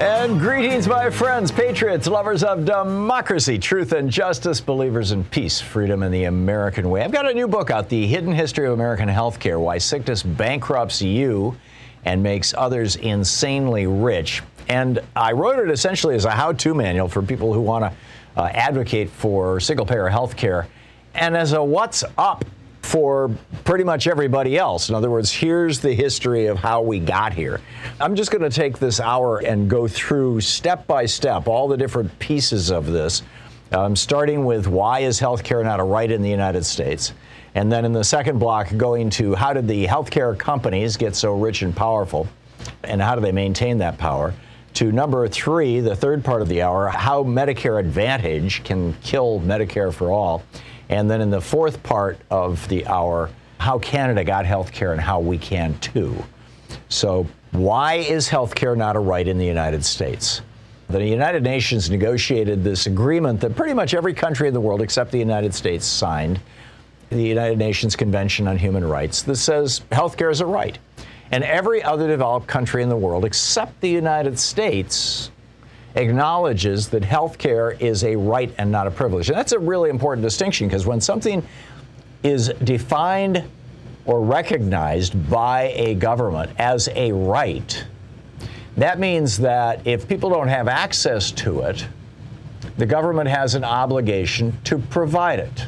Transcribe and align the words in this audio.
And 0.00 0.38
greetings, 0.38 0.86
my 0.86 1.10
friends, 1.10 1.50
patriots, 1.50 2.06
lovers 2.06 2.44
of 2.44 2.64
democracy, 2.64 3.58
truth 3.58 3.90
and 3.90 4.08
justice, 4.08 4.60
believers 4.60 5.10
in 5.10 5.24
peace, 5.24 5.60
freedom, 5.60 6.04
and 6.04 6.14
the 6.14 6.24
American 6.24 6.88
way. 6.88 7.02
I've 7.02 7.10
got 7.10 7.28
a 7.28 7.34
new 7.34 7.48
book 7.48 7.72
out 7.72 7.88
The 7.88 8.06
Hidden 8.06 8.32
History 8.32 8.68
of 8.68 8.74
American 8.74 9.08
Healthcare 9.08 9.60
Why 9.60 9.78
Sickness 9.78 10.22
Bankrupts 10.22 11.02
You 11.02 11.56
and 12.04 12.22
Makes 12.22 12.54
Others 12.54 12.94
Insanely 12.94 13.88
Rich. 13.88 14.44
And 14.68 15.00
I 15.16 15.32
wrote 15.32 15.58
it 15.58 15.68
essentially 15.68 16.14
as 16.14 16.26
a 16.26 16.30
how 16.30 16.52
to 16.52 16.74
manual 16.74 17.08
for 17.08 17.20
people 17.20 17.52
who 17.52 17.60
want 17.60 17.84
to 17.86 18.40
uh, 18.40 18.46
advocate 18.46 19.10
for 19.10 19.58
single 19.58 19.84
payer 19.84 20.08
healthcare 20.08 20.66
and 21.14 21.36
as 21.36 21.54
a 21.54 21.64
what's 21.64 22.04
up 22.16 22.44
for 22.88 23.30
pretty 23.64 23.84
much 23.84 24.06
everybody 24.06 24.56
else. 24.56 24.88
In 24.88 24.94
other 24.94 25.10
words, 25.10 25.30
here's 25.30 25.78
the 25.78 25.92
history 25.92 26.46
of 26.46 26.56
how 26.56 26.80
we 26.80 26.98
got 26.98 27.34
here. 27.34 27.60
I'm 28.00 28.16
just 28.16 28.30
going 28.30 28.40
to 28.42 28.50
take 28.50 28.78
this 28.78 28.98
hour 28.98 29.40
and 29.40 29.68
go 29.68 29.86
through 29.86 30.40
step 30.40 30.86
by 30.86 31.04
step 31.04 31.48
all 31.48 31.68
the 31.68 31.76
different 31.76 32.18
pieces 32.18 32.70
of 32.70 32.86
this, 32.86 33.22
um, 33.72 33.94
starting 33.94 34.46
with 34.46 34.68
why 34.68 35.00
is 35.00 35.20
healthcare 35.20 35.62
not 35.62 35.80
a 35.80 35.82
right 35.82 36.10
in 36.10 36.22
the 36.22 36.30
United 36.30 36.64
States? 36.64 37.12
And 37.54 37.70
then 37.70 37.84
in 37.84 37.92
the 37.92 38.04
second 38.04 38.38
block, 38.38 38.74
going 38.74 39.10
to 39.10 39.34
how 39.34 39.52
did 39.52 39.68
the 39.68 39.86
healthcare 39.86 40.38
companies 40.38 40.96
get 40.96 41.14
so 41.14 41.34
rich 41.34 41.60
and 41.60 41.76
powerful, 41.76 42.26
and 42.84 43.02
how 43.02 43.14
do 43.14 43.20
they 43.20 43.32
maintain 43.32 43.76
that 43.78 43.98
power? 43.98 44.32
To 44.74 44.92
number 44.92 45.28
three, 45.28 45.80
the 45.80 45.96
third 45.96 46.24
part 46.24 46.40
of 46.40 46.48
the 46.48 46.62
hour, 46.62 46.88
how 46.88 47.22
Medicare 47.22 47.80
Advantage 47.80 48.64
can 48.64 48.94
kill 49.02 49.40
Medicare 49.40 49.92
for 49.92 50.10
all. 50.10 50.42
And 50.88 51.10
then 51.10 51.20
in 51.20 51.30
the 51.30 51.40
fourth 51.40 51.82
part 51.82 52.18
of 52.30 52.66
the 52.68 52.86
hour, 52.86 53.30
how 53.58 53.78
Canada 53.78 54.24
got 54.24 54.46
health 54.46 54.72
care 54.72 54.92
and 54.92 55.00
how 55.00 55.20
we 55.20 55.38
can 55.38 55.78
too. 55.80 56.24
So, 56.88 57.26
why 57.52 57.94
is 57.94 58.28
health 58.28 58.54
care 58.54 58.76
not 58.76 58.96
a 58.96 58.98
right 59.00 59.26
in 59.26 59.38
the 59.38 59.46
United 59.46 59.84
States? 59.84 60.42
The 60.88 61.04
United 61.04 61.42
Nations 61.42 61.90
negotiated 61.90 62.64
this 62.64 62.86
agreement 62.86 63.40
that 63.40 63.54
pretty 63.54 63.74
much 63.74 63.92
every 63.92 64.14
country 64.14 64.48
in 64.48 64.54
the 64.54 64.60
world 64.60 64.80
except 64.80 65.10
the 65.12 65.18
United 65.18 65.54
States 65.54 65.86
signed, 65.86 66.40
the 67.10 67.22
United 67.22 67.58
Nations 67.58 67.94
Convention 67.94 68.48
on 68.48 68.56
Human 68.56 68.84
Rights, 68.84 69.22
that 69.22 69.36
says 69.36 69.82
health 69.92 70.16
care 70.16 70.30
is 70.30 70.40
a 70.40 70.46
right. 70.46 70.78
And 71.30 71.44
every 71.44 71.82
other 71.82 72.06
developed 72.06 72.46
country 72.46 72.82
in 72.82 72.88
the 72.88 72.96
world 72.96 73.26
except 73.26 73.80
the 73.82 73.90
United 73.90 74.38
States 74.38 75.30
acknowledges 75.98 76.88
that 76.88 77.04
health 77.04 77.38
care 77.38 77.72
is 77.72 78.04
a 78.04 78.16
right 78.16 78.54
and 78.56 78.70
not 78.70 78.86
a 78.86 78.90
privilege. 78.90 79.28
And 79.28 79.36
that's 79.36 79.52
a 79.52 79.58
really 79.58 79.90
important 79.90 80.24
distinction 80.24 80.68
because 80.68 80.86
when 80.86 81.00
something 81.00 81.46
is 82.22 82.48
defined 82.64 83.44
or 84.06 84.22
recognized 84.22 85.28
by 85.28 85.72
a 85.74 85.94
government 85.94 86.50
as 86.58 86.88
a 86.94 87.12
right, 87.12 87.84
that 88.76 89.00
means 89.00 89.38
that 89.38 89.86
if 89.86 90.08
people 90.08 90.30
don't 90.30 90.48
have 90.48 90.68
access 90.68 91.32
to 91.32 91.62
it, 91.62 91.86
the 92.76 92.86
government 92.86 93.28
has 93.28 93.56
an 93.56 93.64
obligation 93.64 94.56
to 94.64 94.78
provide 94.78 95.40
it. 95.40 95.66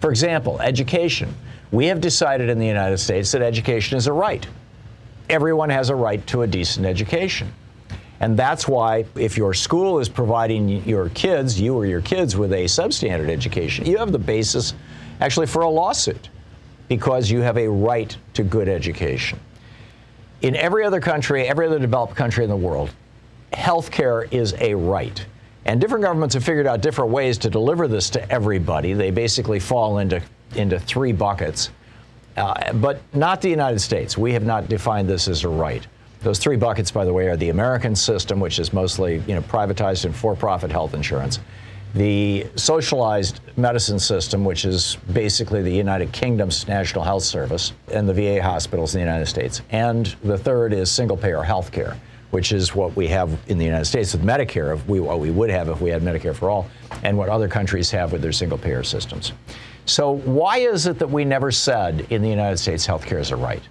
For 0.00 0.10
example, 0.10 0.60
education. 0.60 1.34
We 1.70 1.86
have 1.86 2.00
decided 2.00 2.48
in 2.48 2.58
the 2.58 2.66
United 2.66 2.98
States 2.98 3.32
that 3.32 3.42
education 3.42 3.98
is 3.98 4.06
a 4.06 4.12
right. 4.12 4.46
Everyone 5.28 5.68
has 5.68 5.90
a 5.90 5.94
right 5.94 6.26
to 6.28 6.42
a 6.42 6.46
decent 6.46 6.86
education. 6.86 7.52
And 8.22 8.36
that's 8.36 8.68
why, 8.68 9.04
if 9.16 9.36
your 9.36 9.52
school 9.52 9.98
is 9.98 10.08
providing 10.08 10.68
your 10.88 11.08
kids, 11.08 11.60
you 11.60 11.74
or 11.74 11.86
your 11.86 12.00
kids, 12.00 12.36
with 12.36 12.52
a 12.52 12.66
substandard 12.66 13.28
education, 13.28 13.84
you 13.84 13.98
have 13.98 14.12
the 14.12 14.18
basis 14.18 14.74
actually 15.20 15.48
for 15.48 15.62
a 15.62 15.68
lawsuit 15.68 16.28
because 16.86 17.28
you 17.28 17.40
have 17.40 17.58
a 17.58 17.68
right 17.68 18.16
to 18.34 18.44
good 18.44 18.68
education. 18.68 19.40
In 20.40 20.54
every 20.54 20.84
other 20.84 21.00
country, 21.00 21.48
every 21.48 21.66
other 21.66 21.80
developed 21.80 22.14
country 22.14 22.44
in 22.44 22.50
the 22.50 22.56
world, 22.56 22.90
health 23.52 23.90
care 23.90 24.22
is 24.30 24.54
a 24.60 24.72
right. 24.72 25.26
And 25.64 25.80
different 25.80 26.04
governments 26.04 26.34
have 26.34 26.44
figured 26.44 26.68
out 26.68 26.80
different 26.80 27.10
ways 27.10 27.38
to 27.38 27.50
deliver 27.50 27.88
this 27.88 28.08
to 28.10 28.32
everybody. 28.32 28.92
They 28.92 29.10
basically 29.10 29.58
fall 29.58 29.98
into, 29.98 30.22
into 30.54 30.78
three 30.78 31.12
buckets. 31.12 31.70
Uh, 32.36 32.72
but 32.74 33.00
not 33.14 33.42
the 33.42 33.50
United 33.50 33.80
States. 33.80 34.16
We 34.16 34.32
have 34.32 34.44
not 34.44 34.68
defined 34.68 35.08
this 35.08 35.26
as 35.26 35.42
a 35.42 35.48
right. 35.48 35.84
Those 36.22 36.38
three 36.38 36.56
buckets, 36.56 36.90
by 36.90 37.04
the 37.04 37.12
way, 37.12 37.26
are 37.26 37.36
the 37.36 37.50
American 37.50 37.96
system, 37.96 38.38
which 38.38 38.58
is 38.58 38.72
mostly 38.72 39.22
you 39.26 39.34
know, 39.34 39.42
privatized 39.42 40.04
and 40.04 40.14
for-profit 40.14 40.70
health 40.70 40.94
insurance, 40.94 41.40
the 41.94 42.46
socialized 42.54 43.40
medicine 43.56 43.98
system, 43.98 44.44
which 44.44 44.64
is 44.64 44.96
basically 45.12 45.62
the 45.62 45.72
United 45.72 46.12
Kingdom's 46.12 46.66
National 46.68 47.04
Health 47.04 47.24
Service 47.24 47.72
and 47.92 48.08
the 48.08 48.14
VA 48.14 48.42
hospitals 48.42 48.94
in 48.94 49.00
the 49.00 49.04
United 49.04 49.26
States, 49.26 49.62
and 49.70 50.06
the 50.22 50.38
third 50.38 50.72
is 50.72 50.90
single-payer 50.90 51.42
health 51.42 51.72
care, 51.72 51.98
which 52.30 52.52
is 52.52 52.74
what 52.74 52.94
we 52.96 53.08
have 53.08 53.36
in 53.48 53.58
the 53.58 53.64
United 53.64 53.84
States 53.84 54.12
with 54.14 54.22
Medicare, 54.22 54.82
we, 54.86 55.00
what 55.00 55.18
we 55.18 55.30
would 55.30 55.50
have 55.50 55.68
if 55.68 55.80
we 55.80 55.90
had 55.90 56.02
Medicare 56.02 56.34
for 56.34 56.48
all, 56.48 56.66
and 57.02 57.18
what 57.18 57.28
other 57.28 57.48
countries 57.48 57.90
have 57.90 58.12
with 58.12 58.22
their 58.22 58.32
single-payer 58.32 58.84
systems. 58.84 59.32
So 59.84 60.12
why 60.12 60.58
is 60.58 60.86
it 60.86 60.98
that 61.00 61.10
we 61.10 61.24
never 61.24 61.50
said 61.50 62.06
in 62.10 62.22
the 62.22 62.28
United 62.28 62.58
States 62.58 62.86
healthcare 62.86 63.18
is 63.18 63.32
a 63.32 63.36
right? 63.36 63.62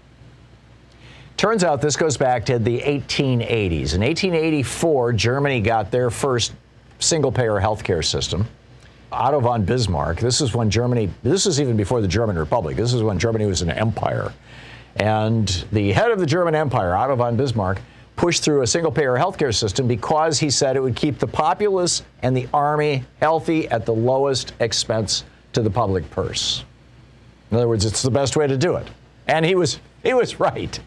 Turns 1.41 1.63
out 1.63 1.81
this 1.81 1.96
goes 1.96 2.18
back 2.18 2.46
to 2.46 2.59
the 2.59 2.79
1880s. 2.81 3.96
In 3.96 4.02
1884, 4.02 5.13
Germany 5.13 5.59
got 5.59 5.90
their 5.90 6.12
first 6.12 6.53
single 7.00 7.31
payer 7.31 7.59
healthcare 7.59 8.06
system. 8.06 8.47
Otto 9.12 9.40
von 9.40 9.66
Bismarck, 9.66 10.19
this 10.19 10.40
is 10.40 10.53
when 10.53 10.69
Germany, 10.69 11.09
this 11.24 11.47
is 11.47 11.59
even 11.59 11.76
before 11.76 11.99
the 11.99 12.08
German 12.08 12.38
Republic, 12.38 12.78
this 12.78 12.93
is 12.93 13.02
when 13.02 13.17
Germany 13.17 13.47
was 13.47 13.64
an 13.64 13.72
empire. 13.72 14.32
And 14.97 15.47
the 15.72 15.91
head 15.93 16.11
of 16.11 16.20
the 16.20 16.28
German 16.28 16.53
Empire, 16.53 16.96
Otto 16.96 17.16
von 17.16 17.35
Bismarck, 17.35 17.82
pushed 18.17 18.44
through 18.44 18.61
a 18.61 18.67
single 18.67 18.91
payer 18.91 19.16
healthcare 19.16 19.52
system 19.52 19.87
because 19.87 20.37
he 20.37 20.52
said 20.52 20.76
it 20.76 20.79
would 20.79 20.96
keep 20.96 21.17
the 21.17 21.26
populace 21.26 22.03
and 22.22 22.37
the 22.37 22.47
army 22.53 23.03
healthy 23.20 23.67
at 23.70 23.87
the 23.87 23.94
lowest 23.96 24.53
expense 24.59 25.23
to 25.53 25.64
the 25.64 25.72
public 25.72 26.08
purse. 26.11 26.64
In 27.49 27.58
other 27.58 27.67
words, 27.67 27.84
it's 27.84 28.03
the 28.03 28.11
best 28.11 28.35
way 28.35 28.46
to 28.46 28.58
do 28.58 28.76
it. 28.76 28.87
And 29.26 29.44
he 29.44 29.55
was 29.55 29.79
he 30.03 30.13
was 30.13 30.39
right. 30.39 30.79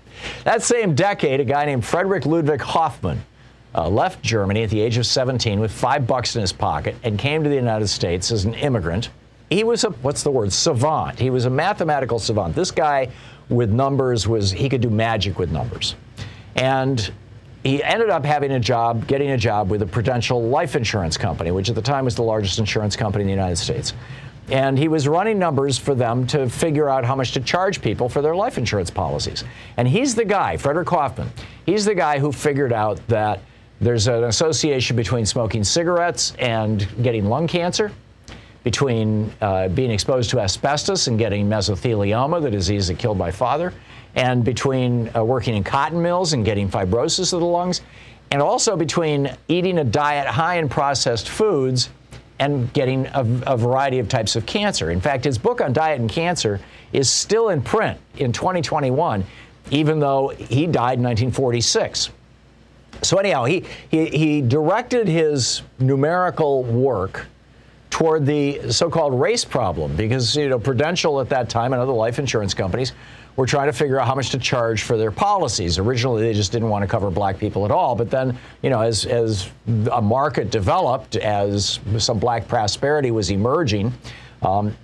That 0.45 0.63
same 0.63 0.95
decade, 0.95 1.41
a 1.41 1.45
guy 1.45 1.65
named 1.65 1.85
Frederick 1.85 2.27
Ludwig 2.27 2.61
Hoffman 2.61 3.25
uh, 3.75 3.89
left 3.89 4.23
Germany 4.23 4.63
at 4.63 4.71
the 4.71 4.81
age 4.81 4.97
of 4.97 5.07
17 5.07 5.61
with 5.61 5.73
five 5.73 6.07
bucks 6.07 6.37
in 6.37 6.41
his 6.41 6.53
pocket 6.53 6.95
and 7.03 7.19
came 7.19 7.43
to 7.43 7.51
the 7.51 7.57
United 7.57 7.89
States 7.89 8.31
as 8.31 8.45
an 8.45 8.55
immigrant. 8.55 9.11
He 9.51 9.65
was 9.65 9.85
a, 9.85 9.91
what's 9.91 10.23
the 10.23 10.31
word, 10.31 10.53
savant. 10.53 11.19
He 11.19 11.31
was 11.31 11.45
a 11.45 11.51
mathematical 11.51 12.19
savant. 12.19 12.55
This 12.55 12.71
guy 12.71 13.11
with 13.49 13.71
numbers 13.71 14.27
was, 14.27 14.51
he 14.51 14.69
could 14.69 14.81
do 14.81 14.91
magic 14.91 15.39
with 15.39 15.51
numbers. 15.51 15.97
And 16.57 17.13
he 17.63 17.83
ended 17.83 18.11
up 18.11 18.25
having 18.25 18.53
a 18.53 18.61
job, 18.61 19.07
getting 19.07 19.31
a 19.31 19.37
job 19.37 19.71
with 19.71 19.83
a 19.83 19.87
Prudential 19.87 20.43
Life 20.43 20.77
Insurance 20.77 21.17
Company, 21.17 21.51
which 21.51 21.69
at 21.69 21.75
the 21.75 21.83
time 21.83 22.05
was 22.05 22.15
the 22.15 22.23
largest 22.23 22.59
insurance 22.59 22.95
company 22.95 23.23
in 23.23 23.27
the 23.27 23.33
United 23.33 23.57
States. 23.57 23.93
And 24.51 24.79
he 24.79 24.89
was 24.89 25.09
running 25.09 25.39
numbers 25.39 25.79
for 25.79 25.95
them 25.95 26.27
to 26.29 26.49
figure 26.49 26.89
out 26.89 27.05
how 27.05 27.17
much 27.17 27.33
to 27.33 27.41
charge 27.41 27.81
people 27.81 28.09
for 28.09 28.21
their 28.21 28.37
life 28.37 28.59
insurance 28.59 28.91
policies. 28.91 29.43
And 29.77 29.89
he's 29.89 30.15
the 30.15 30.25
guy, 30.25 30.57
Frederick 30.57 30.89
Hoffman, 30.89 31.31
he's 31.65 31.85
the 31.85 31.95
guy 31.95 32.19
who 32.19 32.31
figured 32.31 32.73
out 32.73 33.01
that 33.09 33.41
there's 33.81 34.07
an 34.07 34.25
association 34.25 34.97
between 34.97 35.27
smoking 35.27 35.65
cigarettes 35.65 36.35
and 36.39 36.87
getting 37.03 37.25
lung 37.25 37.47
cancer, 37.47 37.91
between 38.63 39.33
uh, 39.41 39.69
being 39.69 39.91
exposed 39.91 40.31
to 40.31 40.41
asbestos 40.41 41.07
and 41.07 41.19
getting 41.19 41.49
mesothelioma, 41.49 42.41
the 42.41 42.51
disease 42.51 42.89
that 42.89 42.99
killed 42.99 43.19
my 43.19 43.31
father, 43.31 43.73
and 44.15 44.45
between 44.45 45.11
uh, 45.17 45.25
working 45.25 45.55
in 45.57 45.65
cotton 45.65 46.01
mills 46.01 46.33
and 46.33 46.45
getting 46.45 46.69
fibrosis 46.69 47.33
of 47.33 47.41
the 47.41 47.47
lungs, 47.47 47.83
and 48.31 48.41
also 48.41 48.77
between 48.77 49.31
eating 49.49 49.79
a 49.79 49.85
diet 49.85 50.27
high 50.27 50.57
in 50.57 50.69
processed 50.69 51.29
foods 51.29 51.91
and 52.39 52.73
getting 52.73 53.07
a, 53.07 53.25
a, 53.47 53.57
variety 53.57 53.99
of 53.99 54.09
types 54.09 54.35
of 54.35 54.45
cancer. 54.45 54.91
In 54.91 55.01
fact, 55.01 55.25
his 55.25 55.39
book 55.39 55.61
on 55.61 55.73
diet 55.73 56.01
and 56.01 56.11
cancer 56.11 56.61
is 56.93 57.09
still 57.09 57.51
in 57.51 57.63
print 57.63 57.99
in 58.17 58.33
2021, 58.33 59.25
even 59.71 60.01
though 60.01 60.29
he 60.29 60.67
died 60.67 60.99
in 60.99 61.05
1946. 61.05 62.11
So 63.03 63.19
anyhow, 63.19 63.45
he, 63.45 63.65
he, 63.89 64.07
he 64.07 64.41
directed 64.41 65.07
his 65.07 65.63
numerical 65.79 66.65
work 66.65 67.27
toward 67.91 68.27
the 68.27 68.73
so-called 68.73 69.19
race 69.19 69.45
problem 69.45 69.95
because 69.95 70.37
you 70.37 70.49
know 70.49 70.59
Prudential 70.59 71.21
at 71.21 71.29
that 71.29 71.49
time 71.49 71.73
and 71.73 71.81
other 71.81 71.93
life 71.93 72.19
insurance 72.19 72.53
companies 72.53 72.93
were 73.37 73.47
trying 73.47 73.67
to 73.67 73.73
figure 73.73 73.99
out 73.99 74.07
how 74.07 74.15
much 74.15 74.31
to 74.31 74.39
charge 74.39 74.83
for 74.83 74.97
their 74.97 75.11
policies. 75.11 75.79
Originally, 75.79 76.23
they 76.23 76.33
just 76.33 76.53
didn't 76.53 76.69
want 76.69 76.83
to 76.83 76.89
cover 76.89 77.11
black 77.11 77.39
people 77.39 77.65
at 77.65 77.71
all. 77.71 77.95
But 77.95 78.11
then, 78.11 78.39
you 78.63 78.71
know, 78.71 78.81
as, 78.81 79.07
as 79.07 79.51
a 79.91 80.01
market 80.01 80.51
developed, 80.51 81.17
as 81.17 81.81
some 81.99 82.19
black 82.19 82.47
prosperity 82.47 83.11
was 83.11 83.31
emerging, 83.31 83.93
um, 84.43 84.77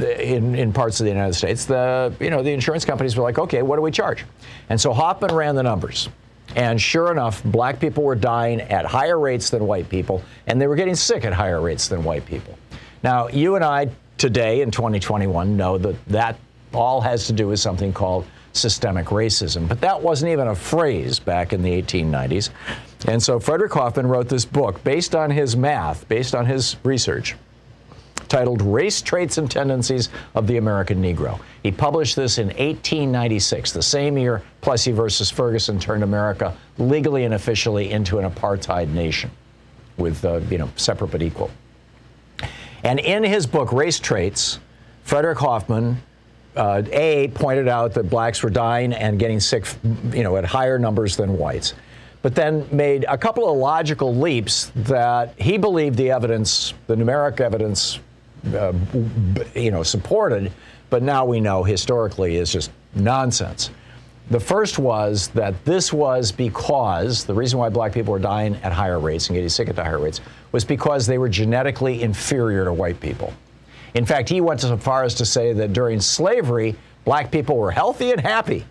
in, 0.00 0.54
in 0.54 0.72
parts 0.72 1.00
of 1.00 1.04
the 1.04 1.10
United 1.10 1.34
States, 1.34 1.64
the 1.64 2.12
you 2.20 2.30
know 2.30 2.42
the 2.42 2.50
insurance 2.50 2.84
companies 2.84 3.16
were 3.16 3.22
like, 3.22 3.38
okay, 3.38 3.62
what 3.62 3.76
do 3.76 3.82
we 3.82 3.90
charge? 3.90 4.24
And 4.68 4.80
so 4.80 4.92
Hoffman 4.92 5.32
ran 5.32 5.54
the 5.54 5.62
numbers, 5.62 6.08
and 6.56 6.80
sure 6.80 7.12
enough, 7.12 7.42
black 7.44 7.80
people 7.80 8.02
were 8.02 8.16
dying 8.16 8.60
at 8.60 8.84
higher 8.84 9.18
rates 9.18 9.50
than 9.50 9.66
white 9.66 9.88
people, 9.88 10.22
and 10.46 10.60
they 10.60 10.66
were 10.66 10.76
getting 10.76 10.96
sick 10.96 11.24
at 11.24 11.32
higher 11.32 11.60
rates 11.60 11.88
than 11.88 12.02
white 12.02 12.26
people. 12.26 12.58
Now, 13.02 13.28
you 13.28 13.54
and 13.54 13.64
I 13.64 13.90
today 14.18 14.62
in 14.62 14.70
2021 14.70 15.56
know 15.56 15.78
that 15.78 16.04
that 16.06 16.38
all 16.74 17.00
has 17.00 17.26
to 17.26 17.32
do 17.32 17.48
with 17.48 17.60
something 17.60 17.92
called 17.92 18.26
systemic 18.52 19.06
racism. 19.06 19.68
But 19.68 19.80
that 19.80 20.00
wasn't 20.00 20.32
even 20.32 20.48
a 20.48 20.54
phrase 20.54 21.18
back 21.18 21.52
in 21.52 21.62
the 21.62 21.82
1890s. 21.82 22.50
And 23.06 23.22
so 23.22 23.38
Frederick 23.38 23.72
Hoffman 23.72 24.06
wrote 24.06 24.28
this 24.28 24.44
book 24.44 24.82
based 24.84 25.14
on 25.14 25.30
his 25.30 25.56
math, 25.56 26.08
based 26.08 26.34
on 26.34 26.46
his 26.46 26.76
research, 26.84 27.36
titled 28.28 28.62
Race 28.62 29.02
Traits 29.02 29.38
and 29.38 29.50
Tendencies 29.50 30.08
of 30.34 30.46
the 30.46 30.56
American 30.56 31.02
Negro. 31.02 31.40
He 31.62 31.70
published 31.70 32.16
this 32.16 32.38
in 32.38 32.46
1896, 32.48 33.72
the 33.72 33.82
same 33.82 34.16
year 34.16 34.42
Plessy 34.60 34.92
versus 34.92 35.30
Ferguson 35.30 35.78
turned 35.78 36.02
America 36.02 36.56
legally 36.78 37.24
and 37.24 37.34
officially 37.34 37.90
into 37.90 38.18
an 38.18 38.30
apartheid 38.30 38.88
nation 38.88 39.30
with, 39.96 40.24
uh, 40.24 40.40
you 40.50 40.58
know, 40.58 40.70
separate 40.76 41.10
but 41.10 41.22
equal. 41.22 41.50
And 42.82 42.98
in 43.00 43.22
his 43.22 43.46
book, 43.46 43.72
Race 43.72 43.98
Traits, 43.98 44.58
Frederick 45.04 45.38
Hoffman 45.38 46.02
uh, 46.56 46.82
A 46.92 47.28
pointed 47.28 47.68
out 47.68 47.94
that 47.94 48.10
blacks 48.10 48.42
were 48.42 48.50
dying 48.50 48.92
and 48.92 49.18
getting 49.18 49.40
sick, 49.40 49.66
you 50.12 50.22
know, 50.22 50.36
at 50.36 50.44
higher 50.44 50.78
numbers 50.78 51.16
than 51.16 51.36
whites, 51.36 51.74
but 52.22 52.34
then 52.34 52.66
made 52.70 53.04
a 53.08 53.18
couple 53.18 53.50
of 53.50 53.56
logical 53.56 54.14
leaps 54.14 54.72
that 54.76 55.34
he 55.38 55.58
believed 55.58 55.96
the 55.96 56.10
evidence, 56.10 56.74
the 56.86 56.94
numeric 56.94 57.40
evidence, 57.40 57.98
uh, 58.54 58.72
you 59.54 59.70
know, 59.70 59.82
supported, 59.82 60.52
but 60.90 61.02
now 61.02 61.24
we 61.24 61.40
know 61.40 61.64
historically 61.64 62.36
is 62.36 62.52
just 62.52 62.70
nonsense. 62.94 63.70
The 64.30 64.40
first 64.40 64.78
was 64.78 65.28
that 65.28 65.62
this 65.64 65.92
was 65.92 66.32
because 66.32 67.24
the 67.24 67.34
reason 67.34 67.58
why 67.58 67.68
black 67.68 67.92
people 67.92 68.12
were 68.12 68.18
dying 68.18 68.56
at 68.62 68.72
higher 68.72 68.98
rates 68.98 69.28
and 69.28 69.34
getting 69.34 69.50
sick 69.50 69.68
at 69.68 69.76
higher 69.76 69.98
rates 69.98 70.20
was 70.52 70.64
because 70.64 71.06
they 71.06 71.18
were 71.18 71.28
genetically 71.28 72.02
inferior 72.02 72.64
to 72.64 72.72
white 72.72 73.00
people. 73.00 73.34
In 73.94 74.04
fact, 74.04 74.28
he 74.28 74.40
went 74.40 74.60
so 74.60 74.76
far 74.76 75.04
as 75.04 75.14
to 75.14 75.24
say 75.24 75.52
that 75.52 75.72
during 75.72 76.00
slavery, 76.00 76.74
black 77.04 77.30
people 77.30 77.56
were 77.56 77.70
healthy 77.70 78.10
and 78.10 78.20
happy. 78.20 78.64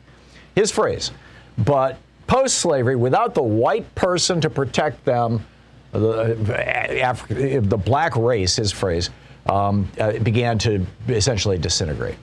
His 0.55 0.71
phrase. 0.71 1.11
But 1.57 1.97
post 2.27 2.57
slavery, 2.57 2.95
without 2.95 3.33
the 3.33 3.43
white 3.43 3.93
person 3.95 4.41
to 4.41 4.49
protect 4.49 5.03
them, 5.05 5.45
the, 5.91 7.61
the 7.63 7.77
black 7.77 8.15
race, 8.15 8.55
his 8.55 8.71
phrase, 8.71 9.09
um, 9.45 9.89
uh, 9.99 10.13
began 10.19 10.57
to 10.59 10.85
essentially 11.07 11.57
disintegrate. 11.57 12.15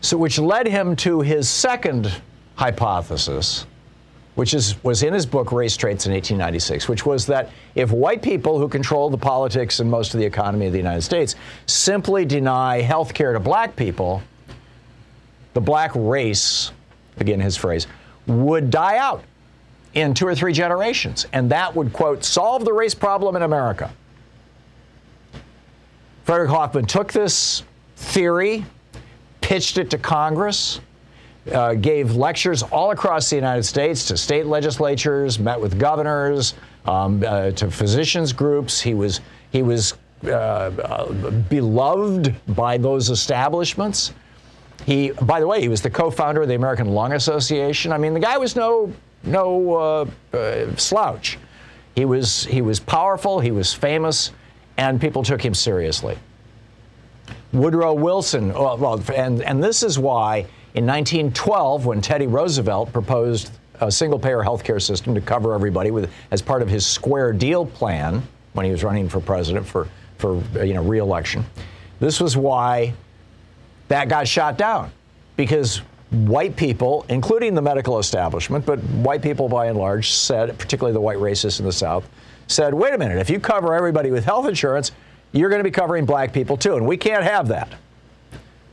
So, 0.00 0.16
which 0.18 0.38
led 0.38 0.66
him 0.66 0.96
to 0.96 1.20
his 1.20 1.48
second 1.48 2.12
hypothesis, 2.56 3.66
which 4.34 4.52
is, 4.52 4.82
was 4.82 5.02
in 5.02 5.12
his 5.12 5.26
book 5.26 5.52
Race 5.52 5.76
Traits 5.76 6.06
in 6.06 6.12
1896, 6.12 6.88
which 6.88 7.06
was 7.06 7.26
that 7.26 7.50
if 7.74 7.92
white 7.92 8.22
people 8.22 8.58
who 8.58 8.68
control 8.68 9.08
the 9.08 9.18
politics 9.18 9.80
and 9.80 9.88
most 9.88 10.12
of 10.14 10.20
the 10.20 10.26
economy 10.26 10.66
of 10.66 10.72
the 10.72 10.78
United 10.78 11.02
States 11.02 11.36
simply 11.66 12.24
deny 12.24 12.80
health 12.80 13.14
care 13.14 13.32
to 13.32 13.40
black 13.40 13.76
people, 13.76 14.22
the 15.52 15.60
black 15.60 15.92
race, 15.94 16.72
again 17.18 17.40
his 17.40 17.56
phrase, 17.56 17.86
would 18.26 18.70
die 18.70 18.98
out 18.98 19.22
in 19.94 20.12
two 20.12 20.26
or 20.26 20.34
three 20.34 20.52
generations. 20.52 21.26
And 21.32 21.50
that 21.50 21.74
would, 21.76 21.92
quote, 21.92 22.24
solve 22.24 22.64
the 22.64 22.72
race 22.72 22.94
problem 22.94 23.36
in 23.36 23.42
America. 23.42 23.92
Frederick 26.24 26.50
Hoffman 26.50 26.86
took 26.86 27.12
this 27.12 27.62
theory, 27.96 28.64
pitched 29.40 29.78
it 29.78 29.90
to 29.90 29.98
Congress, 29.98 30.80
uh, 31.52 31.74
gave 31.74 32.16
lectures 32.16 32.62
all 32.62 32.90
across 32.90 33.30
the 33.30 33.36
United 33.36 33.64
States 33.64 34.06
to 34.06 34.16
state 34.16 34.46
legislatures, 34.46 35.38
met 35.38 35.60
with 35.60 35.78
governors, 35.78 36.54
um, 36.86 37.22
uh, 37.26 37.50
to 37.52 37.70
physicians 37.70 38.32
groups. 38.32 38.80
He 38.80 38.94
was 38.94 39.20
he 39.50 39.62
was 39.62 39.94
uh, 40.24 40.28
uh 40.28 41.30
beloved 41.30 42.34
by 42.54 42.78
those 42.78 43.10
establishments. 43.10 44.12
He, 44.86 45.10
by 45.10 45.40
the 45.40 45.46
way, 45.46 45.60
he 45.60 45.68
was 45.68 45.80
the 45.80 45.90
co-founder 45.90 46.42
of 46.42 46.48
the 46.48 46.54
American 46.54 46.88
Lung 46.88 47.12
Association. 47.12 47.92
I 47.92 47.98
mean, 47.98 48.12
the 48.12 48.20
guy 48.20 48.36
was 48.38 48.56
no 48.56 48.92
no 49.22 49.74
uh, 49.74 50.36
uh, 50.36 50.76
slouch. 50.76 51.38
He 51.94 52.04
was 52.04 52.44
he 52.44 52.60
was 52.60 52.80
powerful. 52.80 53.40
He 53.40 53.50
was 53.50 53.72
famous, 53.72 54.32
and 54.76 55.00
people 55.00 55.22
took 55.22 55.42
him 55.42 55.54
seriously. 55.54 56.18
Woodrow 57.52 57.94
Wilson, 57.94 58.52
well, 58.52 59.02
and 59.14 59.42
and 59.42 59.62
this 59.62 59.82
is 59.82 59.98
why 59.98 60.46
in 60.74 60.86
1912, 60.86 61.86
when 61.86 62.00
Teddy 62.00 62.26
Roosevelt 62.26 62.92
proposed 62.92 63.52
a 63.80 63.90
single 63.90 64.18
payer 64.18 64.42
health 64.42 64.64
care 64.64 64.80
system 64.80 65.14
to 65.14 65.20
cover 65.20 65.54
everybody 65.54 65.92
with, 65.92 66.12
as 66.32 66.42
part 66.42 66.62
of 66.62 66.68
his 66.68 66.84
square 66.84 67.32
deal 67.32 67.64
plan 67.64 68.22
when 68.54 68.66
he 68.66 68.72
was 68.72 68.82
running 68.82 69.08
for 69.08 69.20
president 69.20 69.66
for, 69.66 69.88
for 70.18 70.42
you 70.64 70.74
know, 70.74 70.82
reelection, 70.82 71.44
this 72.00 72.20
was 72.20 72.36
why 72.36 72.92
that 73.88 74.08
got 74.08 74.26
shot 74.26 74.58
down. 74.58 74.90
Because 75.36 75.78
white 76.10 76.56
people, 76.56 77.06
including 77.08 77.54
the 77.54 77.62
medical 77.62 78.00
establishment, 78.00 78.66
but 78.66 78.80
white 78.80 79.22
people 79.22 79.48
by 79.48 79.66
and 79.66 79.78
large 79.78 80.10
said, 80.10 80.56
particularly 80.58 80.92
the 80.92 81.00
white 81.00 81.18
racists 81.18 81.60
in 81.60 81.66
the 81.66 81.72
South, 81.72 82.08
said, 82.48 82.74
wait 82.74 82.94
a 82.94 82.98
minute, 82.98 83.18
if 83.18 83.30
you 83.30 83.38
cover 83.38 83.74
everybody 83.74 84.10
with 84.10 84.24
health 84.24 84.48
insurance, 84.48 84.90
you're 85.32 85.48
going 85.48 85.60
to 85.60 85.64
be 85.64 85.70
covering 85.70 86.04
black 86.04 86.32
people 86.32 86.56
too, 86.56 86.76
and 86.76 86.86
we 86.86 86.96
can't 86.96 87.24
have 87.24 87.48
that. 87.48 87.68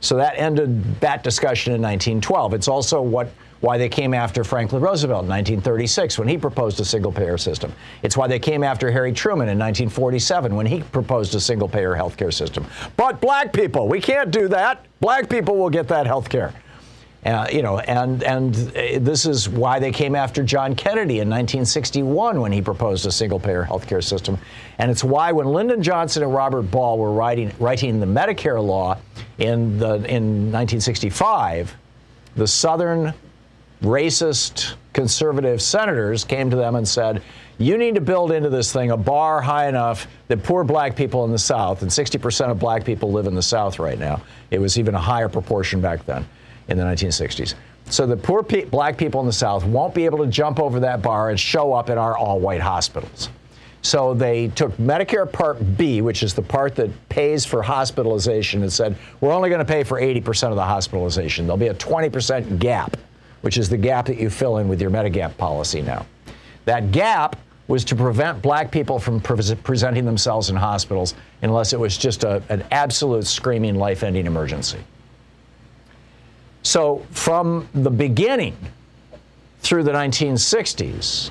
So 0.02 0.16
that 0.16 0.36
ended 0.36 1.00
that 1.00 1.22
discussion 1.22 1.72
in 1.72 1.80
1912. 1.80 2.54
It's 2.54 2.68
also 2.68 3.00
what 3.00 3.30
why 3.60 3.78
they 3.78 3.88
came 3.88 4.12
after 4.12 4.42
Franklin 4.42 4.82
Roosevelt 4.82 5.22
in 5.22 5.28
1936 5.28 6.18
when 6.18 6.26
he 6.26 6.36
proposed 6.36 6.80
a 6.80 6.84
single 6.84 7.12
payer 7.12 7.38
system. 7.38 7.72
It's 8.02 8.16
why 8.16 8.26
they 8.26 8.40
came 8.40 8.64
after 8.64 8.90
Harry 8.90 9.12
Truman 9.12 9.48
in 9.48 9.56
1947 9.56 10.56
when 10.56 10.66
he 10.66 10.82
proposed 10.82 11.32
a 11.36 11.40
single 11.40 11.68
payer 11.68 11.94
health 11.94 12.16
care 12.16 12.32
system. 12.32 12.66
But 12.96 13.20
black 13.20 13.52
people, 13.52 13.86
we 13.86 14.00
can't 14.00 14.32
do 14.32 14.48
that. 14.48 14.84
Black 15.00 15.30
people 15.30 15.56
will 15.56 15.70
get 15.70 15.86
that 15.88 16.06
health 16.06 16.28
care. 16.28 16.52
Uh, 17.24 17.46
you 17.52 17.62
know, 17.62 17.78
and 17.78 18.24
and 18.24 18.52
this 18.52 19.26
is 19.26 19.48
why 19.48 19.78
they 19.78 19.92
came 19.92 20.16
after 20.16 20.42
John 20.42 20.74
Kennedy 20.74 21.20
in 21.20 21.28
1961 21.30 22.40
when 22.40 22.50
he 22.50 22.60
proposed 22.60 23.06
a 23.06 23.12
single-payer 23.12 23.62
health 23.62 23.86
care 23.86 24.02
system, 24.02 24.36
and 24.78 24.90
it's 24.90 25.04
why 25.04 25.30
when 25.30 25.46
Lyndon 25.46 25.80
Johnson 25.84 26.24
and 26.24 26.34
Robert 26.34 26.62
Ball 26.62 26.98
were 26.98 27.12
writing 27.12 27.52
writing 27.60 28.00
the 28.00 28.06
Medicare 28.06 28.64
law 28.64 28.98
in 29.38 29.78
the 29.78 29.94
in 30.10 30.50
1965, 30.50 31.76
the 32.34 32.46
Southern 32.46 33.14
racist 33.84 34.74
conservative 34.92 35.62
senators 35.62 36.24
came 36.24 36.50
to 36.50 36.56
them 36.56 36.74
and 36.74 36.88
said, 36.88 37.22
"You 37.56 37.78
need 37.78 37.94
to 37.94 38.00
build 38.00 38.32
into 38.32 38.50
this 38.50 38.72
thing 38.72 38.90
a 38.90 38.96
bar 38.96 39.40
high 39.40 39.68
enough 39.68 40.08
that 40.26 40.42
poor 40.42 40.64
black 40.64 40.96
people 40.96 41.24
in 41.24 41.30
the 41.30 41.38
South, 41.38 41.82
and 41.82 41.90
60% 41.90 42.50
of 42.50 42.58
black 42.58 42.84
people 42.84 43.12
live 43.12 43.28
in 43.28 43.36
the 43.36 43.42
South 43.42 43.78
right 43.78 43.98
now. 43.98 44.20
It 44.50 44.60
was 44.60 44.76
even 44.76 44.96
a 44.96 45.00
higher 45.00 45.28
proportion 45.28 45.80
back 45.80 46.04
then." 46.04 46.26
In 46.72 46.78
the 46.78 46.84
1960s. 46.84 47.54
So 47.86 48.06
the 48.06 48.16
poor 48.16 48.42
pe- 48.42 48.64
black 48.64 48.96
people 48.96 49.20
in 49.20 49.26
the 49.26 49.32
South 49.32 49.64
won't 49.64 49.94
be 49.94 50.04
able 50.04 50.18
to 50.18 50.26
jump 50.26 50.58
over 50.58 50.80
that 50.80 51.02
bar 51.02 51.30
and 51.30 51.38
show 51.38 51.72
up 51.72 51.90
in 51.90 51.98
our 51.98 52.16
all 52.16 52.40
white 52.40 52.60
hospitals. 52.60 53.28
So 53.82 54.14
they 54.14 54.48
took 54.48 54.72
Medicare 54.76 55.30
Part 55.30 55.76
B, 55.76 56.00
which 56.02 56.22
is 56.22 56.34
the 56.34 56.42
part 56.42 56.76
that 56.76 56.90
pays 57.08 57.44
for 57.44 57.62
hospitalization, 57.62 58.62
and 58.62 58.72
said, 58.72 58.96
we're 59.20 59.32
only 59.32 59.50
going 59.50 59.58
to 59.58 59.64
pay 59.64 59.82
for 59.82 60.00
80% 60.00 60.50
of 60.50 60.56
the 60.56 60.64
hospitalization. 60.64 61.46
There'll 61.46 61.58
be 61.58 61.66
a 61.66 61.74
20% 61.74 62.60
gap, 62.60 62.96
which 63.40 63.58
is 63.58 63.68
the 63.68 63.76
gap 63.76 64.06
that 64.06 64.18
you 64.18 64.30
fill 64.30 64.58
in 64.58 64.68
with 64.68 64.80
your 64.80 64.90
Medigap 64.90 65.36
policy 65.36 65.82
now. 65.82 66.06
That 66.64 66.92
gap 66.92 67.36
was 67.66 67.84
to 67.86 67.96
prevent 67.96 68.40
black 68.40 68.70
people 68.70 69.00
from 69.00 69.20
pre- 69.20 69.54
presenting 69.56 70.04
themselves 70.04 70.48
in 70.48 70.56
hospitals 70.56 71.14
unless 71.42 71.72
it 71.72 71.80
was 71.80 71.96
just 71.96 72.22
a, 72.22 72.42
an 72.50 72.64
absolute 72.70 73.26
screaming 73.26 73.74
life 73.74 74.04
ending 74.04 74.26
emergency. 74.26 74.78
So, 76.62 77.04
from 77.10 77.68
the 77.74 77.90
beginning 77.90 78.56
through 79.60 79.82
the 79.82 79.92
1960s, 79.92 81.30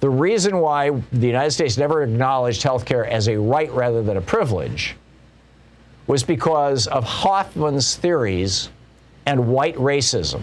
the 0.00 0.10
reason 0.10 0.58
why 0.58 0.90
the 1.12 1.26
United 1.26 1.50
States 1.50 1.78
never 1.78 2.02
acknowledged 2.02 2.62
health 2.62 2.84
care 2.84 3.06
as 3.06 3.28
a 3.28 3.38
right 3.38 3.70
rather 3.72 4.02
than 4.02 4.16
a 4.16 4.20
privilege 4.20 4.96
was 6.06 6.22
because 6.22 6.86
of 6.86 7.04
Hoffman's 7.04 7.96
theories 7.96 8.68
and 9.26 9.48
white 9.48 9.76
racism. 9.76 10.42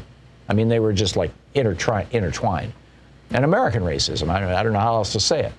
I 0.50 0.54
mean, 0.54 0.68
they 0.68 0.80
were 0.80 0.94
just 0.94 1.16
like 1.16 1.32
intertwined. 1.54 2.74
And 3.34 3.46
American 3.46 3.84
racism. 3.84 4.30
I 4.30 4.40
don't, 4.40 4.50
I 4.50 4.64
don't 4.64 4.74
know 4.74 4.80
how 4.80 4.96
else 4.96 5.14
to 5.14 5.20
say 5.20 5.46
it. 5.46 5.54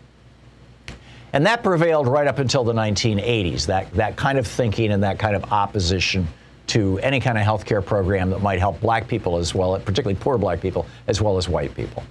And 1.32 1.46
that 1.46 1.62
prevailed 1.62 2.08
right 2.08 2.26
up 2.26 2.38
until 2.38 2.62
the 2.64 2.74
1980s, 2.74 3.66
that, 3.66 3.90
that 3.94 4.16
kind 4.16 4.38
of 4.38 4.46
thinking 4.46 4.92
and 4.92 5.02
that 5.02 5.18
kind 5.18 5.34
of 5.34 5.44
opposition 5.52 6.28
to 6.68 6.98
any 7.00 7.20
kind 7.20 7.36
of 7.36 7.44
health 7.44 7.64
care 7.64 7.82
program 7.82 8.30
that 8.30 8.40
might 8.40 8.58
help 8.58 8.80
black 8.80 9.08
people 9.08 9.36
as 9.36 9.54
well, 9.54 9.78
particularly 9.80 10.18
poor 10.18 10.38
black 10.38 10.60
people, 10.60 10.86
as 11.06 11.20
well 11.20 11.36
as 11.36 11.48
white 11.48 11.74
people. 11.74 12.04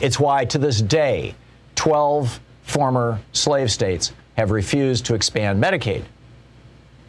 It's 0.00 0.18
why, 0.18 0.44
to 0.46 0.58
this 0.58 0.82
day, 0.82 1.34
12 1.76 2.40
former 2.62 3.20
slave 3.32 3.70
states 3.70 4.12
have 4.36 4.50
refused 4.50 5.06
to 5.06 5.14
expand 5.14 5.62
Medicaid 5.62 6.04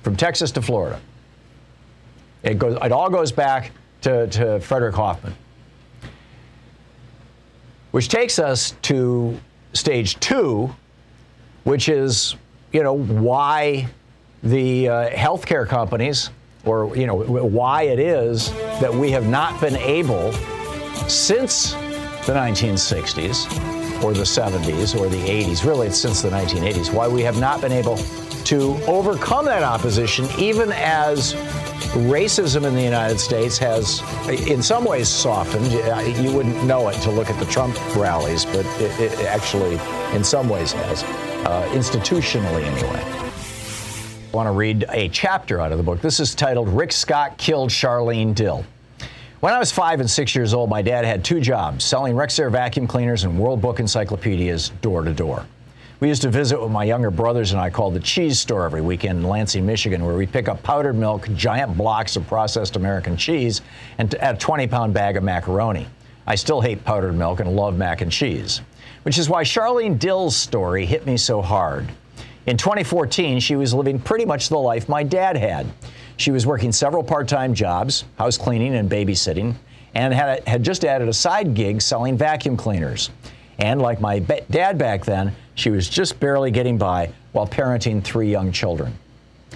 from 0.03 0.15
Texas 0.15 0.51
to 0.51 0.61
Florida. 0.61 0.99
It, 2.43 2.59
goes, 2.59 2.77
it 2.81 2.91
all 2.91 3.09
goes 3.09 3.31
back 3.31 3.71
to, 4.01 4.27
to 4.27 4.59
Frederick 4.59 4.95
Hoffman. 4.95 5.33
Which 7.91 8.09
takes 8.09 8.39
us 8.39 8.75
to 8.83 9.39
stage 9.73 10.19
two, 10.19 10.73
which 11.63 11.89
is, 11.89 12.35
you 12.71 12.83
know, 12.83 12.93
why 12.93 13.87
the 14.41 14.89
uh, 14.89 15.09
healthcare 15.11 15.67
companies, 15.67 16.29
or, 16.65 16.95
you 16.95 17.05
know, 17.05 17.15
why 17.15 17.83
it 17.83 17.99
is 17.99 18.51
that 18.79 18.93
we 18.93 19.11
have 19.11 19.27
not 19.27 19.59
been 19.59 19.75
able, 19.77 20.31
since 21.07 21.73
the 22.25 22.33
1960s 22.33 24.03
or 24.03 24.13
the 24.13 24.21
70s 24.21 24.99
or 24.99 25.09
the 25.09 25.17
80s, 25.17 25.65
really 25.65 25.87
it's 25.87 25.99
since 25.99 26.21
the 26.21 26.29
1980s, 26.29 26.93
why 26.93 27.07
we 27.07 27.21
have 27.21 27.39
not 27.39 27.59
been 27.59 27.73
able 27.73 27.97
to 28.45 28.73
overcome 28.85 29.45
that 29.45 29.63
opposition, 29.63 30.25
even 30.37 30.71
as 30.73 31.33
racism 31.93 32.65
in 32.65 32.75
the 32.75 32.81
United 32.81 33.19
States 33.19 33.57
has, 33.57 34.01
in 34.47 34.61
some 34.61 34.85
ways, 34.85 35.07
softened. 35.07 35.71
You 36.23 36.33
wouldn't 36.33 36.63
know 36.63 36.87
it 36.89 36.95
to 37.01 37.11
look 37.11 37.29
at 37.29 37.39
the 37.39 37.45
Trump 37.51 37.77
rallies, 37.95 38.45
but 38.45 38.65
it, 38.79 38.99
it 38.99 39.19
actually, 39.25 39.79
in 40.15 40.23
some 40.23 40.49
ways, 40.49 40.71
has, 40.71 41.03
uh, 41.03 41.67
institutionally 41.73 42.63
anyway. 42.63 43.22
I 44.33 44.35
want 44.35 44.47
to 44.47 44.51
read 44.53 44.85
a 44.89 45.09
chapter 45.09 45.61
out 45.61 45.71
of 45.71 45.77
the 45.77 45.83
book. 45.83 46.01
This 46.01 46.19
is 46.19 46.33
titled 46.33 46.67
Rick 46.67 46.91
Scott 46.91 47.37
Killed 47.37 47.69
Charlene 47.69 48.33
Dill. 48.33 48.65
When 49.41 49.53
I 49.53 49.59
was 49.59 49.71
five 49.71 49.99
and 49.99 50.09
six 50.09 50.33
years 50.33 50.55
old, 50.55 50.71
my 50.71 50.81
dad 50.81 51.05
had 51.05 51.23
two 51.23 51.39
jobs 51.39 51.85
selling 51.85 52.15
Rexair 52.15 52.51
vacuum 52.51 52.87
cleaners 52.87 53.25
and 53.25 53.37
World 53.37 53.61
Book 53.61 53.79
encyclopedias 53.79 54.69
door 54.81 55.03
to 55.03 55.13
door. 55.13 55.45
We 55.99 56.07
used 56.07 56.23
to 56.23 56.31
visit 56.31 56.59
with 56.59 56.71
my 56.71 56.83
younger 56.83 57.11
brothers 57.11 57.51
and 57.51 57.61
I 57.61 57.69
called 57.69 57.93
the 57.93 57.99
cheese 57.99 58.39
store 58.39 58.65
every 58.65 58.81
weekend 58.81 59.19
in 59.19 59.29
Lansing, 59.29 59.67
Michigan, 59.67 60.03
where 60.03 60.15
we 60.15 60.25
pick 60.25 60.49
up 60.49 60.63
powdered 60.63 60.95
milk, 60.95 61.29
giant 61.35 61.77
blocks 61.77 62.15
of 62.15 62.25
processed 62.25 62.75
American 62.75 63.15
cheese, 63.15 63.61
and 63.99 64.15
a 64.19 64.35
20 64.35 64.65
pound 64.65 64.95
bag 64.95 65.15
of 65.15 65.23
macaroni. 65.23 65.85
I 66.25 66.33
still 66.33 66.59
hate 66.59 66.83
powdered 66.83 67.13
milk 67.13 67.39
and 67.39 67.55
love 67.55 67.77
mac 67.77 68.01
and 68.01 68.11
cheese, 68.11 68.61
which 69.03 69.19
is 69.19 69.29
why 69.29 69.43
Charlene 69.43 69.99
Dill's 69.99 70.35
story 70.35 70.87
hit 70.87 71.05
me 71.05 71.17
so 71.17 71.39
hard. 71.39 71.87
In 72.45 72.57
2014, 72.57 73.39
she 73.39 73.55
was 73.55 73.73
living 73.73 73.99
pretty 73.99 74.25
much 74.25 74.49
the 74.49 74.57
life 74.57 74.89
my 74.89 75.03
dad 75.03 75.37
had. 75.37 75.65
She 76.17 76.31
was 76.31 76.45
working 76.45 76.71
several 76.71 77.03
part 77.03 77.27
time 77.27 77.53
jobs, 77.53 78.03
house 78.17 78.37
cleaning 78.37 78.75
and 78.75 78.89
babysitting, 78.89 79.55
and 79.95 80.13
had, 80.13 80.45
had 80.47 80.63
just 80.63 80.83
added 80.83 81.07
a 81.07 81.13
side 81.13 81.53
gig 81.53 81.81
selling 81.81 82.17
vacuum 82.17 82.57
cleaners. 82.57 83.11
And 83.59 83.81
like 83.81 84.01
my 84.01 84.19
dad 84.19 84.77
back 84.77 85.05
then, 85.05 85.33
she 85.55 85.69
was 85.69 85.87
just 85.87 86.19
barely 86.19 86.51
getting 86.51 86.77
by 86.77 87.13
while 87.31 87.47
parenting 87.47 88.03
three 88.03 88.29
young 88.29 88.51
children. 88.51 88.97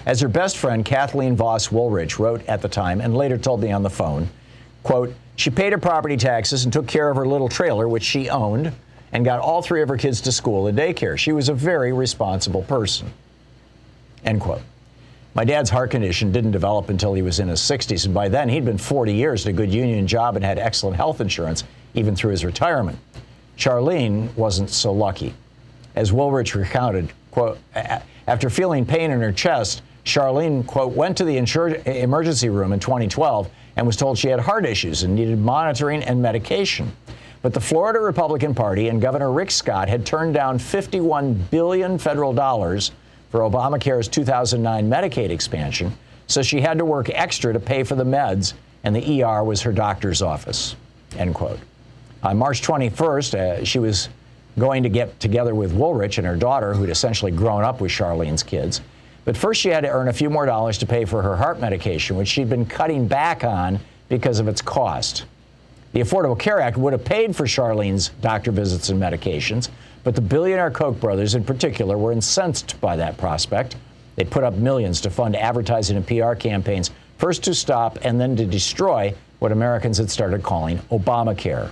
As 0.06 0.20
her 0.20 0.28
best 0.28 0.56
friend, 0.56 0.84
Kathleen 0.84 1.36
Voss 1.36 1.68
Woolrich, 1.68 2.18
wrote 2.18 2.46
at 2.46 2.62
the 2.62 2.68
time 2.68 3.00
and 3.00 3.14
later 3.14 3.36
told 3.36 3.60
me 3.60 3.72
on 3.72 3.82
the 3.82 3.90
phone, 3.90 4.28
quote, 4.82 5.12
she 5.36 5.50
paid 5.50 5.72
her 5.72 5.78
property 5.78 6.16
taxes 6.16 6.64
and 6.64 6.72
took 6.72 6.86
care 6.86 7.10
of 7.10 7.16
her 7.16 7.26
little 7.26 7.48
trailer, 7.48 7.88
which 7.88 8.02
she 8.02 8.30
owned, 8.30 8.72
and 9.12 9.24
got 9.24 9.40
all 9.40 9.62
three 9.62 9.82
of 9.82 9.88
her 9.88 9.96
kids 9.96 10.20
to 10.22 10.32
school 10.32 10.66
and 10.66 10.78
daycare. 10.78 11.16
She 11.16 11.32
was 11.32 11.48
a 11.48 11.54
very 11.54 11.92
responsible 11.92 12.62
person. 12.62 13.10
End 14.24 14.40
quote. 14.40 14.62
My 15.34 15.44
dad's 15.44 15.70
heart 15.70 15.90
condition 15.90 16.32
didn't 16.32 16.50
develop 16.50 16.88
until 16.88 17.14
he 17.14 17.22
was 17.22 17.38
in 17.38 17.48
his 17.48 17.60
60s, 17.60 18.06
and 18.06 18.14
by 18.14 18.28
then 18.28 18.48
he'd 18.48 18.64
been 18.64 18.78
40 18.78 19.14
years 19.14 19.46
at 19.46 19.50
a 19.50 19.52
good 19.52 19.72
union 19.72 20.06
job 20.06 20.36
and 20.36 20.44
had 20.44 20.58
excellent 20.58 20.96
health 20.96 21.20
insurance, 21.20 21.64
even 21.94 22.16
through 22.16 22.32
his 22.32 22.44
retirement. 22.44 22.98
Charlene 23.56 24.34
wasn't 24.36 24.70
so 24.70 24.92
lucky. 24.92 25.34
As 25.94 26.12
Woolrich 26.12 26.54
recounted, 26.54 27.12
quote, 27.30 27.58
after 28.26 28.50
feeling 28.50 28.84
pain 28.84 29.10
in 29.10 29.20
her 29.20 29.32
chest, 29.32 29.82
Charlene, 30.04 30.66
quote, 30.66 30.92
went 30.92 31.16
to 31.18 31.24
the 31.24 31.36
emergency 31.36 32.48
room 32.48 32.72
in 32.72 32.80
2012 32.80 33.50
and 33.76 33.86
was 33.86 33.96
told 33.96 34.18
she 34.18 34.28
had 34.28 34.40
heart 34.40 34.66
issues 34.66 35.02
and 35.02 35.14
needed 35.14 35.38
monitoring 35.38 36.02
and 36.02 36.20
medication. 36.20 36.90
But 37.40 37.54
the 37.54 37.60
Florida 37.60 38.00
Republican 38.00 38.54
Party 38.54 38.88
and 38.88 39.00
Governor 39.00 39.30
Rick 39.30 39.50
Scott 39.50 39.88
had 39.88 40.04
turned 40.04 40.34
down 40.34 40.58
51 40.58 41.34
billion 41.50 41.98
federal 41.98 42.32
dollars 42.32 42.90
for 43.30 43.40
Obamacare's 43.40 44.08
2009 44.08 44.90
Medicaid 44.90 45.30
expansion, 45.30 45.92
so 46.26 46.42
she 46.42 46.60
had 46.60 46.78
to 46.78 46.84
work 46.84 47.10
extra 47.10 47.52
to 47.52 47.60
pay 47.60 47.84
for 47.84 47.94
the 47.94 48.04
meds, 48.04 48.54
and 48.84 48.94
the 48.94 49.22
ER 49.22 49.44
was 49.44 49.62
her 49.62 49.72
doctor's 49.72 50.22
office. 50.22 50.74
End 51.16 51.34
quote. 51.34 51.60
On 52.22 52.36
March 52.36 52.62
21st, 52.62 53.34
uh, 53.34 53.64
she 53.64 53.78
was 53.78 54.08
going 54.58 54.82
to 54.82 54.88
get 54.88 55.20
together 55.20 55.54
with 55.54 55.72
Woolrich 55.72 56.18
and 56.18 56.26
her 56.26 56.36
daughter, 56.36 56.74
who'd 56.74 56.90
essentially 56.90 57.30
grown 57.30 57.62
up 57.62 57.80
with 57.80 57.92
Charlene's 57.92 58.42
kids. 58.42 58.80
But 59.24 59.36
first, 59.36 59.60
she 59.60 59.68
had 59.68 59.82
to 59.82 59.90
earn 59.90 60.08
a 60.08 60.12
few 60.12 60.30
more 60.30 60.46
dollars 60.46 60.78
to 60.78 60.86
pay 60.86 61.04
for 61.04 61.22
her 61.22 61.36
heart 61.36 61.60
medication, 61.60 62.16
which 62.16 62.28
she'd 62.28 62.48
been 62.48 62.66
cutting 62.66 63.06
back 63.06 63.44
on 63.44 63.78
because 64.08 64.40
of 64.40 64.48
its 64.48 64.60
cost. 64.60 65.26
The 65.92 66.00
Affordable 66.00 66.38
Care 66.38 66.60
Act 66.60 66.76
would 66.76 66.92
have 66.92 67.04
paid 67.04 67.34
for 67.34 67.46
Charlene's 67.46 68.10
doctor 68.20 68.52
visits 68.52 68.90
and 68.90 69.00
medications, 69.00 69.70
but 70.04 70.14
the 70.14 70.20
billionaire 70.20 70.70
Koch 70.70 71.00
brothers, 71.00 71.34
in 71.34 71.44
particular, 71.44 71.96
were 71.96 72.12
incensed 72.12 72.80
by 72.80 72.96
that 72.96 73.16
prospect. 73.16 73.76
They 74.16 74.24
put 74.24 74.44
up 74.44 74.54
millions 74.54 75.00
to 75.02 75.10
fund 75.10 75.34
advertising 75.36 75.96
and 75.96 76.06
PR 76.06 76.34
campaigns, 76.34 76.90
first 77.16 77.42
to 77.44 77.54
stop 77.54 77.98
and 78.02 78.20
then 78.20 78.36
to 78.36 78.44
destroy 78.44 79.14
what 79.38 79.52
Americans 79.52 79.98
had 79.98 80.10
started 80.10 80.42
calling 80.42 80.78
Obamacare. 80.90 81.70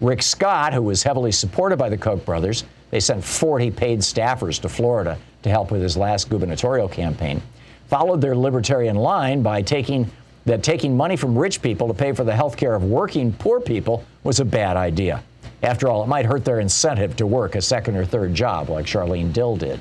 Rick 0.00 0.22
Scott, 0.22 0.72
who 0.74 0.82
was 0.82 1.02
heavily 1.02 1.32
supported 1.32 1.78
by 1.78 1.88
the 1.88 1.96
Koch 1.96 2.24
brothers, 2.24 2.64
they 2.90 3.00
sent 3.00 3.24
40 3.24 3.70
paid 3.70 4.00
staffers 4.00 4.60
to 4.60 4.68
Florida 4.68 5.18
to 5.42 5.50
help 5.50 5.70
with 5.70 5.82
his 5.82 5.96
last 5.96 6.28
gubernatorial 6.28 6.88
campaign, 6.88 7.40
followed 7.88 8.20
their 8.20 8.36
libertarian 8.36 8.96
line 8.96 9.42
by 9.42 9.62
taking 9.62 10.10
that 10.44 10.62
taking 10.62 10.96
money 10.96 11.16
from 11.16 11.38
rich 11.38 11.62
people 11.62 11.88
to 11.88 11.94
pay 11.94 12.12
for 12.12 12.24
the 12.24 12.34
health 12.34 12.56
care 12.56 12.74
of 12.74 12.84
working 12.84 13.32
poor 13.32 13.60
people 13.60 14.04
was 14.24 14.40
a 14.40 14.44
bad 14.44 14.76
idea. 14.76 15.22
After 15.62 15.88
all, 15.88 16.02
it 16.02 16.08
might 16.08 16.26
hurt 16.26 16.44
their 16.44 16.60
incentive 16.60 17.16
to 17.16 17.26
work 17.26 17.54
a 17.54 17.62
second 17.62 17.96
or 17.96 18.04
third 18.04 18.34
job 18.34 18.68
like 18.68 18.86
Charlene 18.86 19.32
Dill 19.32 19.56
did. 19.56 19.80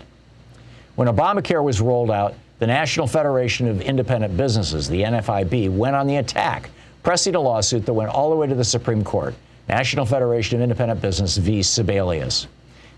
When 0.96 1.08
Obamacare 1.08 1.64
was 1.64 1.82
rolled 1.82 2.12
out, 2.12 2.36
the 2.60 2.68
National 2.68 3.08
Federation 3.08 3.68
of 3.68 3.82
Independent 3.82 4.38
Businesses, 4.38 4.88
the 4.88 5.02
NFIB, 5.02 5.76
went 5.76 5.96
on 5.96 6.06
the 6.06 6.18
attack, 6.18 6.70
pressing 7.02 7.34
a 7.34 7.40
lawsuit 7.40 7.88
that 7.88 7.94
went 7.94 8.12
all 8.12 8.30
the 8.30 8.36
way 8.36 8.46
to 8.46 8.54
the 8.54 8.64
Supreme 8.64 9.04
Court. 9.04 9.34
National 9.68 10.06
Federation 10.06 10.58
of 10.58 10.64
Independent 10.64 11.02
Business 11.02 11.38
v. 11.38 11.62
Sebelius. 11.62 12.48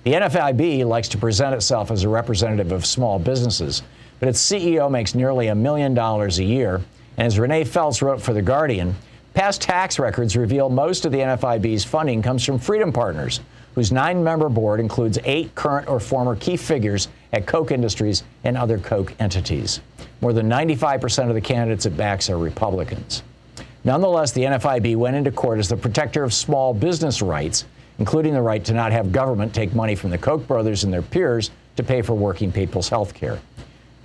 The 0.03 0.13
NFIB 0.13 0.85
likes 0.85 1.07
to 1.09 1.17
present 1.17 1.55
itself 1.55 1.91
as 1.91 2.03
a 2.03 2.09
representative 2.09 2.71
of 2.71 2.85
small 2.85 3.19
businesses, 3.19 3.83
but 4.19 4.27
its 4.27 4.41
CEO 4.41 4.89
makes 4.91 5.15
nearly 5.15 5.47
a 5.47 5.55
million 5.55 5.93
dollars 5.93 6.39
a 6.39 6.43
year. 6.43 6.81
And 7.17 7.27
as 7.27 7.39
Renee 7.39 7.63
Feltz 7.63 8.01
wrote 8.01 8.21
for 8.21 8.33
The 8.33 8.41
Guardian, 8.41 8.95
Past 9.33 9.63
tax 9.63 9.97
records 9.97 10.37
reveal 10.37 10.69
most 10.69 11.05
of 11.05 11.11
the 11.11 11.17
NFIB's 11.17 11.83
funding 11.83 12.21
comes 12.21 12.45
from 12.45 12.59
Freedom 12.59 12.93
Partners, 12.93 13.39
whose 13.73 13.91
nine 13.91 14.23
member 14.23 14.47
board 14.47 14.79
includes 14.79 15.17
eight 15.23 15.55
current 15.55 15.89
or 15.89 15.99
former 15.99 16.35
key 16.35 16.55
figures 16.55 17.07
at 17.31 17.47
Koch 17.47 17.71
Industries 17.71 18.23
and 18.43 18.55
other 18.55 18.77
Koch 18.77 19.11
entities. 19.19 19.81
More 20.21 20.33
than 20.33 20.47
95% 20.47 21.29
of 21.29 21.33
the 21.33 21.41
candidates 21.41 21.87
it 21.87 21.97
backs 21.97 22.29
are 22.29 22.37
Republicans. 22.37 23.23
Nonetheless, 23.83 24.31
the 24.33 24.43
NFIB 24.43 24.97
went 24.97 25.15
into 25.15 25.31
court 25.31 25.57
as 25.57 25.67
the 25.67 25.77
protector 25.77 26.23
of 26.23 26.31
small 26.31 26.71
business 26.71 27.23
rights 27.23 27.65
including 27.99 28.33
the 28.33 28.41
right 28.41 28.63
to 28.65 28.73
not 28.73 28.91
have 28.91 29.11
government 29.11 29.53
take 29.53 29.73
money 29.75 29.95
from 29.95 30.09
the 30.09 30.17
Koch 30.17 30.45
brothers 30.47 30.83
and 30.83 30.93
their 30.93 31.01
peers 31.01 31.51
to 31.75 31.83
pay 31.83 32.01
for 32.01 32.13
working 32.13 32.51
people's 32.51 32.89
health 32.89 33.13
care. 33.13 33.39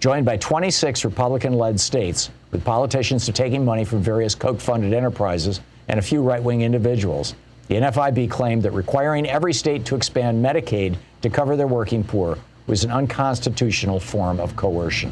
Joined 0.01 0.25
by 0.25 0.37
26 0.37 1.05
Republican 1.05 1.55
led 1.55 1.81
states, 1.81 2.31
with 2.53 2.65
politicians 2.65 3.27
taking 3.33 3.65
money 3.65 3.85
from 3.85 4.01
various 4.01 4.33
Koch 4.33 4.61
funded 4.61 4.93
enterprises 4.95 5.61
and 5.89 5.99
a 5.99 6.03
few 6.03 6.23
right 6.23 6.41
wing 6.41 6.61
individuals, 6.61 7.35
the 7.67 7.75
NFIB 7.75 8.31
claimed 8.31 8.63
that 8.63 8.71
requiring 8.71 9.29
every 9.29 9.53
state 9.53 9.85
to 9.87 9.97
expand 9.97 10.43
Medicaid 10.43 10.97
to 11.23 11.29
cover 11.29 11.57
their 11.57 11.67
working 11.67 12.05
poor 12.05 12.39
was 12.69 12.85
an 12.85 12.93
unconstitutional 12.93 13.99
form 13.99 14.39
of 14.39 14.55
coercion. 14.55 15.11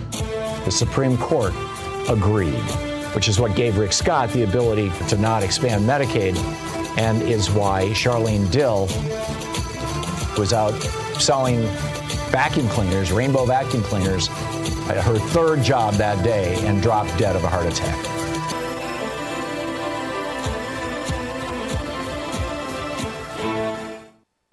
The 0.65 0.71
Supreme 0.71 1.19
Court 1.19 1.53
agreed, 2.09 2.55
which 3.13 3.29
is 3.29 3.41
what 3.41 3.57
gave 3.57 3.79
Rick 3.79 3.93
Scott 3.93 4.31
the 4.31 4.45
ability 4.45 4.93
to 5.09 5.19
not 5.19 5.43
expand 5.43 5.85
Medicaid 5.85 6.37
and 6.97 7.21
is 7.23 7.51
why 7.51 7.87
Charlene 7.89 8.49
Dill 8.53 8.87
was 10.39 10.53
out 10.53 10.81
selling 11.21 11.61
vacuum 12.31 12.69
cleaners, 12.69 13.11
rainbow 13.11 13.47
vacuum 13.47 13.83
cleaners, 13.83 14.29
Uh, 14.89 15.03
her 15.03 15.19
third 15.19 15.63
job 15.63 15.95
that 15.95 16.23
day, 16.23 16.55
and 16.67 16.81
dropped 16.81 17.17
dead 17.19 17.35
of 17.35 17.43
a 17.43 17.49
heart 17.49 17.67
attack. 17.67 18.17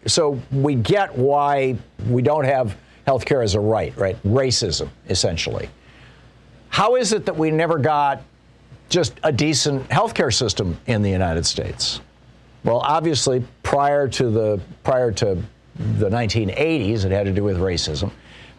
So 0.07 0.39
we 0.51 0.75
get 0.75 1.15
why 1.15 1.77
we 2.09 2.21
don't 2.21 2.45
have 2.45 2.75
health 3.05 3.25
care 3.25 3.41
as 3.41 3.55
a 3.55 3.59
right, 3.59 3.95
right? 3.95 4.21
Racism, 4.23 4.89
essentially. 5.09 5.69
How 6.69 6.95
is 6.95 7.13
it 7.13 7.25
that 7.25 7.37
we 7.37 7.51
never 7.51 7.77
got 7.77 8.23
just 8.89 9.13
a 9.23 9.31
decent 9.31 9.91
health 9.91 10.13
care 10.13 10.31
system 10.31 10.79
in 10.87 11.01
the 11.01 11.09
United 11.09 11.45
States? 11.45 12.01
Well, 12.63 12.79
obviously, 12.79 13.43
prior 13.61 14.07
to 14.07 14.29
the 14.29 14.61
prior 14.83 15.11
to 15.11 15.35
the 15.75 16.09
1980s, 16.09 17.05
it 17.05 17.11
had 17.11 17.25
to 17.25 17.33
do 17.33 17.43
with 17.43 17.57
racism. 17.57 18.11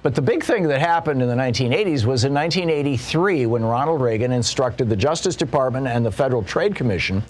But 0.05 0.15
the 0.15 0.21
big 0.21 0.45
thing 0.45 0.65
that 0.65 0.83
happened 0.83 1.23
in 1.23 1.29
the 1.29 1.35
1980s 1.35 2.05
was 2.05 2.25
in 2.25 2.35
1983 2.35 3.47
when 3.47 3.65
Ronald 3.65 4.03
Reagan 4.03 4.33
instructed 4.33 4.91
the 4.91 4.97
Justice 4.97 5.35
Department 5.35 5.87
and 5.87 6.05
the 6.05 6.11
Federal 6.11 6.43
Trade 6.43 6.75
Commission 6.75 7.23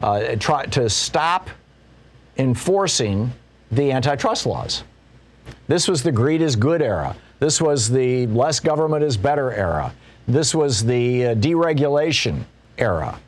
uh, 0.00 0.34
try, 0.36 0.64
to 0.64 0.88
stop 0.88 1.50
enforcing 2.38 3.30
the 3.70 3.92
antitrust 3.92 4.46
laws. 4.46 4.84
This 5.68 5.86
was 5.86 6.02
the 6.02 6.12
greed 6.12 6.40
is 6.40 6.56
good 6.56 6.80
era. 6.80 7.14
This 7.40 7.60
was 7.60 7.90
the 7.90 8.26
less 8.28 8.58
government 8.58 9.04
is 9.04 9.18
better 9.18 9.52
era. 9.52 9.92
This 10.26 10.54
was 10.54 10.82
the 10.82 11.26
uh, 11.26 11.34
deregulation 11.34 12.44
era. 12.78 13.20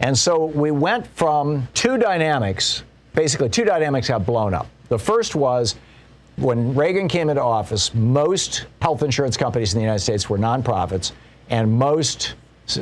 And 0.00 0.18
so 0.18 0.46
we 0.46 0.72
went 0.72 1.06
from 1.06 1.68
two 1.72 1.98
dynamics, 1.98 2.82
basically, 3.14 3.48
two 3.48 3.64
dynamics 3.64 4.08
got 4.08 4.26
blown 4.26 4.54
up. 4.54 4.66
The 4.88 4.98
first 4.98 5.36
was 5.36 5.76
when 6.40 6.74
Reagan 6.74 7.08
came 7.08 7.28
into 7.28 7.42
office, 7.42 7.94
most 7.94 8.66
health 8.80 9.02
insurance 9.02 9.36
companies 9.36 9.74
in 9.74 9.78
the 9.78 9.84
United 9.84 10.00
States 10.00 10.28
were 10.30 10.38
nonprofits, 10.38 11.12
and 11.50 11.70
most 11.70 12.34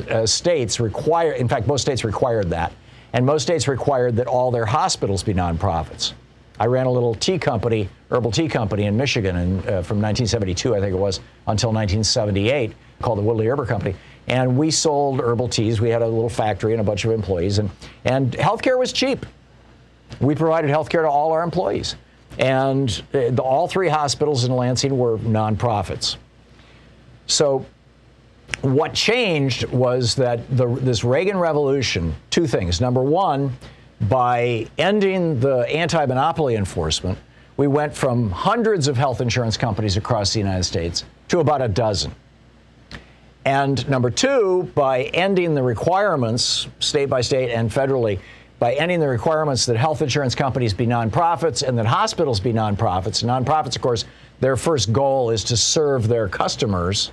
uh, 0.09 0.25
states 0.25 0.79
require, 0.79 1.33
in 1.33 1.47
fact, 1.47 1.67
most 1.67 1.81
states 1.81 2.03
required 2.03 2.49
that, 2.49 2.71
and 3.13 3.25
most 3.25 3.43
states 3.43 3.67
required 3.67 4.15
that 4.15 4.27
all 4.27 4.51
their 4.51 4.65
hospitals 4.65 5.23
be 5.23 5.33
nonprofits. 5.33 6.13
I 6.59 6.65
ran 6.65 6.85
a 6.85 6.91
little 6.91 7.15
tea 7.15 7.39
company, 7.39 7.89
herbal 8.11 8.31
tea 8.31 8.47
company 8.47 8.85
in 8.85 8.95
Michigan, 8.95 9.37
and 9.37 9.59
uh, 9.59 9.81
from 9.81 10.01
1972, 10.01 10.75
I 10.75 10.79
think 10.79 10.93
it 10.93 10.99
was, 10.99 11.17
until 11.47 11.71
1978, 11.71 12.73
called 13.01 13.17
the 13.17 13.23
Woodley 13.23 13.45
Herber 13.45 13.65
Company. 13.65 13.95
And 14.27 14.57
we 14.57 14.69
sold 14.69 15.21
herbal 15.21 15.47
teas. 15.47 15.81
We 15.81 15.89
had 15.89 16.01
a 16.01 16.07
little 16.07 16.29
factory 16.29 16.73
and 16.73 16.81
a 16.81 16.83
bunch 16.83 17.05
of 17.05 17.11
employees, 17.11 17.59
and 17.59 17.69
and 18.05 18.31
healthcare 18.33 18.77
was 18.77 18.93
cheap. 18.93 19.25
We 20.19 20.35
provided 20.35 20.69
healthcare 20.69 21.01
to 21.01 21.09
all 21.09 21.31
our 21.31 21.43
employees, 21.43 21.95
and 22.37 23.03
uh, 23.13 23.31
the, 23.31 23.41
all 23.41 23.67
three 23.67 23.89
hospitals 23.89 24.45
in 24.45 24.51
Lansing 24.51 24.97
were 24.97 25.17
nonprofits. 25.17 26.17
So 27.27 27.65
what 28.61 28.93
changed 28.93 29.65
was 29.65 30.15
that 30.15 30.55
the, 30.55 30.67
this 30.67 31.03
Reagan 31.03 31.37
revolution, 31.37 32.15
two 32.29 32.47
things. 32.47 32.81
Number 32.81 33.01
one, 33.01 33.55
by 34.01 34.67
ending 34.77 35.39
the 35.39 35.59
anti 35.69 36.05
monopoly 36.05 36.55
enforcement, 36.55 37.17
we 37.57 37.67
went 37.67 37.93
from 37.93 38.29
hundreds 38.31 38.87
of 38.87 38.95
health 38.95 39.21
insurance 39.21 39.57
companies 39.57 39.97
across 39.97 40.33
the 40.33 40.39
United 40.39 40.63
States 40.63 41.03
to 41.27 41.39
about 41.39 41.61
a 41.61 41.67
dozen. 41.67 42.13
And 43.45 43.87
number 43.89 44.09
two, 44.09 44.71
by 44.75 45.03
ending 45.05 45.55
the 45.55 45.63
requirements, 45.63 46.67
state 46.79 47.09
by 47.09 47.21
state 47.21 47.51
and 47.51 47.69
federally, 47.69 48.19
by 48.59 48.73
ending 48.73 48.99
the 48.99 49.07
requirements 49.07 49.65
that 49.65 49.77
health 49.77 50.01
insurance 50.01 50.35
companies 50.35 50.73
be 50.73 50.85
nonprofits 50.85 51.65
and 51.65 51.77
that 51.77 51.85
hospitals 51.85 52.39
be 52.39 52.51
nonprofits. 52.51 53.23
Nonprofits, 53.23 53.75
of 53.77 53.81
course, 53.81 54.05
their 54.41 54.57
first 54.57 54.91
goal 54.91 55.29
is 55.29 55.43
to 55.45 55.57
serve 55.57 56.07
their 56.07 56.27
customers. 56.27 57.11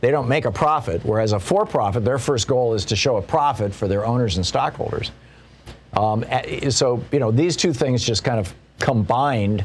They 0.00 0.10
don't 0.10 0.28
make 0.28 0.46
a 0.46 0.50
profit, 0.50 1.04
whereas 1.04 1.32
a 1.32 1.40
for 1.40 1.66
profit, 1.66 2.04
their 2.04 2.18
first 2.18 2.48
goal 2.48 2.72
is 2.72 2.86
to 2.86 2.96
show 2.96 3.18
a 3.18 3.22
profit 3.22 3.74
for 3.74 3.86
their 3.86 4.06
owners 4.06 4.36
and 4.36 4.46
stockholders. 4.46 5.10
Um, 5.92 6.24
so, 6.70 7.02
you 7.12 7.18
know, 7.18 7.30
these 7.30 7.56
two 7.56 7.74
things 7.74 8.02
just 8.02 8.24
kind 8.24 8.38
of 8.38 8.54
combined 8.78 9.64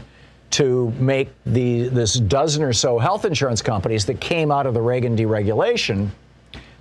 to 0.51 0.91
make 0.99 1.30
the 1.45 1.88
this 1.89 2.15
dozen 2.15 2.63
or 2.63 2.73
so 2.73 2.99
health 2.99 3.25
insurance 3.25 3.62
companies 3.62 4.06
that 4.06 4.19
came 4.19 4.51
out 4.51 4.65
of 4.65 4.73
the 4.73 4.82
Reagan 4.82 5.15
deregulation 5.15 6.10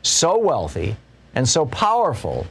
so 0.03 0.38
wealthy 0.38 0.97
and 1.35 1.49
so 1.49 1.66
powerful 1.66 2.47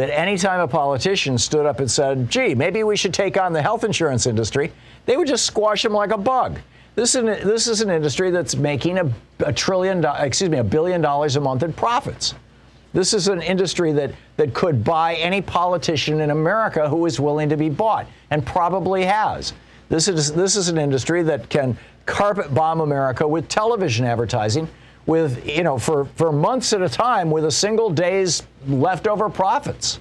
that 0.00 0.18
anytime 0.18 0.60
a 0.60 0.66
politician 0.66 1.36
stood 1.36 1.66
up 1.66 1.78
and 1.78 1.90
said, 1.90 2.30
"Gee, 2.30 2.54
maybe 2.54 2.82
we 2.84 2.96
should 2.96 3.12
take 3.12 3.38
on 3.38 3.52
the 3.52 3.60
health 3.60 3.84
insurance 3.84 4.26
industry," 4.26 4.72
they 5.04 5.18
would 5.18 5.28
just 5.28 5.44
squash 5.44 5.84
him 5.84 5.92
like 5.92 6.10
a 6.10 6.16
bug. 6.16 6.58
This 6.94 7.14
is 7.14 7.16
an, 7.16 7.26
this 7.26 7.68
is 7.68 7.82
an 7.82 7.90
industry 7.90 8.30
that's 8.30 8.56
making 8.56 8.96
a, 8.96 9.12
a 9.40 9.52
trillion, 9.52 10.02
excuse 10.18 10.48
me, 10.48 10.56
a 10.56 10.64
billion 10.64 11.02
dollars 11.02 11.36
a 11.36 11.40
month 11.40 11.62
in 11.62 11.74
profits. 11.74 12.34
This 12.94 13.12
is 13.12 13.28
an 13.28 13.42
industry 13.42 13.92
that, 13.92 14.12
that 14.38 14.54
could 14.54 14.82
buy 14.82 15.16
any 15.16 15.42
politician 15.42 16.22
in 16.22 16.30
America 16.30 16.88
who 16.88 17.04
is 17.04 17.20
willing 17.20 17.50
to 17.50 17.56
be 17.58 17.68
bought, 17.68 18.06
and 18.30 18.44
probably 18.44 19.04
has. 19.04 19.52
This 19.90 20.08
is, 20.08 20.32
this 20.32 20.56
is 20.56 20.70
an 20.70 20.78
industry 20.78 21.22
that 21.24 21.50
can 21.50 21.76
carpet 22.06 22.54
bomb 22.54 22.80
America 22.80 23.28
with 23.28 23.48
television 23.48 24.06
advertising 24.06 24.66
with, 25.06 25.46
you 25.48 25.62
know, 25.62 25.78
for, 25.78 26.04
for 26.16 26.30
months 26.32 26.72
at 26.72 26.82
a 26.82 26.88
time 26.88 27.30
with 27.30 27.44
a 27.44 27.50
single 27.50 27.90
day's 27.90 28.42
leftover 28.66 29.28
profits. 29.28 29.98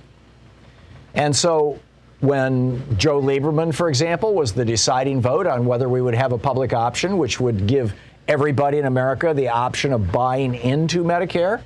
And 1.14 1.36
so 1.36 1.80
when 2.20 2.98
Joe 2.98 3.22
Lieberman, 3.22 3.74
for 3.74 3.90
example, 3.90 4.34
was 4.34 4.54
the 4.54 4.66
deciding 4.66 5.22
vote 5.22 5.48
on 5.48 5.66
whether 5.66 5.88
we 5.88 6.02
would 6.02 6.16
have 6.16 6.34
a 6.34 6.38
public 6.38 6.74
option, 6.74 7.18
which 7.18 7.40
would 7.40 7.66
give 7.66 7.94
everybody 8.28 8.78
in 8.78 8.86
America 8.86 9.34
the 9.34 9.48
option 9.48 9.94
of 9.94 10.12
buying 10.12 10.54
into 10.56 11.04
Medicare, 11.04 11.62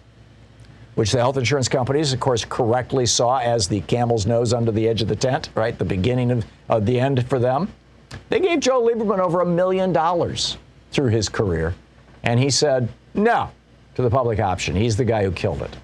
which 0.95 1.11
the 1.11 1.17
health 1.17 1.37
insurance 1.37 1.67
companies, 1.67 2.13
of 2.13 2.19
course, 2.19 2.45
correctly 2.45 3.05
saw 3.05 3.39
as 3.39 3.67
the 3.67 3.81
camel's 3.81 4.25
nose 4.27 4.53
under 4.53 4.71
the 4.71 4.87
edge 4.87 5.01
of 5.01 5.07
the 5.07 5.15
tent, 5.15 5.49
right? 5.55 5.77
The 5.77 5.85
beginning 5.85 6.31
of, 6.31 6.45
of 6.69 6.85
the 6.85 6.99
end 6.99 7.27
for 7.27 7.39
them. 7.39 7.67
They 8.29 8.39
gave 8.39 8.59
Joe 8.59 8.83
Lieberman 8.83 9.19
over 9.19 9.41
a 9.41 9.45
million 9.45 9.91
dollars 9.91 10.57
through 10.91 11.09
his 11.09 11.29
career. 11.29 11.73
And 12.21 12.39
he 12.39 12.51
said 12.51 12.87
no 13.13 13.49
to 13.95 14.02
the 14.02 14.10
public 14.10 14.39
option. 14.39 14.76
He's 14.76 14.97
the 14.97 15.06
guy 15.06 15.23
who 15.23 15.32
killed 15.32 15.62
it. 15.62 15.76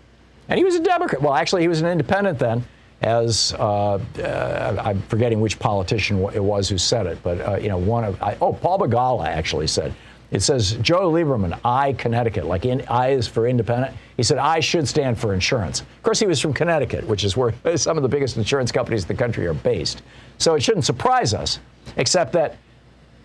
And 0.48 0.58
he 0.58 0.64
was 0.64 0.76
a 0.76 0.80
Democrat. 0.80 1.22
Well, 1.22 1.34
actually, 1.34 1.62
he 1.62 1.68
was 1.68 1.82
an 1.82 1.88
independent 1.88 2.40
then, 2.40 2.64
as 3.02 3.54
uh, 3.60 4.00
uh, 4.18 4.82
I'm 4.84 5.02
forgetting 5.04 5.40
which 5.40 5.60
politician 5.60 6.18
it 6.34 6.44
was 6.44 6.68
who 6.68 6.78
said 6.78 7.06
it, 7.06 7.20
but, 7.24 7.40
uh, 7.40 7.58
you 7.58 7.70
know, 7.70 7.78
one 7.78 8.04
of, 8.04 8.22
I, 8.22 8.36
oh, 8.42 8.54
Paul 8.54 8.80
Begala 8.80 9.28
actually 9.28 9.68
said, 9.68 9.94
it 10.32 10.42
says 10.42 10.74
Joe 10.82 11.12
Lieberman, 11.12 11.60
I, 11.66 11.94
Connecticut, 11.94 12.46
like 12.46 12.66
in, 12.66 12.86
I 12.88 13.10
is 13.10 13.28
for 13.28 13.48
independent. 13.48 13.96
He 14.16 14.22
said, 14.22 14.38
I 14.38 14.60
should 14.60 14.88
stand 14.88 15.20
for 15.20 15.34
insurance. 15.34 15.82
Of 15.82 16.04
course, 16.04 16.20
he 16.20 16.28
was 16.28 16.40
from 16.40 16.54
Connecticut, 16.54 17.06
which 17.08 17.24
is 17.24 17.36
where 17.36 17.54
some 17.78 17.98
of 17.98 18.04
the 18.04 18.10
biggest 18.10 18.38
insurance 18.38 18.72
companies 18.72 19.04
in 19.04 19.08
the 19.08 19.16
country 19.16 19.48
are 19.48 19.54
based. 19.54 20.02
So 20.38 20.56
it 20.56 20.62
shouldn't 20.62 20.86
surprise 20.86 21.34
us, 21.34 21.60
except 21.98 22.34
that 22.34 22.58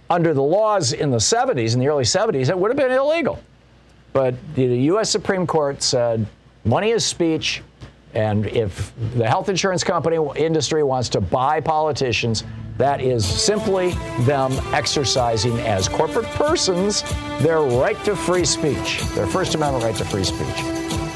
under 0.09 0.33
the 0.35 0.43
laws 0.43 0.93
in 0.93 1.11
the 1.11 1.19
70s, 1.19 1.75
in 1.75 1.81
the 1.81 1.88
early 1.88 2.05
70s, 2.05 2.49
it 2.49 2.59
would 2.59 2.71
have 2.71 2.77
been 2.77 2.93
illegal. 2.93 3.43
But 4.14 4.37
the 4.55 4.64
U.S. 4.64 5.11
Supreme 5.11 5.44
Court 5.44 5.83
said 5.83 6.24
money 6.64 6.90
is 6.90 7.05
speech, 7.05 7.62
and 8.14 8.46
if 8.46 8.92
the 9.16 9.29
health 9.29 9.48
insurance 9.48 9.83
company 9.83 10.16
industry 10.37 10.85
wants 10.85 11.09
to 11.11 11.20
buy 11.20 11.61
politicians, 11.61 12.44
that 12.79 13.00
is 13.00 13.27
simply 13.27 13.90
them 14.20 14.53
exercising 14.72 15.59
as 15.61 15.88
corporate 15.88 16.27
persons 16.27 17.03
their 17.40 17.61
right 17.61 18.03
to 18.05 18.14
free 18.14 18.44
speech, 18.44 19.00
their 19.14 19.27
First 19.27 19.57
Amendment 19.57 19.85
right 19.85 19.96
to 19.96 20.05
free 20.05 20.24
speech. 20.24 20.61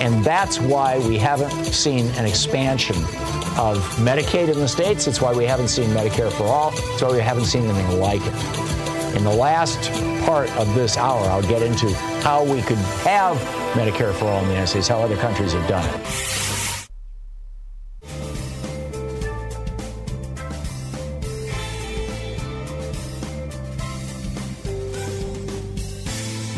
And 0.00 0.24
that's 0.24 0.60
why 0.60 0.98
we 1.06 1.18
haven't 1.18 1.52
seen 1.66 2.06
an 2.16 2.26
expansion 2.26 2.96
of 3.56 3.78
Medicaid 3.98 4.48
in 4.48 4.58
the 4.58 4.68
states. 4.68 5.06
It's 5.06 5.20
why 5.20 5.32
we 5.32 5.44
haven't 5.44 5.68
seen 5.68 5.90
Medicare 5.90 6.32
for 6.32 6.44
all. 6.44 6.72
It's 6.74 7.02
why 7.02 7.12
we 7.12 7.20
haven't 7.20 7.46
seen 7.46 7.64
anything 7.64 8.00
like 8.00 8.22
it. 8.24 8.77
In 9.18 9.24
the 9.24 9.34
last 9.34 9.90
part 10.24 10.48
of 10.56 10.72
this 10.76 10.96
hour, 10.96 11.20
I'll 11.24 11.42
get 11.42 11.60
into 11.60 11.92
how 12.22 12.44
we 12.44 12.62
could 12.62 12.78
have 13.02 13.36
Medicare 13.72 14.14
for 14.14 14.26
all 14.26 14.38
in 14.38 14.44
the 14.44 14.50
United 14.52 14.68
States, 14.68 14.86
how 14.86 15.00
other 15.00 15.16
countries 15.16 15.54
have 15.54 15.68
done 15.68 15.84
it. 15.84 16.06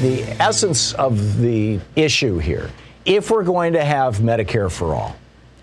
the 0.03 0.23
essence 0.40 0.92
of 0.94 1.38
the 1.40 1.79
issue 1.96 2.38
here. 2.38 2.70
If 3.07 3.31
we're 3.31 3.44
going 3.44 3.75
to 3.75 3.85
have 3.85 4.18
Medicare 4.18 4.70
for 4.70 4.94
all, 4.94 5.16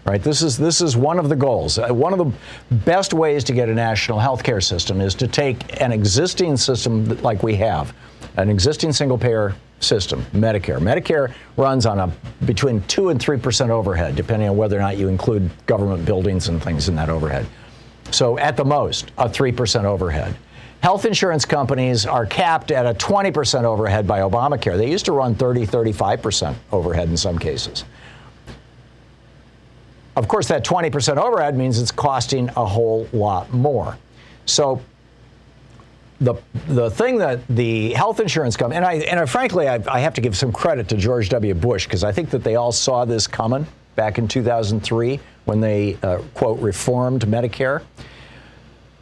right? 0.07 0.23
This 0.23 0.41
is 0.41 0.57
this 0.57 0.81
is 0.81 0.95
one 0.95 1.19
of 1.19 1.29
the 1.29 1.35
goals. 1.35 1.77
Uh, 1.77 1.89
one 1.89 2.13
of 2.13 2.19
the 2.19 2.31
best 2.77 3.13
ways 3.13 3.43
to 3.43 3.53
get 3.53 3.69
a 3.69 3.73
national 3.73 4.19
health 4.19 4.41
care 4.41 4.61
system 4.61 5.01
is 5.01 5.13
to 5.15 5.27
take 5.27 5.81
an 5.81 5.91
existing 5.91 6.57
system 6.57 7.21
like 7.21 7.43
we 7.43 7.55
have, 7.55 7.93
an 8.37 8.49
existing 8.49 8.93
single 8.93 9.17
payer 9.17 9.53
system, 9.79 10.23
Medicare. 10.33 10.79
Medicare 10.79 11.33
runs 11.57 11.85
on 11.85 11.99
a 11.99 12.11
between 12.45 12.81
2 12.83 13.09
and 13.09 13.19
3% 13.19 13.69
overhead 13.69 14.15
depending 14.15 14.49
on 14.49 14.57
whether 14.57 14.77
or 14.77 14.81
not 14.81 14.97
you 14.97 15.07
include 15.07 15.51
government 15.67 16.03
buildings 16.05 16.47
and 16.47 16.63
things 16.63 16.89
in 16.89 16.95
that 16.95 17.09
overhead. 17.09 17.45
So 18.09 18.39
at 18.39 18.57
the 18.57 18.65
most, 18.65 19.11
a 19.17 19.27
3% 19.27 19.83
overhead. 19.83 20.35
Health 20.81 21.05
insurance 21.05 21.43
companies 21.43 22.05
are 22.05 22.25
capped 22.25 22.71
at 22.71 22.85
a 22.85 22.93
20% 22.93 23.63
overhead 23.63 24.07
by 24.07 24.19
Obamacare. 24.19 24.77
They 24.77 24.89
used 24.89 25.05
to 25.05 25.11
run 25.11 25.35
30, 25.35 25.67
35% 25.67 26.55
overhead 26.71 27.09
in 27.09 27.17
some 27.17 27.37
cases. 27.37 27.83
Of 30.17 30.27
course, 30.27 30.47
that 30.47 30.65
20% 30.65 31.17
overhead 31.17 31.55
means 31.55 31.79
it's 31.79 31.91
costing 31.91 32.49
a 32.49 32.65
whole 32.65 33.07
lot 33.13 33.53
more. 33.53 33.95
So 34.47 34.81
the 36.19 36.33
the 36.67 36.89
thing 36.89 37.19
that 37.19 37.47
the 37.47 37.93
health 37.93 38.19
insurance 38.19 38.57
company 38.57 38.77
and 38.77 38.83
I 38.83 38.93
and 38.93 39.19
I, 39.19 39.27
frankly 39.27 39.69
I, 39.69 39.79
I 39.87 39.99
have 39.99 40.15
to 40.15 40.21
give 40.21 40.35
some 40.35 40.51
credit 40.51 40.89
to 40.89 40.97
George 40.97 41.29
W. 41.29 41.53
Bush 41.53 41.85
because 41.85 42.03
I 42.03 42.11
think 42.11 42.31
that 42.31 42.43
they 42.43 42.55
all 42.55 42.71
saw 42.71 43.05
this 43.05 43.27
coming 43.27 43.67
back 43.95 44.17
in 44.17 44.27
2003 44.27 45.19
when 45.45 45.61
they 45.61 45.95
uh, 46.01 46.17
quote 46.33 46.59
reformed 46.59 47.27
Medicare. 47.27 47.83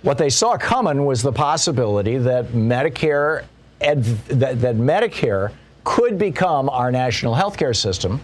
What 0.02 0.18
they 0.18 0.30
saw 0.30 0.58
coming 0.58 1.06
was 1.06 1.24
the 1.24 1.32
possibility 1.32 2.18
that 2.18 2.48
Medicare 2.48 3.46
that, 3.80 4.60
that 4.60 4.76
Medicare 4.76 5.54
could 5.86 6.18
become 6.18 6.70
our 6.70 6.92
national 6.92 7.36
health 7.36 7.56
care 7.56 7.74
system, 7.74 8.20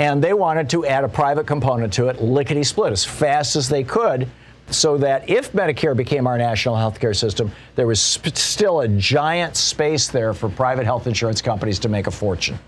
and 0.00 0.24
they 0.24 0.32
wanted 0.32 0.70
to 0.70 0.86
add 0.86 1.04
a 1.04 1.08
private 1.08 1.46
component 1.46 1.92
to 1.92 2.08
it, 2.08 2.22
lickety 2.22 2.64
split, 2.64 2.90
as 2.90 3.04
fast 3.04 3.54
as 3.54 3.68
they 3.68 3.84
could 3.84 4.26
so 4.70 4.96
that 4.96 5.28
if 5.28 5.52
Medicare 5.52 5.94
became 5.94 6.26
our 6.26 6.38
national 6.38 6.74
health 6.74 6.98
care 6.98 7.12
system, 7.12 7.52
there 7.74 7.86
was 7.86 8.00
sp- 8.00 8.32
still 8.34 8.80
a 8.80 8.88
giant 8.88 9.56
space 9.56 10.08
there 10.08 10.32
for 10.32 10.48
private 10.48 10.86
health 10.86 11.06
insurance 11.06 11.42
companies 11.42 11.78
to 11.80 11.90
make 11.90 12.06
a 12.06 12.10
fortune. 12.10 12.58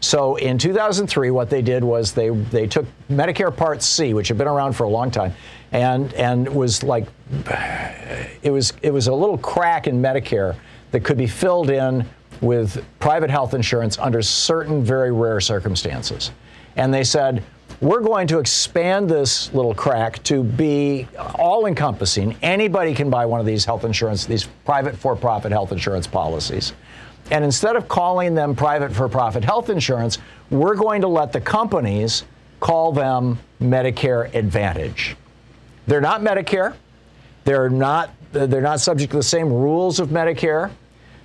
So 0.00 0.34
in 0.34 0.58
2003, 0.58 1.30
what 1.30 1.48
they 1.48 1.62
did 1.62 1.84
was 1.84 2.10
they 2.10 2.30
they 2.30 2.66
took 2.66 2.86
Medicare 3.08 3.56
Part 3.56 3.80
C, 3.80 4.12
which 4.12 4.26
had 4.26 4.38
been 4.38 4.48
around 4.48 4.72
for 4.72 4.82
a 4.82 4.88
long 4.88 5.12
time, 5.12 5.32
and 5.70 6.12
and 6.14 6.52
was 6.52 6.82
like 6.82 7.06
it 8.42 8.50
was 8.50 8.72
it 8.82 8.90
was 8.90 9.06
a 9.06 9.14
little 9.14 9.38
crack 9.38 9.86
in 9.86 10.02
Medicare 10.02 10.56
that 10.90 11.04
could 11.04 11.16
be 11.16 11.28
filled 11.28 11.70
in 11.70 12.04
with 12.42 12.84
private 12.98 13.30
health 13.30 13.54
insurance 13.54 13.98
under 13.98 14.20
certain 14.20 14.84
very 14.84 15.12
rare 15.12 15.40
circumstances. 15.40 16.32
And 16.76 16.92
they 16.92 17.04
said, 17.04 17.42
we're 17.80 18.00
going 18.00 18.26
to 18.28 18.38
expand 18.38 19.08
this 19.08 19.52
little 19.54 19.74
crack 19.74 20.22
to 20.24 20.42
be 20.44 21.08
all 21.36 21.66
encompassing. 21.66 22.36
Anybody 22.42 22.94
can 22.94 23.10
buy 23.10 23.24
one 23.26 23.40
of 23.40 23.46
these 23.46 23.64
health 23.64 23.84
insurance, 23.84 24.26
these 24.26 24.44
private 24.64 24.96
for 24.96 25.16
profit 25.16 25.52
health 25.52 25.72
insurance 25.72 26.06
policies. 26.06 26.74
And 27.30 27.44
instead 27.44 27.76
of 27.76 27.88
calling 27.88 28.34
them 28.34 28.54
private 28.54 28.92
for 28.92 29.08
profit 29.08 29.44
health 29.44 29.70
insurance, 29.70 30.18
we're 30.50 30.74
going 30.74 31.00
to 31.00 31.08
let 31.08 31.32
the 31.32 31.40
companies 31.40 32.24
call 32.60 32.92
them 32.92 33.38
Medicare 33.60 34.32
Advantage. 34.34 35.16
They're 35.86 36.00
not 36.00 36.20
Medicare. 36.20 36.74
They're 37.44 37.70
not, 37.70 38.10
they're 38.32 38.60
not 38.60 38.80
subject 38.80 39.10
to 39.12 39.16
the 39.16 39.22
same 39.22 39.52
rules 39.52 39.98
of 39.98 40.08
Medicare. 40.10 40.70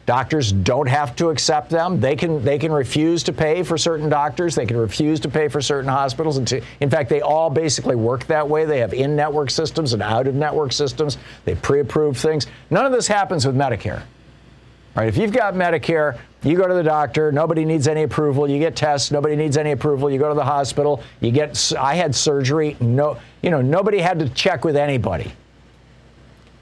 Doctors 0.08 0.54
don't 0.54 0.88
have 0.88 1.18
to 1.18 1.32
accept 1.32 1.70
them. 1.70 2.00
They 2.00 2.16
can 2.16 2.42
they 2.42 2.58
can 2.58 2.72
refuse 2.72 3.24
to 3.24 3.34
pay 3.34 3.62
for 3.62 3.78
certain 3.78 4.08
doctors. 4.08 4.56
They 4.56 4.66
can 4.66 4.78
refuse 4.78 5.20
to 5.20 5.30
pay 5.30 5.50
for 5.50 5.60
certain 5.60 5.90
hospitals. 5.90 6.38
And 6.38 6.48
to, 6.48 6.62
in 6.80 6.90
fact, 6.90 7.10
they 7.10 7.20
all 7.20 7.50
basically 7.50 7.98
work 7.98 8.26
that 8.28 8.48
way. 8.48 8.64
They 8.64 8.80
have 8.80 8.94
in-network 8.94 9.52
systems 9.52 9.92
and 9.92 10.02
out-of-network 10.02 10.72
systems. 10.72 11.18
They 11.44 11.56
pre-approve 11.56 12.18
things. 12.18 12.48
None 12.70 12.86
of 12.86 12.94
this 12.94 13.06
happens 13.06 13.46
with 13.46 13.58
Medicare. 13.58 14.04
Right? 14.96 15.10
If 15.10 15.18
you've 15.18 15.34
got 15.34 15.56
Medicare, 15.56 16.18
you 16.42 16.56
go 16.56 16.68
to 16.68 16.74
the 16.74 16.84
doctor. 16.84 17.34
Nobody 17.34 17.66
needs 17.66 17.90
any 17.90 18.04
approval. 18.04 18.50
You 18.50 18.60
get 18.60 18.78
tests. 18.78 19.12
Nobody 19.12 19.36
needs 19.36 19.58
any 19.58 19.74
approval. 19.74 20.10
You 20.10 20.20
go 20.20 20.30
to 20.30 20.36
the 20.36 20.46
hospital. 20.46 21.04
You 21.20 21.32
get. 21.32 21.74
I 21.78 21.96
had 21.96 22.16
surgery. 22.16 22.78
No, 22.80 23.20
you 23.42 23.50
know, 23.50 23.62
nobody 23.62 24.00
had 24.00 24.20
to 24.20 24.30
check 24.30 24.64
with 24.64 24.78
anybody. 24.78 25.34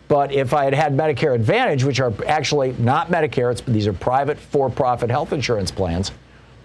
But 0.07 0.31
if 0.31 0.53
I 0.53 0.65
had 0.65 0.73
had 0.73 0.93
Medicare 0.93 1.33
Advantage, 1.33 1.83
which 1.83 1.99
are 1.99 2.13
actually 2.27 2.73
not 2.73 3.09
Medicare, 3.09 3.63
these 3.65 3.87
are 3.87 3.93
private 3.93 4.37
for 4.37 4.69
profit 4.69 5.09
health 5.09 5.33
insurance 5.33 5.71
plans, 5.71 6.11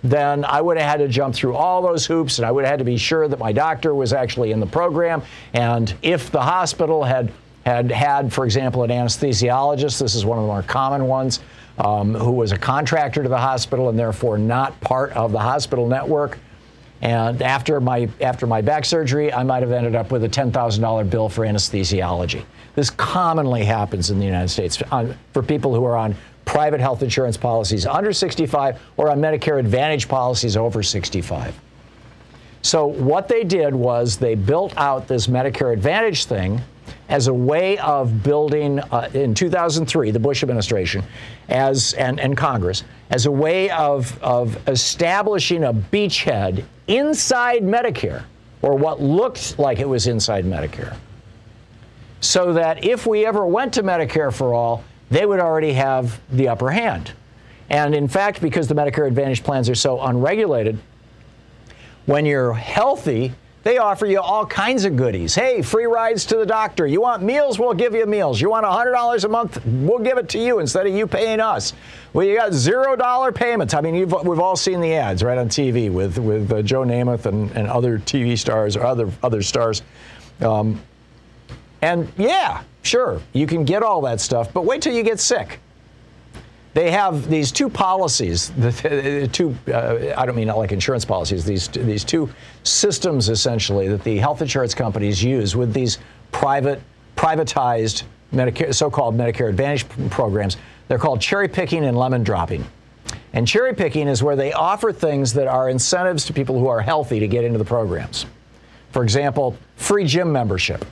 then 0.03 0.45
I 0.45 0.61
would 0.61 0.79
have 0.79 0.89
had 0.89 0.99
to 0.99 1.09
jump 1.09 1.35
through 1.35 1.55
all 1.55 1.83
those 1.83 2.07
hoops 2.07 2.39
and 2.39 2.47
I 2.47 2.51
would 2.51 2.65
have 2.65 2.71
had 2.73 2.79
to 2.79 2.85
be 2.85 2.97
sure 2.97 3.29
that 3.29 3.39
my 3.39 3.53
doctor 3.53 3.95
was 3.95 4.13
actually 4.13 4.53
in 4.53 4.61
the 4.61 4.67
program. 4.67 5.23
And 5.53 5.95
if 6.03 6.31
the 6.31 6.41
hospital 6.41 7.05
had 7.05 7.33
had, 7.67 7.91
had 7.91 8.33
for 8.33 8.47
example, 8.47 8.83
an 8.85 8.91
anesthesiologist, 8.91 9.99
this 9.99 10.15
is 10.15 10.25
one 10.25 10.39
of 10.39 10.45
the 10.45 10.49
more 10.49 10.63
common 10.63 11.07
ones, 11.07 11.41
um, 11.79 12.15
who 12.15 12.33
was 12.33 12.53
a 12.53 12.59
contractor 12.59 13.23
to 13.23 13.29
the 13.29 13.39
hospital 13.39 13.91
and 13.91 13.99
therefore 13.99 14.39
not 14.39 14.79
part 14.81 15.13
of 15.13 15.33
the 15.33 15.39
hospital 15.39 15.87
network. 15.87 16.39
And 17.03 17.41
after 17.41 17.81
my 17.81 18.09
after 18.21 18.47
my 18.47 18.61
back 18.61 18.85
surgery, 18.85 19.33
I 19.33 19.43
might 19.43 19.63
have 19.63 19.73
ended 19.73 19.95
up 19.95 20.11
with 20.11 20.25
a 20.25 20.29
$10,000 20.29 21.11
bill 21.11 21.29
for 21.29 21.47
anesthesiology. 21.47 22.45
This 22.75 22.91
commonly 22.91 23.65
happens 23.65 24.11
in 24.11 24.19
the 24.19 24.25
United 24.25 24.49
States 24.49 24.81
on, 24.91 25.17
for 25.33 25.43
people 25.43 25.75
who 25.75 25.85
are 25.85 25.97
on 25.97 26.15
private 26.45 26.81
health 26.81 27.03
insurance 27.03 27.37
policies 27.37 27.87
under 27.87 28.13
65 28.13 28.81
or 28.97 29.11
on 29.11 29.21
Medicare 29.21 29.59
Advantage 29.59 30.09
policies 30.09 30.57
over 30.57 30.83
65. 30.83 31.59
So, 32.63 32.87
what 32.87 33.29
they 33.29 33.45
did 33.45 33.75
was 33.75 34.19
they 34.19 34.35
built 34.35 34.77
out 34.77 35.09
this 35.09 35.27
Medicare 35.27 35.73
Advantage 35.73 36.27
thing 36.27 36.61
as 37.09 37.27
a 37.29 37.35
way 37.35 37.79
of 37.79 38.23
building, 38.23 38.81
uh, 38.81 39.09
in 39.15 39.35
2003, 39.35 40.11
the 40.11 40.19
Bush 40.19 40.43
administration 40.43 41.03
as, 41.49 41.95
and, 41.95 42.21
and 42.21 42.37
Congress, 42.37 42.85
as 43.11 43.27
a 43.27 43.31
way 43.31 43.71
of, 43.71 44.21
of 44.23 44.57
establishing 44.69 45.65
a 45.65 45.73
beachhead 45.73 46.65
inside 46.87 47.63
Medicare, 47.63 48.25
or 48.63 48.77
what 48.77 49.01
looked 49.01 49.59
like 49.59 49.79
it 49.79 49.89
was 49.89 50.07
inside 50.07 50.45
Medicare 50.45 50.97
so 52.21 52.53
that 52.53 52.85
if 52.85 53.07
we 53.07 53.27
ever 53.27 53.45
went 53.47 53.75
to 53.75 53.83
Medicare 53.83 54.33
for 54.33 54.55
all, 54.55 54.85
they 55.11 55.27
would 55.27 55.41
already 55.41 55.73
have 55.73 56.21
the 56.31 56.49
upper 56.49 56.71
hand. 56.71 57.13
And 57.69 57.95
in 57.95 58.09
fact, 58.09 58.41
because 58.41 58.69
the 58.69 58.75
Medicare 58.75 59.07
Advantage 59.07 59.43
plans 59.43 59.69
are 59.69 59.75
so 59.75 60.01
unregulated, 60.01 60.79
when 62.07 62.27
you're 62.27 62.53
healthy, 62.53 63.33
they 63.63 63.77
offer 63.77 64.07
you 64.07 64.21
all 64.21 64.47
kinds 64.47 64.85
of 64.85 64.97
goodies. 64.97 65.35
Hey, 65.35 65.61
free 65.61 65.85
rides 65.85 66.25
to 66.27 66.37
the 66.37 66.47
doctor. 66.47 66.87
You 66.87 67.03
want 67.03 67.23
meals? 67.23 67.59
We'll 67.59 67.75
give 67.75 67.95
you 67.95 68.07
meals. 68.07 68.41
You 68.41 68.49
want 68.49 68.65
$100 68.65 69.25
a 69.25 69.29
month? 69.29 69.65
We'll 69.67 69.99
give 69.99 70.17
it 70.17 70.29
to 70.31 70.39
you 70.39 70.61
instead 70.61 70.87
of 70.87 70.95
you 70.95 71.07
paying 71.07 71.41
us. 71.41 71.75
Well, 72.13 72.27
you 72.27 72.37
got 72.37 72.55
zero 72.55 72.97
dollar 72.97 73.33
payments. 73.33 73.75
I 73.75 73.83
mean, 73.83 73.95
we've 73.95 74.41
all 74.41 74.57
seen 74.57 74.81
the 74.81 74.95
ads 74.95 75.23
right 75.23 75.39
on 75.39 75.49
TV 75.49 75.93
with 75.93 76.19
with 76.19 76.51
uh, 76.51 76.63
Joe 76.63 76.83
Namath 76.83 77.27
and, 77.27 77.51
and 77.53 77.69
other 77.69 77.99
TV 77.99 78.37
stars 78.37 78.77
or 78.77 78.85
other 78.85 79.11
other 79.23 79.43
stars. 79.43 79.83
Um, 80.41 80.81
and 81.83 82.11
yeah, 82.17 82.63
sure, 82.83 83.21
you 83.33 83.47
can 83.47 83.65
get 83.65 83.83
all 83.83 84.01
that 84.03 84.21
stuff, 84.21 84.53
but 84.53 84.65
wait 84.65 84.83
till 84.83 84.95
you 84.95 85.03
get 85.03 85.21
sick. 85.21 85.61
They 86.73 86.91
have 86.93 87.29
these 87.29 87.51
two 87.51 87.69
policies, 87.69 88.51
the 88.59 89.29
two, 89.33 89.57
uh, 89.73 90.15
I 90.17 90.25
don't 90.27 90.37
mean 90.37 90.49
like 90.49 90.73
insurance 90.73 91.05
policies, 91.05 91.45
these, 91.45 91.69
these 91.69 92.05
two 92.05 92.31
systems 92.63 93.29
essentially 93.29 93.89
that 93.89 94.05
the 94.05 94.19
health 94.19 94.43
insurance 94.43 94.75
companies 94.75 95.23
use 95.23 95.57
with 95.57 95.73
these 95.73 95.99
private, 96.33 96.81
privatized 97.17 98.05
Medicare, 98.33 98.73
so-called 98.73 99.17
Medicare 99.17 99.49
Advantage 99.49 99.89
programs. 100.11 100.57
They're 100.89 100.99
called 100.99 101.21
cherry 101.21 101.49
picking 101.49 101.85
and 101.85 101.99
lemon 101.99 102.23
dropping. 102.23 102.65
And 103.33 103.47
cherry 103.47 103.75
picking 103.75 104.09
is 104.09 104.23
where 104.23 104.37
they 104.37 104.53
offer 104.53 104.93
things 104.93 105.33
that 105.35 105.47
are 105.47 105.69
incentives 105.69 106.25
to 106.27 106.33
people 106.33 106.59
who 106.59 106.69
are 106.69 106.81
healthy 106.81 107.21
to 107.21 107.29
get 107.29 107.45
into 107.45 107.59
the 107.59 107.65
programs. 107.65 108.27
For 108.93 109.03
example, 109.03 109.57
free 109.77 110.05
gym 110.05 110.33
membership. 110.33 110.85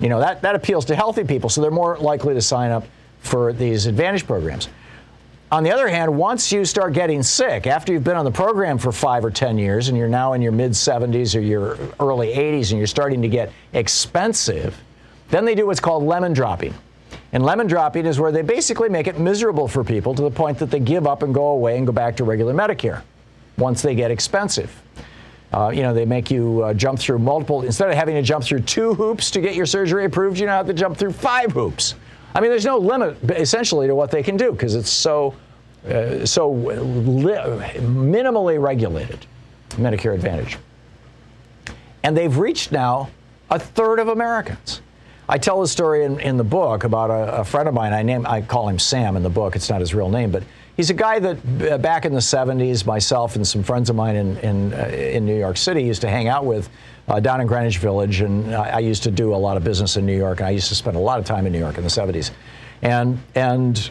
You 0.00 0.08
know, 0.08 0.20
that, 0.20 0.42
that 0.42 0.54
appeals 0.54 0.84
to 0.86 0.96
healthy 0.96 1.24
people, 1.24 1.48
so 1.48 1.60
they're 1.60 1.70
more 1.70 1.96
likely 1.98 2.34
to 2.34 2.40
sign 2.40 2.70
up 2.70 2.86
for 3.20 3.52
these 3.52 3.86
advantage 3.86 4.26
programs. 4.26 4.68
On 5.52 5.62
the 5.62 5.70
other 5.70 5.88
hand, 5.88 6.16
once 6.16 6.50
you 6.50 6.64
start 6.64 6.94
getting 6.94 7.22
sick, 7.22 7.66
after 7.66 7.92
you've 7.92 8.02
been 8.02 8.16
on 8.16 8.24
the 8.24 8.30
program 8.30 8.76
for 8.76 8.90
five 8.90 9.24
or 9.24 9.30
10 9.30 9.56
years 9.56 9.88
and 9.88 9.96
you're 9.96 10.08
now 10.08 10.32
in 10.32 10.42
your 10.42 10.52
mid 10.52 10.72
70s 10.72 11.36
or 11.36 11.40
your 11.40 11.78
early 12.00 12.34
80s 12.34 12.70
and 12.70 12.78
you're 12.78 12.88
starting 12.88 13.22
to 13.22 13.28
get 13.28 13.52
expensive, 13.72 14.76
then 15.30 15.44
they 15.44 15.54
do 15.54 15.66
what's 15.66 15.80
called 15.80 16.02
lemon 16.02 16.32
dropping. 16.32 16.74
And 17.32 17.44
lemon 17.44 17.66
dropping 17.66 18.06
is 18.06 18.18
where 18.18 18.32
they 18.32 18.42
basically 18.42 18.88
make 18.88 19.06
it 19.06 19.18
miserable 19.18 19.68
for 19.68 19.84
people 19.84 20.14
to 20.14 20.22
the 20.22 20.30
point 20.30 20.58
that 20.58 20.70
they 20.70 20.80
give 20.80 21.06
up 21.06 21.22
and 21.22 21.32
go 21.32 21.46
away 21.48 21.76
and 21.76 21.86
go 21.86 21.92
back 21.92 22.16
to 22.16 22.24
regular 22.24 22.52
Medicare 22.52 23.02
once 23.56 23.82
they 23.82 23.94
get 23.94 24.10
expensive. 24.10 24.82
Uh, 25.52 25.70
you 25.72 25.82
know, 25.82 25.94
they 25.94 26.04
make 26.04 26.30
you 26.30 26.62
uh, 26.62 26.74
jump 26.74 26.98
through 26.98 27.18
multiple, 27.18 27.62
instead 27.62 27.88
of 27.88 27.94
having 27.94 28.16
to 28.16 28.22
jump 28.22 28.42
through 28.42 28.60
two 28.60 28.94
hoops 28.94 29.30
to 29.30 29.40
get 29.40 29.54
your 29.54 29.66
surgery 29.66 30.04
approved, 30.04 30.38
you 30.38 30.46
now 30.46 30.56
have 30.56 30.66
to 30.66 30.74
jump 30.74 30.96
through 30.96 31.12
five 31.12 31.52
hoops. 31.52 31.94
I 32.34 32.40
mean, 32.40 32.50
there's 32.50 32.64
no 32.64 32.78
limit 32.78 33.16
essentially 33.30 33.86
to 33.86 33.94
what 33.94 34.10
they 34.10 34.22
can 34.22 34.36
do 34.36 34.50
because 34.50 34.74
it's 34.74 34.90
so 34.90 35.34
uh, 35.88 36.24
so 36.24 36.50
li- 36.50 37.34
minimally 37.80 38.60
regulated 38.60 39.26
Medicare 39.70 40.14
Advantage. 40.14 40.56
And 42.02 42.16
they've 42.16 42.36
reached 42.36 42.72
now 42.72 43.10
a 43.50 43.58
third 43.58 43.98
of 43.98 44.08
Americans. 44.08 44.80
I 45.28 45.38
tell 45.38 45.60
the 45.60 45.68
story 45.68 46.04
in, 46.04 46.20
in 46.20 46.36
the 46.36 46.44
book 46.44 46.84
about 46.84 47.10
a, 47.10 47.40
a, 47.40 47.44
friend 47.44 47.68
of 47.68 47.74
mine. 47.74 47.92
I 47.92 48.02
name 48.02 48.26
I 48.26 48.42
call 48.42 48.68
him 48.68 48.78
Sam 48.78 49.16
in 49.16 49.22
the 49.22 49.30
book. 49.30 49.56
It's 49.56 49.70
not 49.70 49.80
his 49.80 49.94
real 49.94 50.10
name, 50.10 50.30
but 50.30 50.42
he's 50.76 50.90
a 50.90 50.94
guy 50.94 51.18
that 51.18 51.38
uh, 51.70 51.78
back 51.78 52.04
in 52.04 52.12
the 52.12 52.20
70s, 52.20 52.84
myself 52.86 53.36
and 53.36 53.46
some 53.46 53.62
friends 53.62 53.90
of 53.90 53.96
mine 53.96 54.16
in 54.16 54.36
in, 54.38 54.74
uh, 54.74 54.86
in 54.86 55.24
New 55.26 55.38
York 55.38 55.56
City 55.56 55.82
used 55.82 56.00
to 56.02 56.08
hang 56.08 56.28
out 56.28 56.44
with 56.44 56.68
uh, 57.08 57.20
down 57.20 57.40
in 57.40 57.46
Greenwich 57.46 57.78
Village, 57.78 58.20
and 58.20 58.54
I, 58.54 58.76
I, 58.76 58.78
used 58.78 59.02
to 59.02 59.10
do 59.10 59.34
a 59.34 59.36
lot 59.36 59.58
of 59.58 59.64
business 59.64 59.96
in 59.96 60.06
New 60.06 60.16
York, 60.16 60.40
and 60.40 60.46
I 60.46 60.50
used 60.50 60.68
to 60.68 60.74
spend 60.74 60.96
a 60.96 61.00
lot 61.00 61.18
of 61.18 61.26
time 61.26 61.46
in 61.46 61.52
New 61.52 61.58
York 61.58 61.76
in 61.76 61.84
the 61.84 61.90
70s, 61.90 62.30
and 62.82 63.18
and 63.34 63.90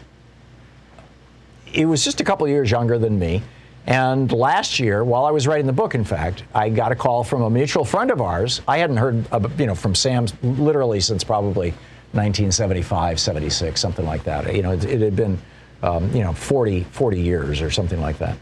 he 1.66 1.86
was 1.86 2.04
just 2.04 2.22
a 2.22 2.24
couple 2.24 2.48
years 2.48 2.70
younger 2.72 2.98
than 2.98 3.18
me. 3.18 3.42
And 3.86 4.32
last 4.32 4.80
year, 4.80 5.04
while 5.04 5.26
I 5.26 5.32
was 5.32 5.46
writing 5.46 5.66
the 5.66 5.74
book, 5.74 5.94
in 5.94 6.06
fact, 6.06 6.44
I 6.56 6.70
got 6.70 6.92
a 6.92 6.96
call 6.96 7.24
from 7.24 7.42
a 7.42 7.50
mutual 7.50 7.84
friend 7.84 8.12
of 8.12 8.22
ours. 8.22 8.62
I 8.68 8.78
hadn't 8.78 8.98
heard, 8.98 9.26
you 9.60 9.66
know, 9.66 9.76
from 9.76 9.94
Sam 9.94 10.26
literally 10.42 11.02
since 11.02 11.24
probably 11.24 11.72
1975, 12.14 13.20
76, 13.20 13.82
something 13.82 14.06
like 14.06 14.24
that. 14.24 14.56
You 14.56 14.62
know, 14.62 14.72
it, 14.72 14.86
it 14.86 15.02
had 15.02 15.16
been, 15.18 15.38
um, 15.84 16.10
you 16.16 16.24
know, 16.24 16.34
40, 16.34 16.86
40 16.86 17.22
years 17.22 17.62
or 17.62 17.70
something 17.70 18.02
like 18.02 18.18
that. 18.18 18.38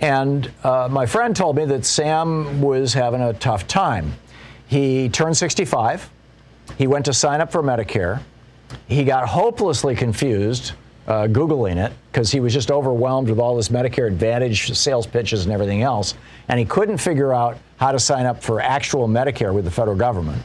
And 0.00 0.50
uh, 0.64 0.88
my 0.90 1.06
friend 1.06 1.34
told 1.34 1.56
me 1.56 1.64
that 1.66 1.86
Sam 1.86 2.60
was 2.60 2.92
having 2.92 3.22
a 3.22 3.32
tough 3.32 3.68
time. 3.68 4.12
He 4.66 5.08
turned 5.08 5.36
65. 5.36 6.10
He 6.76 6.88
went 6.88 7.04
to 7.04 7.12
sign 7.12 7.40
up 7.40 7.52
for 7.52 7.62
Medicare. 7.62 8.20
He 8.88 9.04
got 9.04 9.28
hopelessly 9.28 9.94
confused 9.94 10.72
uh, 11.06 11.26
Googling 11.28 11.76
it 11.76 11.92
because 12.10 12.32
he 12.32 12.40
was 12.40 12.52
just 12.52 12.70
overwhelmed 12.70 13.28
with 13.28 13.38
all 13.38 13.56
this 13.56 13.68
Medicare 13.68 14.08
Advantage 14.08 14.76
sales 14.76 15.06
pitches 15.06 15.44
and 15.44 15.52
everything 15.52 15.82
else. 15.82 16.14
And 16.48 16.58
he 16.58 16.64
couldn't 16.64 16.98
figure 16.98 17.32
out 17.32 17.58
how 17.76 17.92
to 17.92 17.98
sign 17.98 18.26
up 18.26 18.42
for 18.42 18.60
actual 18.60 19.06
Medicare 19.08 19.54
with 19.54 19.64
the 19.64 19.70
federal 19.70 19.96
government 19.96 20.42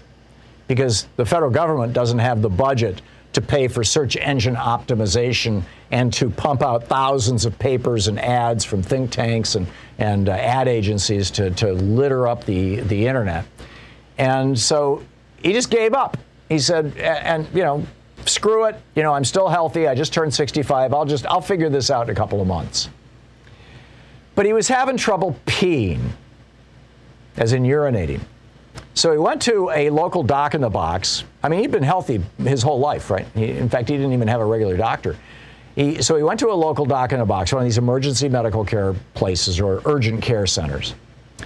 because 0.67 1.07
the 1.15 1.25
federal 1.25 1.51
government 1.51 1.93
doesn't 1.93 2.19
have 2.19 2.41
the 2.41 2.49
budget 2.49 3.01
to 3.33 3.41
pay 3.41 3.67
for 3.67 3.83
search 3.83 4.17
engine 4.17 4.55
optimization 4.55 5.63
and 5.91 6.11
to 6.13 6.29
pump 6.29 6.61
out 6.61 6.83
thousands 6.85 7.45
of 7.45 7.57
papers 7.59 8.07
and 8.07 8.19
ads 8.19 8.65
from 8.65 8.81
think 8.81 9.11
tanks 9.11 9.55
and, 9.55 9.67
and 9.97 10.29
uh, 10.29 10.33
ad 10.33 10.67
agencies 10.67 11.31
to, 11.31 11.51
to 11.51 11.73
litter 11.73 12.27
up 12.27 12.43
the, 12.45 12.81
the 12.81 13.07
internet. 13.07 13.45
And 14.17 14.57
so 14.57 15.03
he 15.41 15.53
just 15.53 15.69
gave 15.69 15.93
up. 15.93 16.17
He 16.49 16.59
said, 16.59 16.97
and, 16.97 17.47
you 17.53 17.63
know, 17.63 17.85
screw 18.25 18.65
it. 18.65 18.75
You 18.95 19.03
know, 19.03 19.13
I'm 19.13 19.25
still 19.25 19.47
healthy. 19.47 19.87
I 19.87 19.95
just 19.95 20.13
turned 20.13 20.33
65. 20.33 20.93
I'll 20.93 21.05
just, 21.05 21.25
I'll 21.27 21.41
figure 21.41 21.69
this 21.69 21.89
out 21.89 22.09
in 22.09 22.09
a 22.09 22.15
couple 22.15 22.41
of 22.41 22.47
months. 22.47 22.89
But 24.35 24.45
he 24.45 24.53
was 24.53 24.67
having 24.67 24.97
trouble 24.97 25.39
peeing, 25.45 26.01
as 27.37 27.53
in 27.53 27.63
urinating. 27.63 28.21
So 28.93 29.11
he 29.11 29.17
went 29.17 29.41
to 29.43 29.69
a 29.71 29.89
local 29.89 30.23
doc 30.23 30.53
in 30.53 30.61
the 30.61 30.69
box. 30.69 31.23
I 31.43 31.49
mean, 31.49 31.59
he'd 31.59 31.71
been 31.71 31.83
healthy 31.83 32.21
his 32.39 32.63
whole 32.63 32.79
life, 32.79 33.09
right? 33.09 33.27
He, 33.35 33.51
in 33.51 33.69
fact, 33.69 33.89
he 33.89 33.95
didn't 33.95 34.13
even 34.13 34.27
have 34.27 34.41
a 34.41 34.45
regular 34.45 34.77
doctor. 34.77 35.15
He, 35.77 36.01
so 36.01 36.17
he 36.17 36.23
went 36.23 36.39
to 36.39 36.47
a 36.47 36.53
local 36.57 36.87
doc 36.87 37.11
in 37.11 37.19
a 37.19 37.25
box, 37.25 37.53
one 37.53 37.61
of 37.61 37.67
these 37.67 37.77
emergency 37.77 38.27
medical 38.27 38.65
care 38.65 38.95
places 39.13 39.59
or 39.59 39.79
urgent 39.85 40.23
care 40.23 40.47
centers 40.47 40.95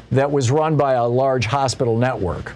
that 0.10 0.32
was 0.32 0.50
run 0.50 0.78
by 0.78 0.94
a 0.94 1.06
large 1.06 1.46
hospital 1.46 1.98
network. 1.98 2.54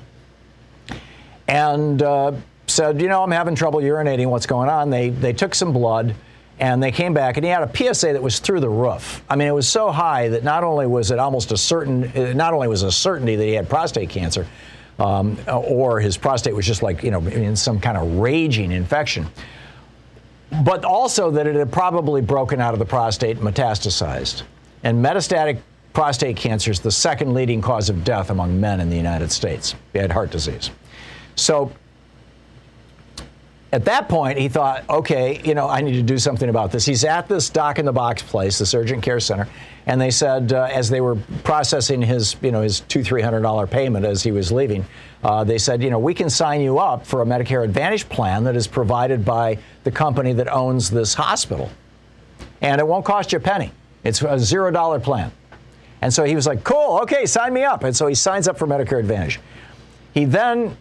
And 1.49 2.01
uh, 2.01 2.31
said, 2.67 3.01
you 3.01 3.09
know, 3.09 3.21
I'm 3.21 3.31
having 3.31 3.55
trouble 3.55 3.81
urinating. 3.81 4.27
What's 4.27 4.45
going 4.45 4.69
on? 4.69 4.89
They 4.89 5.09
they 5.09 5.33
took 5.33 5.53
some 5.53 5.73
blood. 5.73 6.15
And 6.57 6.81
they 6.81 6.93
came 6.93 7.13
back, 7.13 7.35
and 7.35 7.45
he 7.45 7.51
had 7.51 7.63
a 7.63 7.93
PSA 7.93 8.13
that 8.13 8.23
was 8.23 8.39
through 8.39 8.61
the 8.61 8.69
roof. 8.69 9.21
I 9.29 9.35
mean, 9.35 9.49
it 9.49 9.53
was 9.53 9.67
so 9.67 9.91
high 9.91 10.29
that 10.29 10.45
not 10.45 10.63
only 10.63 10.87
was 10.87 11.11
it 11.11 11.19
almost 11.19 11.51
a 11.51 11.57
certain, 11.57 12.09
not 12.37 12.53
only 12.53 12.69
was 12.69 12.83
a 12.83 12.93
certainty 12.93 13.35
that 13.35 13.43
he 13.43 13.51
had 13.51 13.67
prostate 13.67 14.09
cancer, 14.09 14.47
um, 14.97 15.37
or 15.49 15.99
his 15.99 16.15
prostate 16.15 16.55
was 16.55 16.65
just 16.65 16.81
like 16.81 17.03
you 17.03 17.11
know 17.11 17.19
in 17.27 17.57
some 17.57 17.77
kind 17.81 17.97
of 17.97 18.19
raging 18.19 18.71
infection, 18.71 19.27
but 20.63 20.85
also 20.85 21.31
that 21.31 21.47
it 21.47 21.55
had 21.55 21.71
probably 21.71 22.21
broken 22.21 22.61
out 22.61 22.73
of 22.73 22.79
the 22.79 22.85
prostate 22.85 23.37
and 23.37 23.45
metastasized. 23.45 24.43
And 24.83 25.03
metastatic 25.03 25.59
prostate 25.93 26.37
cancer 26.37 26.71
is 26.71 26.79
the 26.79 26.91
second 26.91 27.33
leading 27.33 27.61
cause 27.61 27.89
of 27.89 28.03
death 28.03 28.29
among 28.29 28.59
men 28.59 28.79
in 28.79 28.89
the 28.89 28.97
United 28.97 29.31
States. 29.31 29.75
He 29.93 29.99
had 29.99 30.11
heart 30.11 30.29
disease. 30.29 30.69
So 31.35 31.71
at 33.71 33.83
that 33.85 34.07
point, 34.07 34.37
he 34.37 34.47
thought, 34.47 34.87
okay, 34.89 35.41
you 35.43 35.53
know, 35.53 35.67
I 35.67 35.81
need 35.81 35.93
to 35.93 36.01
do 36.01 36.17
something 36.17 36.47
about 36.47 36.71
this. 36.71 36.85
He's 36.85 37.03
at 37.03 37.27
this 37.27 37.49
doc 37.49 37.77
in 37.77 37.85
the 37.85 37.91
box 37.91 38.21
place, 38.21 38.57
this 38.57 38.73
urgent 38.73 39.03
care 39.03 39.19
center, 39.19 39.49
and 39.85 39.99
they 39.99 40.11
said 40.11 40.53
uh, 40.53 40.69
as 40.71 40.89
they 40.89 41.01
were 41.01 41.17
processing 41.43 42.01
his, 42.01 42.37
you 42.41 42.51
know, 42.51 42.61
his 42.61 42.81
two 42.81 43.03
three 43.03 43.21
hundred 43.21 43.41
dollar 43.41 43.67
payment 43.67 44.05
as 44.05 44.23
he 44.23 44.31
was 44.31 44.51
leaving, 44.51 44.85
uh, 45.23 45.43
they 45.43 45.57
said, 45.57 45.83
you 45.83 45.89
know, 45.89 45.99
we 45.99 46.13
can 46.13 46.29
sign 46.29 46.61
you 46.61 46.79
up 46.79 47.05
for 47.05 47.21
a 47.21 47.25
Medicare 47.25 47.65
Advantage 47.65 48.07
plan 48.07 48.43
that 48.45 48.55
is 48.55 48.65
provided 48.67 49.25
by 49.25 49.57
the 49.85 49.91
company 49.91 50.33
that 50.33 50.51
owns 50.51 50.89
this 50.89 51.13
hospital, 51.13 51.69
and 52.61 52.81
it 52.81 52.85
won't 52.85 53.05
cost 53.05 53.31
you 53.31 53.37
a 53.37 53.41
penny. 53.41 53.71
It's 54.03 54.21
a 54.21 54.37
zero 54.37 54.71
dollar 54.71 54.99
plan. 54.99 55.31
And 56.01 56.13
so 56.13 56.25
he 56.25 56.35
was 56.35 56.45
like, 56.45 56.63
cool, 56.63 56.99
okay, 57.03 57.25
sign 57.25 57.53
me 57.53 57.63
up. 57.63 57.83
And 57.83 57.95
so 57.95 58.07
he 58.07 58.15
signs 58.15 58.47
up 58.47 58.57
for 58.57 58.67
Medicare 58.67 58.99
Advantage. 58.99 59.39
He 60.13 60.25
then 60.25 60.75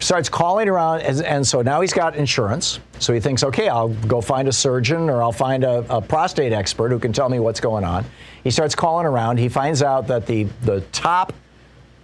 starts 0.00 0.28
calling 0.28 0.68
around, 0.68 1.00
and, 1.00 1.22
and, 1.22 1.46
so 1.46 1.62
now 1.62 1.80
he's 1.80 1.92
got 1.92 2.16
insurance. 2.16 2.80
So 2.98 3.12
he 3.12 3.20
thinks, 3.20 3.42
okay, 3.44 3.68
I'll 3.68 3.88
go 3.88 4.20
find 4.20 4.48
a 4.48 4.52
surgeon 4.52 5.10
or 5.10 5.22
I'll 5.22 5.32
find 5.32 5.64
a, 5.64 5.84
a, 5.94 6.00
prostate 6.00 6.52
expert 6.52 6.90
who 6.90 6.98
can 6.98 7.12
tell 7.12 7.28
me 7.28 7.38
what's 7.38 7.60
going 7.60 7.84
on. 7.84 8.04
He 8.42 8.50
starts 8.50 8.74
calling 8.74 9.06
around. 9.06 9.38
He 9.38 9.48
finds 9.48 9.82
out 9.82 10.06
that 10.06 10.26
the, 10.26 10.44
the 10.62 10.80
top 10.92 11.32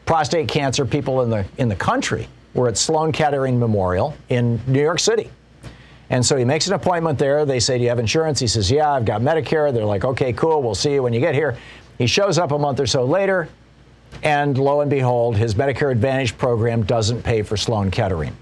prostate 0.04 0.48
cancer 0.48 0.84
people 0.84 1.22
in 1.22 1.30
the, 1.30 1.46
in 1.58 1.68
the 1.68 1.76
country 1.76 2.28
were 2.54 2.68
at 2.68 2.76
Sloan 2.76 3.12
Kettering 3.12 3.58
Memorial 3.58 4.14
in 4.28 4.60
New 4.66 4.82
York 4.82 4.98
City. 4.98 5.30
And 6.10 6.24
so 6.24 6.36
he 6.36 6.44
makes 6.44 6.66
an 6.68 6.74
appointment 6.74 7.18
there. 7.18 7.44
They 7.44 7.60
say, 7.60 7.78
Do 7.78 7.84
you 7.84 7.88
have 7.88 7.98
insurance? 7.98 8.38
He 8.38 8.46
says, 8.46 8.70
Yeah, 8.70 8.92
I've 8.92 9.04
got 9.04 9.20
Medicare. 9.20 9.72
They're 9.72 9.84
like, 9.84 10.04
Okay, 10.04 10.32
cool. 10.32 10.62
We'll 10.62 10.74
see 10.74 10.94
you 10.94 11.02
when 11.02 11.12
you 11.12 11.20
get 11.20 11.34
here. 11.34 11.56
He 11.98 12.06
shows 12.06 12.38
up 12.38 12.52
a 12.52 12.58
month 12.58 12.80
or 12.80 12.86
so 12.86 13.04
later. 13.04 13.48
And 14.22 14.56
lo 14.56 14.80
and 14.80 14.90
behold, 14.90 15.36
his 15.36 15.54
Medicare 15.54 15.90
Advantage 15.90 16.38
program 16.38 16.84
doesn't 16.84 17.22
pay 17.22 17.42
for 17.42 17.56
Sloan 17.56 17.90
Kettering. 17.90 18.34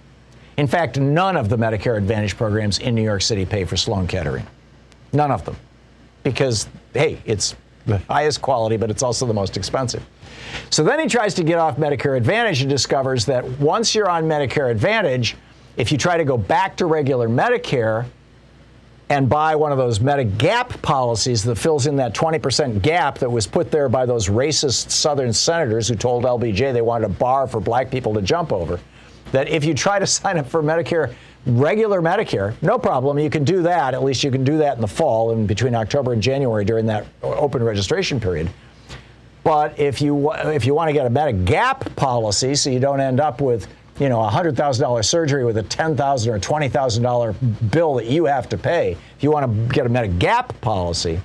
In 0.56 0.66
fact, 0.66 0.98
none 1.00 1.36
of 1.36 1.48
the 1.48 1.56
Medicare 1.56 1.96
Advantage 1.96 2.36
programs 2.36 2.78
in 2.78 2.94
New 2.94 3.02
York 3.02 3.22
City 3.22 3.44
pay 3.44 3.64
for 3.64 3.76
Sloan 3.76 4.06
Kettering. 4.06 4.46
None 5.12 5.30
of 5.30 5.44
them. 5.44 5.56
Because, 6.22 6.68
hey, 6.92 7.20
it's 7.24 7.56
the 7.86 7.98
highest 7.98 8.40
quality, 8.40 8.76
but 8.76 8.90
it's 8.90 9.02
also 9.02 9.26
the 9.26 9.34
most 9.34 9.56
expensive. 9.56 10.04
So 10.70 10.84
then 10.84 11.00
he 11.00 11.06
tries 11.08 11.34
to 11.34 11.44
get 11.44 11.58
off 11.58 11.76
Medicare 11.76 12.16
Advantage 12.16 12.60
and 12.60 12.70
discovers 12.70 13.24
that 13.26 13.44
once 13.58 13.94
you're 13.94 14.08
on 14.08 14.24
Medicare 14.24 14.70
Advantage, 14.70 15.36
if 15.76 15.92
you 15.92 15.98
try 15.98 16.16
to 16.16 16.24
go 16.24 16.36
back 16.36 16.76
to 16.78 16.86
regular 16.86 17.28
Medicare, 17.28 18.06
and 19.10 19.28
buy 19.28 19.54
one 19.54 19.70
of 19.70 19.78
those 19.78 19.98
Medigap 19.98 20.80
policies 20.80 21.44
that 21.44 21.56
fills 21.56 21.86
in 21.86 21.96
that 21.96 22.14
20% 22.14 22.80
gap 22.80 23.18
that 23.18 23.30
was 23.30 23.46
put 23.46 23.70
there 23.70 23.88
by 23.88 24.06
those 24.06 24.28
racist 24.28 24.90
Southern 24.90 25.32
senators 25.32 25.88
who 25.88 25.94
told 25.94 26.24
LBJ 26.24 26.72
they 26.72 26.80
wanted 26.80 27.06
a 27.06 27.10
bar 27.10 27.46
for 27.46 27.60
black 27.60 27.90
people 27.90 28.14
to 28.14 28.22
jump 28.22 28.52
over. 28.52 28.80
That 29.32 29.48
if 29.48 29.64
you 29.64 29.74
try 29.74 29.98
to 29.98 30.06
sign 30.08 30.38
up 30.38 30.48
for 30.48 30.62
Medicare, 30.62 31.14
regular 31.46 32.00
Medicare, 32.00 32.54
no 32.62 32.78
problem. 32.78 33.18
You 33.18 33.28
can 33.28 33.44
do 33.44 33.62
that. 33.62 33.92
At 33.94 34.02
least 34.02 34.24
you 34.24 34.30
can 34.30 34.44
do 34.44 34.58
that 34.58 34.76
in 34.76 34.80
the 34.80 34.88
fall 34.88 35.32
and 35.32 35.46
between 35.46 35.74
October 35.74 36.14
and 36.14 36.22
January 36.22 36.64
during 36.64 36.86
that 36.86 37.06
open 37.22 37.62
registration 37.62 38.18
period. 38.18 38.48
But 39.42 39.78
if 39.78 40.00
you 40.00 40.32
if 40.32 40.64
you 40.64 40.72
want 40.72 40.88
to 40.88 40.94
get 40.94 41.04
a 41.04 41.10
Medigap 41.10 41.94
policy, 41.96 42.54
so 42.54 42.70
you 42.70 42.80
don't 42.80 43.00
end 43.00 43.20
up 43.20 43.42
with 43.42 43.68
you 43.98 44.08
know, 44.08 44.20
a 44.22 44.30
$100,000 44.30 45.04
surgery 45.04 45.44
with 45.44 45.56
a 45.56 45.62
10,000 45.62 46.32
or 46.32 46.38
$20,000 46.38 47.70
bill 47.70 47.94
that 47.94 48.06
you 48.06 48.24
have 48.24 48.48
to 48.48 48.58
pay, 48.58 48.92
if 49.16 49.22
you 49.22 49.30
want 49.30 49.46
to 49.46 49.74
get 49.74 49.86
a 49.86 49.88
Medigap 49.88 50.60
policy, 50.60 51.20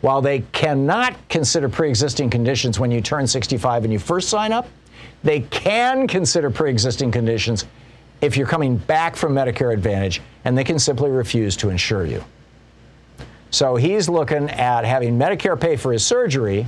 while 0.00 0.22
they 0.22 0.40
cannot 0.52 1.16
consider 1.28 1.68
pre 1.68 1.88
existing 1.88 2.30
conditions 2.30 2.78
when 2.78 2.90
you 2.90 3.00
turn 3.00 3.26
65 3.26 3.84
and 3.84 3.92
you 3.92 3.98
first 3.98 4.28
sign 4.28 4.52
up, 4.52 4.68
they 5.22 5.40
can 5.40 6.06
consider 6.06 6.50
pre 6.50 6.70
existing 6.70 7.10
conditions 7.10 7.64
if 8.20 8.36
you're 8.36 8.46
coming 8.46 8.76
back 8.76 9.16
from 9.16 9.34
Medicare 9.34 9.72
Advantage, 9.72 10.22
and 10.44 10.56
they 10.56 10.64
can 10.64 10.78
simply 10.78 11.10
refuse 11.10 11.56
to 11.56 11.68
insure 11.68 12.06
you. 12.06 12.24
So 13.50 13.76
he's 13.76 14.08
looking 14.08 14.50
at 14.50 14.84
having 14.84 15.18
Medicare 15.18 15.60
pay 15.60 15.76
for 15.76 15.92
his 15.92 16.04
surgery, 16.04 16.66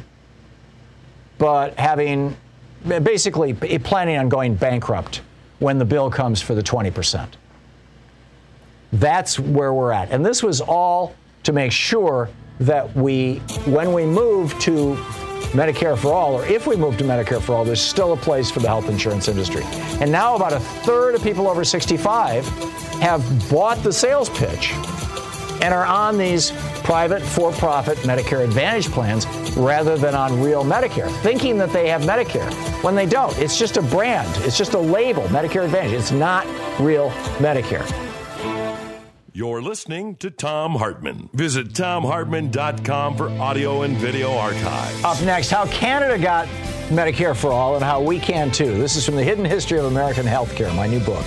but 1.39 1.79
having 1.79 2.37
basically 2.87 3.55
planning 3.79 4.17
on 4.17 4.29
going 4.29 4.55
bankrupt 4.55 5.23
when 5.59 5.79
the 5.79 5.85
bill 5.85 6.11
comes 6.11 6.41
for 6.41 6.55
the 6.55 6.63
20%. 6.63 7.29
That's 8.93 9.39
where 9.39 9.73
we're 9.73 9.93
at. 9.93 10.11
And 10.11 10.25
this 10.25 10.43
was 10.43 10.61
all 10.61 11.15
to 11.43 11.53
make 11.53 11.73
sure 11.73 12.29
that 12.61 12.95
we, 12.97 13.37
when 13.67 13.93
we 13.93 14.05
move 14.07 14.59
to 14.61 14.95
Medicare 15.53 15.97
for 15.97 16.13
all, 16.13 16.35
or 16.35 16.47
if 16.47 16.67
we 16.67 16.77
move 16.77 16.97
to 16.99 17.05
Medicare 17.05 17.41
for 17.41 17.55
all, 17.55 17.65
there's 17.65 17.81
still 17.81 18.13
a 18.13 18.17
place 18.17 18.51
for 18.51 18.61
the 18.61 18.69
health 18.69 18.89
insurance 18.89 19.29
industry. 19.29 19.63
And 20.01 20.11
now 20.11 20.35
about 20.37 20.53
a 20.53 20.61
third 20.61 21.15
of 21.15 21.23
people 21.23 21.49
over 21.49 21.65
65 21.65 22.47
have 23.01 23.51
bought 23.51 23.83
the 23.83 23.93
sales 23.93 24.29
pitch 24.31 24.73
and 25.63 25.75
are 25.75 25.87
on 25.87 26.19
these 26.19 26.51
private 26.85 27.23
for 27.23 27.53
profit 27.53 27.99
Medicare 27.99 28.45
Advantage 28.45 28.89
plans 28.91 29.27
rather 29.57 29.97
than 29.97 30.15
on 30.15 30.41
real 30.41 30.65
Medicare, 30.65 31.11
thinking 31.23 31.59
that 31.59 31.73
they 31.73 31.89
have 31.89 32.03
Medicare 32.03 32.53
when 32.83 32.95
they 32.95 33.07
don't. 33.07 33.37
It's 33.39 33.59
just 33.59 33.77
a 33.77 33.83
brand, 33.83 34.29
it's 34.45 34.59
just 34.59 34.75
a 34.75 34.79
label, 34.79 35.23
Medicare 35.25 35.65
Advantage. 35.65 35.93
It's 35.93 36.13
not 36.13 36.47
real 36.81 37.11
Medicare. 37.39 37.87
You're 39.33 39.61
listening 39.61 40.17
to 40.17 40.31
Thom 40.31 40.77
Hartmann. 40.77 41.29
Visit 41.35 41.75
thomhartmann.com 41.75 43.19
for 43.19 43.29
audio 43.29 43.83
and 43.83 43.95
video 43.99 44.33
archives. 44.33 45.05
Up 45.05 45.21
next, 45.21 45.51
how 45.51 45.67
Canada 45.67 46.17
got 46.17 46.49
Medicare 46.89 47.37
for 47.37 47.53
all 47.53 47.75
and 47.75 47.85
how 47.85 48.01
we 48.01 48.19
can 48.19 48.51
too. 48.51 48.79
This 48.79 48.97
is 48.97 49.05
from 49.05 49.17
the 49.17 49.23
Hidden 49.23 49.45
History 49.45 49.79
of 49.79 49.85
American 49.85 50.25
Healthcare, 50.25 50.75
my 50.75 50.87
new 50.87 51.01
book. 51.01 51.27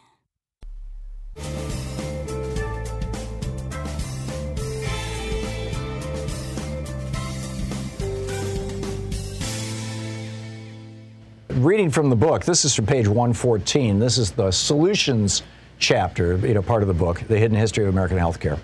Reading 11.63 11.89
from 11.89 12.09
the 12.09 12.15
book, 12.15 12.43
this 12.43 12.65
is 12.65 12.73
from 12.73 12.85
page 12.85 13.07
114. 13.07 13.99
This 13.99 14.17
is 14.17 14.31
the 14.31 14.51
solutions 14.51 15.43
chapter, 15.79 16.35
you 16.37 16.53
know, 16.53 16.61
part 16.61 16.81
of 16.81 16.87
the 16.87 16.93
book, 16.93 17.19
The 17.27 17.37
Hidden 17.37 17.57
History 17.57 17.83
of 17.83 17.89
American 17.89 18.17
Healthcare. 18.17 18.59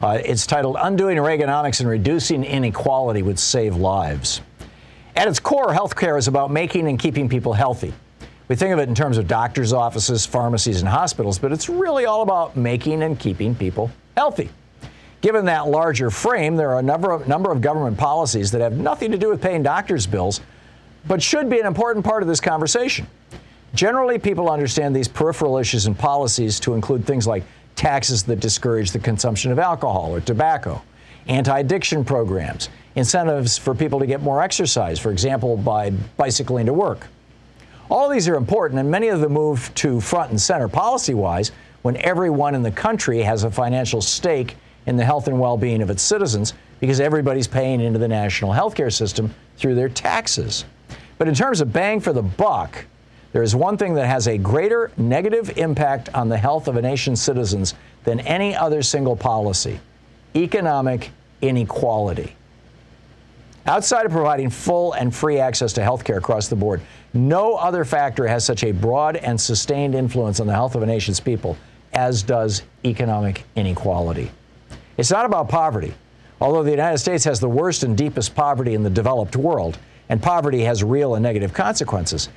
Uh, 0.00 0.18
it's 0.24 0.46
titled 0.46 0.76
Undoing 0.80 1.18
Reaganomics 1.18 1.80
and 1.80 1.88
Reducing 1.88 2.44
Inequality 2.44 3.22
Would 3.22 3.38
Save 3.38 3.76
Lives. 3.76 4.40
At 5.14 5.28
its 5.28 5.38
core, 5.38 5.68
healthcare 5.68 6.18
is 6.18 6.26
about 6.26 6.50
making 6.50 6.88
and 6.88 6.98
keeping 6.98 7.28
people 7.28 7.52
healthy. 7.52 7.92
We 8.48 8.56
think 8.56 8.72
of 8.72 8.78
it 8.78 8.88
in 8.88 8.94
terms 8.94 9.18
of 9.18 9.28
doctors' 9.28 9.72
offices, 9.72 10.24
pharmacies, 10.24 10.80
and 10.80 10.88
hospitals, 10.88 11.38
but 11.38 11.52
it's 11.52 11.68
really 11.68 12.06
all 12.06 12.22
about 12.22 12.56
making 12.56 13.02
and 13.02 13.18
keeping 13.18 13.54
people 13.54 13.90
healthy. 14.16 14.50
Given 15.20 15.44
that 15.44 15.68
larger 15.68 16.10
frame, 16.10 16.56
there 16.56 16.70
are 16.70 16.78
a 16.78 16.82
number 16.82 17.12
of, 17.12 17.28
number 17.28 17.52
of 17.52 17.60
government 17.60 17.96
policies 17.98 18.50
that 18.50 18.60
have 18.60 18.76
nothing 18.76 19.12
to 19.12 19.18
do 19.18 19.28
with 19.28 19.40
paying 19.40 19.62
doctors' 19.62 20.06
bills, 20.06 20.40
but 21.06 21.22
should 21.22 21.50
be 21.50 21.60
an 21.60 21.66
important 21.66 22.04
part 22.04 22.22
of 22.22 22.28
this 22.28 22.40
conversation. 22.40 23.06
Generally, 23.74 24.18
people 24.18 24.50
understand 24.50 24.94
these 24.94 25.08
peripheral 25.08 25.58
issues 25.58 25.86
and 25.86 25.98
policies 25.98 26.60
to 26.60 26.74
include 26.74 27.06
things 27.06 27.26
like 27.26 27.42
taxes 27.74 28.22
that 28.24 28.40
discourage 28.40 28.90
the 28.90 28.98
consumption 28.98 29.50
of 29.50 29.58
alcohol 29.58 30.14
or 30.14 30.20
tobacco, 30.20 30.82
anti 31.26 31.58
addiction 31.58 32.04
programs, 32.04 32.68
incentives 32.96 33.56
for 33.56 33.74
people 33.74 33.98
to 33.98 34.06
get 34.06 34.20
more 34.20 34.42
exercise, 34.42 34.98
for 34.98 35.10
example, 35.10 35.56
by 35.56 35.90
bicycling 36.16 36.66
to 36.66 36.72
work. 36.72 37.06
All 37.90 38.08
these 38.08 38.28
are 38.28 38.36
important, 38.36 38.78
and 38.78 38.90
many 38.90 39.08
of 39.08 39.20
them 39.20 39.32
move 39.32 39.70
to 39.76 40.00
front 40.00 40.30
and 40.30 40.40
center 40.40 40.68
policy 40.68 41.14
wise 41.14 41.50
when 41.82 41.96
everyone 41.98 42.54
in 42.54 42.62
the 42.62 42.70
country 42.70 43.22
has 43.22 43.44
a 43.44 43.50
financial 43.50 44.00
stake 44.00 44.56
in 44.86 44.96
the 44.96 45.04
health 45.04 45.28
and 45.28 45.38
well 45.38 45.56
being 45.56 45.82
of 45.82 45.90
its 45.90 46.02
citizens 46.02 46.54
because 46.80 47.00
everybody's 47.00 47.46
paying 47.46 47.80
into 47.80 47.98
the 47.98 48.08
national 48.08 48.52
health 48.52 48.74
care 48.74 48.90
system 48.90 49.32
through 49.56 49.74
their 49.74 49.88
taxes. 49.88 50.64
But 51.22 51.28
in 51.28 51.36
terms 51.36 51.60
of 51.60 51.72
bang 51.72 52.00
for 52.00 52.12
the 52.12 52.20
buck, 52.20 52.84
there 53.30 53.44
is 53.44 53.54
one 53.54 53.76
thing 53.76 53.94
that 53.94 54.06
has 54.06 54.26
a 54.26 54.36
greater 54.36 54.90
negative 54.96 55.56
impact 55.56 56.12
on 56.14 56.28
the 56.28 56.36
health 56.36 56.66
of 56.66 56.74
a 56.74 56.82
nation's 56.82 57.22
citizens 57.22 57.74
than 58.02 58.18
any 58.18 58.56
other 58.56 58.82
single 58.82 59.14
policy 59.14 59.78
economic 60.34 61.12
inequality. 61.40 62.34
Outside 63.66 64.04
of 64.04 64.10
providing 64.10 64.50
full 64.50 64.94
and 64.94 65.14
free 65.14 65.38
access 65.38 65.72
to 65.74 65.82
health 65.84 66.02
care 66.02 66.18
across 66.18 66.48
the 66.48 66.56
board, 66.56 66.80
no 67.14 67.54
other 67.54 67.84
factor 67.84 68.26
has 68.26 68.44
such 68.44 68.64
a 68.64 68.72
broad 68.72 69.14
and 69.14 69.40
sustained 69.40 69.94
influence 69.94 70.40
on 70.40 70.48
the 70.48 70.52
health 70.52 70.74
of 70.74 70.82
a 70.82 70.86
nation's 70.86 71.20
people 71.20 71.56
as 71.92 72.24
does 72.24 72.64
economic 72.84 73.44
inequality. 73.54 74.28
It's 74.96 75.12
not 75.12 75.24
about 75.24 75.48
poverty. 75.48 75.94
Although 76.40 76.64
the 76.64 76.72
United 76.72 76.98
States 76.98 77.22
has 77.22 77.38
the 77.38 77.48
worst 77.48 77.84
and 77.84 77.96
deepest 77.96 78.34
poverty 78.34 78.74
in 78.74 78.82
the 78.82 78.90
developed 78.90 79.36
world, 79.36 79.78
and 80.12 80.22
poverty 80.22 80.60
has 80.60 80.84
real 80.84 81.14
and 81.14 81.22
negative 81.22 81.54
consequences. 81.54 82.28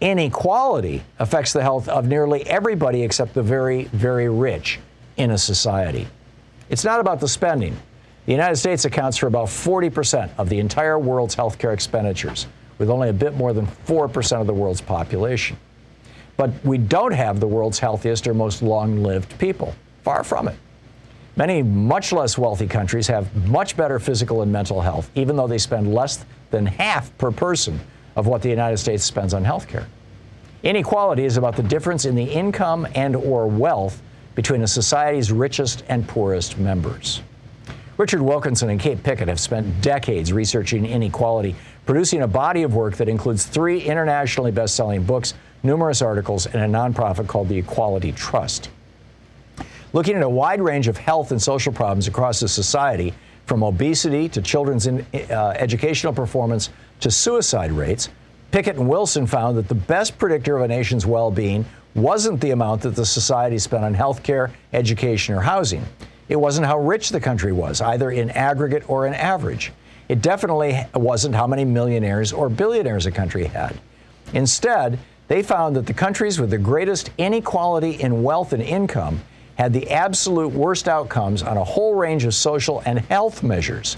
Inequality 0.00 1.02
affects 1.18 1.52
the 1.52 1.62
health 1.62 1.88
of 1.88 2.06
nearly 2.06 2.46
everybody 2.46 3.02
except 3.02 3.34
the 3.34 3.42
very, 3.42 3.86
very 3.86 4.28
rich 4.28 4.78
in 5.16 5.32
a 5.32 5.38
society. 5.38 6.06
It's 6.70 6.84
not 6.84 7.00
about 7.00 7.18
the 7.18 7.26
spending. 7.26 7.76
The 8.26 8.32
United 8.32 8.54
States 8.54 8.84
accounts 8.84 9.16
for 9.16 9.26
about 9.26 9.48
40% 9.48 10.30
of 10.38 10.48
the 10.48 10.60
entire 10.60 10.96
world's 10.96 11.34
healthcare 11.34 11.74
expenditures, 11.74 12.46
with 12.78 12.88
only 12.88 13.08
a 13.08 13.12
bit 13.12 13.34
more 13.34 13.52
than 13.52 13.66
4% 13.66 14.40
of 14.40 14.46
the 14.46 14.54
world's 14.54 14.80
population. 14.80 15.56
But 16.36 16.52
we 16.64 16.78
don't 16.78 17.14
have 17.14 17.40
the 17.40 17.48
world's 17.48 17.80
healthiest 17.80 18.28
or 18.28 18.34
most 18.34 18.62
long 18.62 19.02
lived 19.02 19.36
people. 19.40 19.74
Far 20.04 20.22
from 20.22 20.46
it. 20.46 20.56
Many 21.34 21.64
much 21.64 22.12
less 22.12 22.38
wealthy 22.38 22.68
countries 22.68 23.08
have 23.08 23.48
much 23.48 23.76
better 23.76 23.98
physical 23.98 24.42
and 24.42 24.52
mental 24.52 24.80
health, 24.80 25.10
even 25.16 25.34
though 25.34 25.48
they 25.48 25.58
spend 25.58 25.92
less 25.92 26.24
than 26.54 26.66
half 26.66 27.16
per 27.18 27.32
person 27.32 27.80
of 28.14 28.26
what 28.28 28.40
the 28.40 28.48
United 28.48 28.76
States 28.78 29.02
spends 29.02 29.34
on 29.34 29.44
health 29.44 29.66
care. 29.66 29.86
Inequality 30.62 31.24
is 31.24 31.36
about 31.36 31.56
the 31.56 31.62
difference 31.64 32.04
in 32.04 32.14
the 32.14 32.24
income 32.24 32.86
and 32.94 33.16
or 33.16 33.46
wealth 33.48 34.00
between 34.36 34.62
a 34.62 34.66
society's 34.66 35.32
richest 35.32 35.82
and 35.88 36.06
poorest 36.08 36.56
members. 36.56 37.22
Richard 37.96 38.22
Wilkinson 38.22 38.70
and 38.70 38.80
Kate 38.80 39.02
Pickett 39.02 39.28
have 39.28 39.40
spent 39.40 39.80
decades 39.82 40.32
researching 40.32 40.86
inequality, 40.86 41.54
producing 41.86 42.22
a 42.22 42.28
body 42.28 42.62
of 42.62 42.74
work 42.74 42.96
that 42.96 43.08
includes 43.08 43.44
three 43.44 43.80
internationally 43.80 44.50
best-selling 44.50 45.02
books, 45.02 45.34
numerous 45.62 46.02
articles, 46.02 46.46
and 46.46 46.62
a 46.62 46.78
nonprofit 46.78 47.26
called 47.26 47.48
the 47.48 47.58
Equality 47.58 48.12
Trust. 48.12 48.70
Looking 49.92 50.16
at 50.16 50.22
a 50.22 50.28
wide 50.28 50.60
range 50.60 50.88
of 50.88 50.96
health 50.96 51.30
and 51.30 51.40
social 51.40 51.72
problems 51.72 52.08
across 52.08 52.40
the 52.40 52.48
society, 52.48 53.12
from 53.46 53.62
obesity 53.62 54.28
to 54.30 54.42
children's 54.42 54.86
in, 54.86 55.06
uh, 55.30 55.54
educational 55.56 56.12
performance 56.12 56.70
to 57.00 57.10
suicide 57.10 57.72
rates, 57.72 58.08
Pickett 58.50 58.76
and 58.76 58.88
Wilson 58.88 59.26
found 59.26 59.56
that 59.58 59.68
the 59.68 59.74
best 59.74 60.16
predictor 60.16 60.56
of 60.56 60.62
a 60.62 60.68
nation's 60.68 61.04
well 61.06 61.30
being 61.30 61.64
wasn't 61.94 62.40
the 62.40 62.50
amount 62.50 62.82
that 62.82 62.94
the 62.94 63.06
society 63.06 63.58
spent 63.58 63.84
on 63.84 63.94
health 63.94 64.22
care, 64.22 64.52
education, 64.72 65.34
or 65.34 65.40
housing. 65.40 65.84
It 66.28 66.36
wasn't 66.36 66.66
how 66.66 66.78
rich 66.78 67.10
the 67.10 67.20
country 67.20 67.52
was, 67.52 67.80
either 67.80 68.10
in 68.10 68.30
aggregate 68.30 68.88
or 68.88 69.06
in 69.06 69.14
average. 69.14 69.72
It 70.08 70.22
definitely 70.22 70.78
wasn't 70.94 71.34
how 71.34 71.46
many 71.46 71.64
millionaires 71.64 72.32
or 72.32 72.48
billionaires 72.48 73.06
a 73.06 73.10
country 73.10 73.44
had. 73.44 73.78
Instead, 74.32 74.98
they 75.28 75.42
found 75.42 75.76
that 75.76 75.86
the 75.86 75.94
countries 75.94 76.38
with 76.40 76.50
the 76.50 76.58
greatest 76.58 77.10
inequality 77.18 77.92
in 77.92 78.22
wealth 78.22 78.52
and 78.52 78.62
income 78.62 79.20
had 79.56 79.72
the 79.72 79.90
absolute 79.90 80.52
worst 80.52 80.88
outcomes 80.88 81.42
on 81.42 81.56
a 81.56 81.64
whole 81.64 81.94
range 81.94 82.24
of 82.24 82.34
social 82.34 82.82
and 82.86 82.98
health 82.98 83.42
measures, 83.42 83.96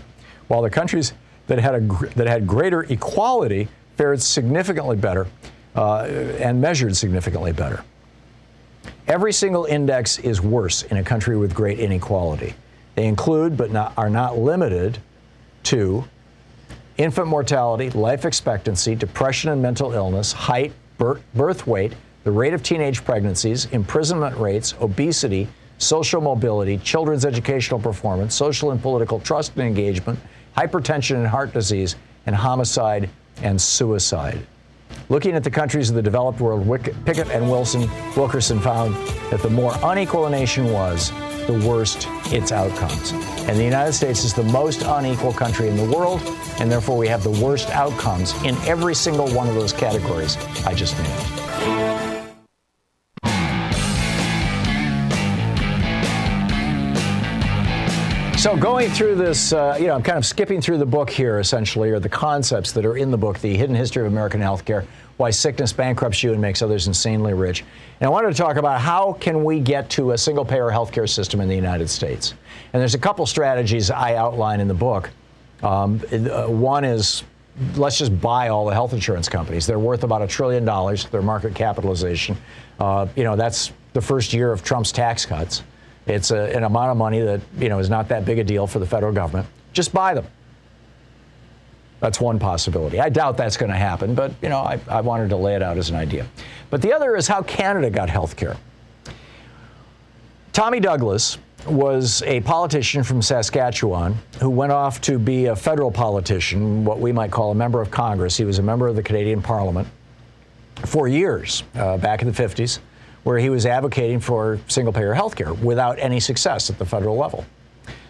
while 0.48 0.62
the 0.62 0.70
countries 0.70 1.12
that 1.46 1.59
had, 1.59 1.74
a, 1.74 1.80
that 2.16 2.26
had 2.26 2.46
greater 2.46 2.82
equality 2.82 3.68
fared 3.96 4.20
significantly 4.20 4.96
better 4.96 5.26
uh, 5.74 6.02
and 6.38 6.61
measured 6.61 6.96
significantly 6.96 7.52
better. 7.52 7.84
Every 9.09 9.32
single 9.32 9.64
index 9.64 10.18
is 10.18 10.40
worse 10.40 10.82
in 10.82 10.96
a 10.96 11.02
country 11.02 11.36
with 11.36 11.54
great 11.54 11.78
inequality. 11.78 12.54
They 12.94 13.07
include, 13.07 13.57
but 13.57 13.70
not, 13.70 13.92
are 13.96 14.11
not 14.11 14.38
limited 14.38 14.98
to, 15.64 16.04
infant 16.96 17.28
mortality, 17.28 17.90
life 17.90 18.24
expectancy, 18.24 18.94
depression 18.94 19.50
and 19.50 19.62
mental 19.62 19.92
illness, 19.92 20.32
height, 20.32 20.72
birth 20.98 21.66
weight, 21.66 21.92
the 22.27 22.33
rate 22.33 22.53
of 22.53 22.61
teenage 22.61 23.05
pregnancies, 23.05 23.66
imprisonment 23.66 24.37
rates, 24.37 24.74
obesity, 24.81 25.47
social 25.79 26.20
mobility, 26.20 26.77
children's 26.79 27.24
educational 27.24 27.79
performance, 27.79 28.35
social 28.35 28.72
and 28.72 28.83
political 28.83 29.20
trust 29.20 29.53
and 29.55 29.62
engagement, 29.62 30.18
hypertension 30.57 31.14
and 31.14 31.29
heart 31.29 31.53
disease, 31.53 31.95
and 32.27 32.35
homicide 32.35 33.09
and 33.43 33.61
suicide. 33.61 34.45
Looking 35.09 35.37
at 35.37 35.45
the 35.45 35.51
countries 35.53 35.89
of 35.89 35.95
the 35.95 36.03
developed 36.03 36.41
world, 36.41 36.66
Pickett 37.05 37.31
and 37.31 37.49
Wilson 37.49 37.89
Wilkerson 38.16 38.59
found 38.59 38.97
that 39.31 39.41
the 39.41 39.51
more 39.51 39.74
unequal 39.85 40.27
a 40.27 40.31
nation 40.31 40.72
was, 40.72 41.12
the 41.47 41.64
worse 41.64 42.09
its 42.33 42.51
outcomes. 42.51 43.12
And 43.49 43.57
the 43.57 43.62
United 43.62 43.93
States 43.93 44.24
is 44.24 44.35
the 44.35 44.43
most 44.43 44.83
unequal 44.83 45.33
country 45.33 45.68
in 45.68 45.77
the 45.77 45.97
world, 45.97 46.20
and 46.59 46.72
therefore 46.72 46.99
we 46.99 47.07
have 47.07 47.22
the 47.22 47.41
worst 47.41 47.70
outcomes 47.70 48.33
in 48.43 48.57
every 48.66 48.97
single 48.97 49.29
one 49.29 49.47
of 49.47 49.55
those 49.55 49.72
categories 49.72 50.37
I 50.66 50.74
just 50.74 50.99
named. 50.99 52.05
So, 58.47 58.57
going 58.57 58.90
through 58.90 59.16
this, 59.16 59.53
uh, 59.53 59.76
you 59.76 59.88
know, 59.88 59.94
I'm 59.94 60.05
kind 60.05 60.16
of 60.16 60.24
skipping 60.24 60.61
through 60.61 60.78
the 60.78 60.86
book 60.86 61.11
here, 61.11 61.40
essentially, 61.40 61.90
or 61.90 61.99
the 61.99 62.09
concepts 62.09 62.70
that 62.70 62.86
are 62.86 62.97
in 62.97 63.11
the 63.11 63.18
book, 63.18 63.40
The 63.40 63.57
Hidden 63.57 63.74
History 63.74 64.07
of 64.07 64.12
American 64.12 64.40
Healthcare, 64.40 64.86
Why 65.16 65.30
Sickness 65.30 65.72
Bankrupts 65.72 66.22
You 66.22 66.30
and 66.30 66.40
Makes 66.40 66.62
Others 66.62 66.86
Insanely 66.86 67.34
Rich. 67.34 67.64
And 67.99 68.07
I 68.07 68.09
wanted 68.09 68.28
to 68.28 68.40
talk 68.40 68.57
about 68.57 68.80
how 68.80 69.14
can 69.14 69.42
we 69.42 69.59
get 69.59 69.90
to 69.90 70.12
a 70.12 70.18
single-payer 70.18 70.68
healthcare 70.68 71.09
system 71.09 71.40
in 71.40 71.49
the 71.49 71.57
United 71.57 71.90
States. 71.90 72.34
And 72.72 72.80
there's 72.80 72.94
a 72.94 73.01
couple 73.01 73.26
strategies 73.26 73.90
I 73.90 74.14
outline 74.14 74.61
in 74.61 74.68
the 74.68 74.74
book. 74.74 75.11
Um, 75.64 76.01
uh, 76.12 76.47
one 76.47 76.84
is 76.84 77.24
let's 77.74 77.99
just 77.99 78.20
buy 78.20 78.51
all 78.51 78.64
the 78.64 78.74
health 78.74 78.92
insurance 78.92 79.28
companies. 79.28 79.66
They're 79.66 79.80
worth 79.80 80.05
about 80.05 80.22
a 80.22 80.26
trillion 80.28 80.64
dollars, 80.64 81.07
their 81.07 81.20
market 81.20 81.53
capitalization. 81.57 82.36
Uh, 82.78 83.09
you 83.16 83.24
know, 83.24 83.34
that's 83.34 83.72
the 83.92 84.01
first 84.01 84.32
year 84.32 84.53
of 84.53 84.62
Trump's 84.62 84.92
tax 84.92 85.26
cuts. 85.26 85.64
It's 86.07 86.30
a, 86.30 86.57
an 86.57 86.62
amount 86.62 86.90
of 86.90 86.96
money 86.96 87.20
that 87.20 87.40
you 87.59 87.68
know 87.68 87.78
is 87.78 87.90
not 87.90 88.09
that 88.09 88.24
big 88.24 88.38
a 88.38 88.44
deal 88.44 88.66
for 88.66 88.78
the 88.78 88.86
federal 88.86 89.12
government. 89.12 89.48
Just 89.72 89.92
buy 89.92 90.14
them. 90.14 90.26
That's 92.00 92.20
one 92.20 92.38
possibility. 92.38 93.00
I 93.00 93.09
doubt 93.09 93.36
that's 93.36 93.57
going 93.57 93.72
to 93.72 93.78
happen, 93.78 94.14
but 94.14 94.32
you 94.40 94.48
know 94.48 94.59
I, 94.59 94.78
I 94.88 95.00
wanted 95.00 95.30
to 95.30 95.36
lay 95.36 95.57
it 95.57 95.62
out 95.62 95.78
as 95.78 95.90
an 95.90 95.96
idea. 95.96 96.26
But 96.70 96.82
the 96.82 96.92
other 96.92 97.16
is 97.16 97.26
how 97.26 97.42
Canada 97.42 97.90
got 97.90 98.09
health 98.09 98.36
care. 98.36 98.57
Tommy 100.52 100.80
Douglas 100.80 101.38
was 101.66 102.22
a 102.22 102.40
politician 102.42 103.02
from 103.02 103.20
Saskatchewan 103.20 104.16
who 104.40 104.48
went 104.48 104.70
off 104.70 105.00
to 105.02 105.18
be 105.18 105.46
a 105.46 105.57
federal 105.57 105.90
politician, 105.90 106.84
what 106.84 107.00
we 107.00 107.11
might 107.11 107.32
call 107.32 107.50
a 107.50 107.54
member 107.54 107.80
of 107.80 107.90
Congress. 107.90 108.36
He 108.36 108.44
was 108.44 108.61
a 108.61 108.62
member 108.62 108.86
of 108.86 108.94
the 108.94 109.02
Canadian 109.02 109.42
Parliament 109.42 109.88
for 110.84 111.09
years, 111.09 111.64
uh, 111.74 111.96
back 111.96 112.22
in 112.22 112.30
the 112.30 112.42
50s 112.42 112.78
where 113.27 113.39
he 113.41 113.51
was 113.51 113.66
advocating 113.66 114.20
for 114.20 114.57
single 114.68 114.93
payer 114.93 115.12
health 115.12 115.35
care 115.35 115.53
without 115.53 115.99
any 115.99 116.20
success 116.20 116.70
at 116.70 116.79
the 116.79 116.87
federal 116.87 117.16
level. 117.16 117.45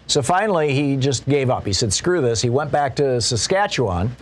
So 0.05 0.21
finally, 0.21 0.75
he 0.75 0.95
just 0.95 1.27
gave 1.27 1.49
up. 1.49 1.65
He 1.65 1.73
said, 1.73 1.91
screw 1.91 2.21
this. 2.21 2.39
He 2.39 2.51
went 2.51 2.71
back 2.71 2.95
to 2.97 3.19
Saskatchewan, 3.19 4.15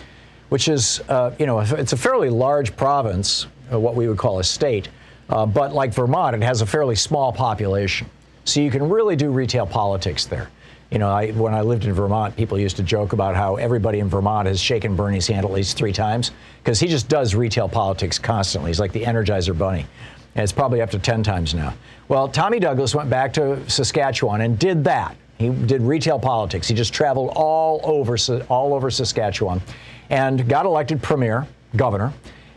which 0.47 0.69
is, 0.69 1.01
uh, 1.09 1.35
you 1.37 1.47
know, 1.47 1.59
it's 1.59 1.91
a 1.91 1.97
fairly 1.97 2.29
large 2.29 2.77
province, 2.77 3.47
uh, 3.73 3.77
what 3.77 3.95
we 3.95 4.07
would 4.07 4.17
call 4.17 4.39
a 4.39 4.43
state. 4.45 4.87
Uh, 5.27 5.45
but 5.45 5.73
like 5.73 5.93
Vermont, 5.93 6.33
it 6.33 6.43
has 6.43 6.61
a 6.61 6.65
fairly 6.65 6.95
small 6.95 7.33
population. 7.33 8.09
So 8.45 8.61
you 8.61 8.71
can 8.71 8.87
really 8.87 9.17
do 9.17 9.31
retail 9.31 9.67
politics 9.67 10.23
there. 10.23 10.49
You 10.91 10.99
know, 10.99 11.09
I, 11.09 11.31
when 11.31 11.53
I 11.53 11.59
lived 11.59 11.83
in 11.83 11.91
Vermont, 11.91 12.37
people 12.37 12.57
used 12.57 12.77
to 12.77 12.83
joke 12.83 13.11
about 13.11 13.35
how 13.35 13.57
everybody 13.57 13.99
in 13.99 14.07
Vermont 14.07 14.47
has 14.47 14.61
shaken 14.61 14.95
Bernie's 14.95 15.27
hand 15.27 15.45
at 15.45 15.51
least 15.51 15.75
three 15.75 15.91
times 15.91 16.31
because 16.63 16.79
he 16.79 16.87
just 16.87 17.09
does 17.09 17.35
retail 17.35 17.67
politics 17.67 18.17
constantly. 18.17 18.69
He's 18.69 18.79
like 18.79 18.93
the 18.93 19.03
Energizer 19.03 19.57
Bunny 19.57 19.87
and 20.35 20.43
it's 20.43 20.51
probably 20.51 20.81
up 20.81 20.91
to 20.91 20.99
10 20.99 21.23
times 21.23 21.53
now. 21.53 21.73
Well, 22.07 22.27
Tommy 22.27 22.59
Douglas 22.59 22.93
went 22.93 23.09
back 23.09 23.33
to 23.33 23.67
Saskatchewan 23.69 24.41
and 24.41 24.59
did 24.59 24.83
that. 24.83 25.15
He 25.37 25.49
did 25.49 25.81
retail 25.81 26.19
politics. 26.19 26.67
He 26.67 26.75
just 26.75 26.93
traveled 26.93 27.31
all 27.35 27.81
over, 27.83 28.17
all 28.49 28.73
over 28.73 28.89
Saskatchewan 28.89 29.61
and 30.09 30.47
got 30.47 30.65
elected 30.65 31.01
premier, 31.01 31.47
governor, 31.75 32.13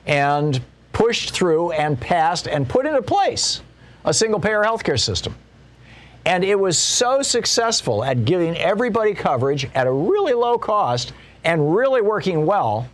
and 0.07 0.61
pushed 0.93 1.31
through 1.31 1.73
and 1.73 1.99
passed 2.01 2.49
and 2.49 2.69
put 2.69 2.87
into 2.87 3.03
place 3.03 3.63
a 4.05 4.13
single 4.13 4.41
payer 4.41 4.63
healthcare 4.63 5.01
system. 5.01 5.35
And 6.25 6.45
it 6.45 6.59
was 6.59 6.77
so 6.77 7.23
successful 7.23 8.05
at 8.05 8.25
giving 8.25 8.57
everybody 8.57 9.15
coverage 9.15 9.69
at 9.75 9.87
a 9.87 9.93
really 9.93 10.35
low 10.35 10.59
cost 10.59 11.13
and 11.45 11.75
really 11.75 12.03
working 12.03 12.45
well 12.45 12.89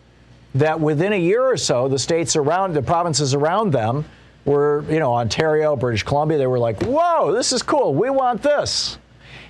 that 0.54 0.78
within 0.78 1.12
a 1.12 1.18
year 1.18 1.42
or 1.42 1.56
so, 1.56 1.88
the 1.88 1.98
states 1.98 2.36
around, 2.36 2.74
the 2.74 2.82
provinces 2.82 3.34
around 3.34 3.72
them, 3.72 4.04
were, 4.44 4.84
you 4.88 4.98
know, 4.98 5.14
Ontario, 5.14 5.76
British 5.76 6.02
Columbia, 6.02 6.38
they 6.38 6.46
were 6.46 6.58
like, 6.58 6.82
whoa, 6.82 7.32
this 7.32 7.52
is 7.52 7.62
cool. 7.62 7.94
We 7.94 8.10
want 8.10 8.42
this. 8.42 8.98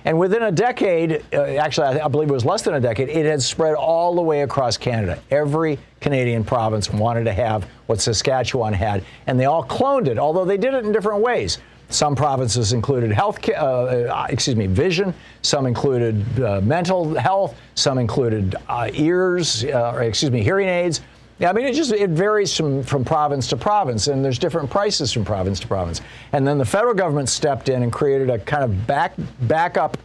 And 0.05 0.19
within 0.19 0.43
a 0.43 0.51
decade, 0.51 1.23
uh, 1.33 1.41
actually, 1.41 1.87
I, 1.87 2.05
I, 2.05 2.07
believe 2.07 2.29
it 2.29 2.33
was 2.33 2.45
less 2.45 2.61
than 2.61 2.75
a 2.75 2.79
decade, 2.79 3.09
it 3.09 3.25
had 3.25 3.41
spread 3.41 3.73
all 3.73 4.13
the 4.13 4.21
way 4.21 4.43
across 4.43 4.77
Canada. 4.77 5.19
Every 5.31 5.79
Canadian 5.99 6.43
province 6.43 6.91
wanted 6.91 7.23
to 7.23 7.33
have 7.33 7.67
what 7.87 7.99
Saskatchewan 7.99 8.73
had, 8.73 9.03
and 9.25 9.39
they 9.39 9.45
all 9.45 9.63
cloned 9.63 10.07
it, 10.07 10.19
although 10.19 10.45
they 10.45 10.57
did 10.57 10.75
it 10.75 10.85
in 10.85 10.91
different 10.91 11.21
ways. 11.21 11.57
Some 11.89 12.15
provinces 12.15 12.73
included 12.73 13.11
health, 13.11 13.37
uh, 13.49 13.51
uh, 13.53 14.27
excuse 14.29 14.55
me, 14.55 14.67
vision. 14.67 15.13
Some 15.41 15.65
included 15.65 16.41
uh, 16.41 16.61
mental 16.61 17.13
health. 17.15 17.55
Some 17.75 17.99
included 17.99 18.55
uh, 18.67 18.89
ears, 18.93 19.65
uh, 19.65 19.93
or 19.93 20.03
excuse 20.03 20.31
me, 20.31 20.41
hearing 20.41 20.67
aids. 20.67 21.01
Yeah, 21.37 21.49
I 21.49 21.53
mean, 21.53 21.65
it 21.65 21.73
just 21.73 21.91
it 21.91 22.11
varies 22.11 22.55
from, 22.55 22.81
from 22.81 23.03
province 23.03 23.47
to 23.49 23.57
province, 23.57 24.07
and 24.07 24.23
there's 24.23 24.39
different 24.39 24.69
prices 24.69 25.11
from 25.11 25.25
province 25.25 25.59
to 25.59 25.67
province. 25.67 26.01
And 26.31 26.47
then 26.47 26.57
the 26.57 26.65
federal 26.65 26.93
government 26.93 27.27
stepped 27.27 27.67
in 27.67 27.83
and 27.83 27.91
created 27.91 28.29
a 28.29 28.39
kind 28.39 28.63
of 28.63 28.87
back 28.87 29.13
backup 29.41 29.97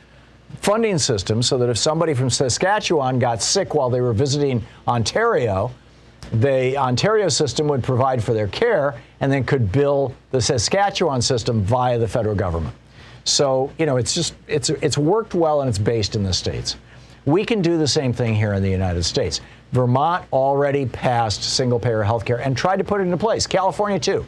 funding 0.61 0.99
system 0.99 1.43
so 1.43 1.57
that 1.59 1.69
if 1.69 1.79
somebody 1.79 2.15
from 2.15 2.31
Saskatchewan 2.31 3.21
got 3.21 3.43
sick 3.43 3.75
while 3.75 3.89
they 3.89 4.01
were 4.01 4.13
visiting 4.13 4.65
Ontario, 4.89 5.71
the 6.33 6.77
Ontario 6.77 7.29
system 7.29 7.69
would 7.69 7.85
provide 7.85 8.23
for 8.23 8.35
their 8.35 8.49
care 8.49 9.01
and 9.21 9.33
then 9.33 9.45
could 9.45 9.71
bill 9.71 10.15
the 10.33 10.41
Saskatchewan 10.41 11.23
system 11.23 11.63
via 11.63 11.97
the 11.99 12.09
federal 12.09 12.35
government. 12.35 12.75
So, 13.25 13.71
you 13.79 13.87
know, 13.87 13.99
it's 13.99 14.15
just 14.15 14.35
it's 14.49 14.71
it's 14.71 14.99
worked 14.99 15.35
well 15.35 15.61
and 15.61 15.69
it's 15.69 15.79
based 15.79 16.17
in 16.17 16.25
the 16.25 16.33
states. 16.33 16.77
We 17.25 17.45
can 17.45 17.63
do 17.63 17.79
the 17.79 17.87
same 17.87 18.13
thing 18.13 18.35
here 18.35 18.55
in 18.55 18.63
the 18.63 18.71
United 18.71 19.05
States. 19.05 19.41
Vermont 19.73 20.25
already 20.33 20.87
passed 20.87 21.43
single 21.43 21.79
payer 21.79 22.03
health 22.03 22.25
care 22.25 22.39
and 22.39 22.57
tried 22.57 22.79
to 22.79 22.85
put 22.85 23.01
it 23.01 23.05
into 23.05 23.17
place. 23.17 23.47
California, 23.47 23.99
too. 23.99 24.27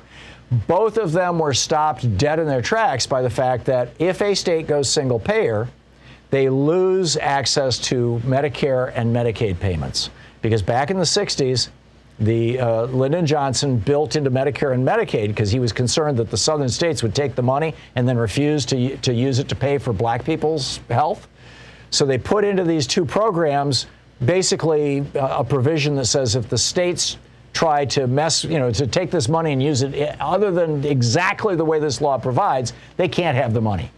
Both 0.67 0.99
of 0.99 1.13
them 1.13 1.39
were 1.39 1.55
stopped 1.55 2.19
dead 2.19 2.39
in 2.39 2.47
their 2.47 2.63
tracks 2.63 3.07
by 3.07 3.23
the 3.23 3.31
fact 3.31 3.65
that 3.67 3.89
if 3.99 4.21
a 4.21 4.35
state 4.35 4.67
goes 4.67 4.89
single 4.89 5.19
payer, 5.19 5.69
they 6.31 6.49
lose 6.49 7.17
access 7.17 7.79
to 7.79 8.21
Medicare 8.25 8.93
and 8.95 9.15
Medicaid 9.15 9.59
payments. 9.59 10.11
Because 10.43 10.63
back 10.63 10.91
in 10.91 10.99
the 10.99 11.05
60s, 11.05 11.69
the 12.19 12.61
uh, 12.61 12.85
Lyndon 12.85 13.27
Johnson 13.27 13.79
built 13.79 14.17
into 14.17 14.31
Medicare 14.31 14.75
and 14.75 14.87
Medicaid 14.87 15.29
because 15.29 15.51
he 15.51 15.59
was 15.59 15.73
concerned 15.73 16.19
that 16.19 16.31
the 16.31 16.37
southern 16.37 16.69
states 16.69 17.03
would 17.03 17.15
take 17.15 17.35
the 17.35 17.43
money 17.43 17.75
and 17.97 18.09
then 18.09 18.17
refuse 18.17 18.65
to, 18.67 18.97
to 18.99 19.13
use 19.13 19.39
it 19.39 19.49
to 19.49 19.57
pay 19.57 19.79
for 19.79 19.93
black 19.93 20.25
people's 20.25 20.81
health. 20.91 21.29
So 21.91 22.07
they 22.07 22.19
put 22.19 22.45
into 22.45 22.65
these 22.65 22.87
two 22.87 23.05
programs 23.05 23.87
basically 24.25 25.05
a 25.15 25.45
provision 25.45 25.95
that 25.97 26.07
says 26.07 26.37
if 26.37 26.49
the 26.49 26.59
states 26.59 27.19
try 27.53 27.85
to 27.85 28.07
mess, 28.07 28.45
you 28.45 28.59
know, 28.59 28.71
to 28.71 28.87
take 28.87 29.11
this 29.11 29.29
money 29.29 29.53
and 29.53 29.63
use 29.63 29.83
it 29.83 29.95
eh, 29.95 30.17
other 30.21 30.51
than 30.51 30.85
exactly 30.85 31.55
the 31.55 31.65
way 31.65 31.79
this 31.79 32.01
law 32.01 32.17
provides, 32.17 32.73
they 32.97 33.09
can't 33.09 33.37
have 33.37 33.53
the 33.53 33.61
money. 33.61 33.91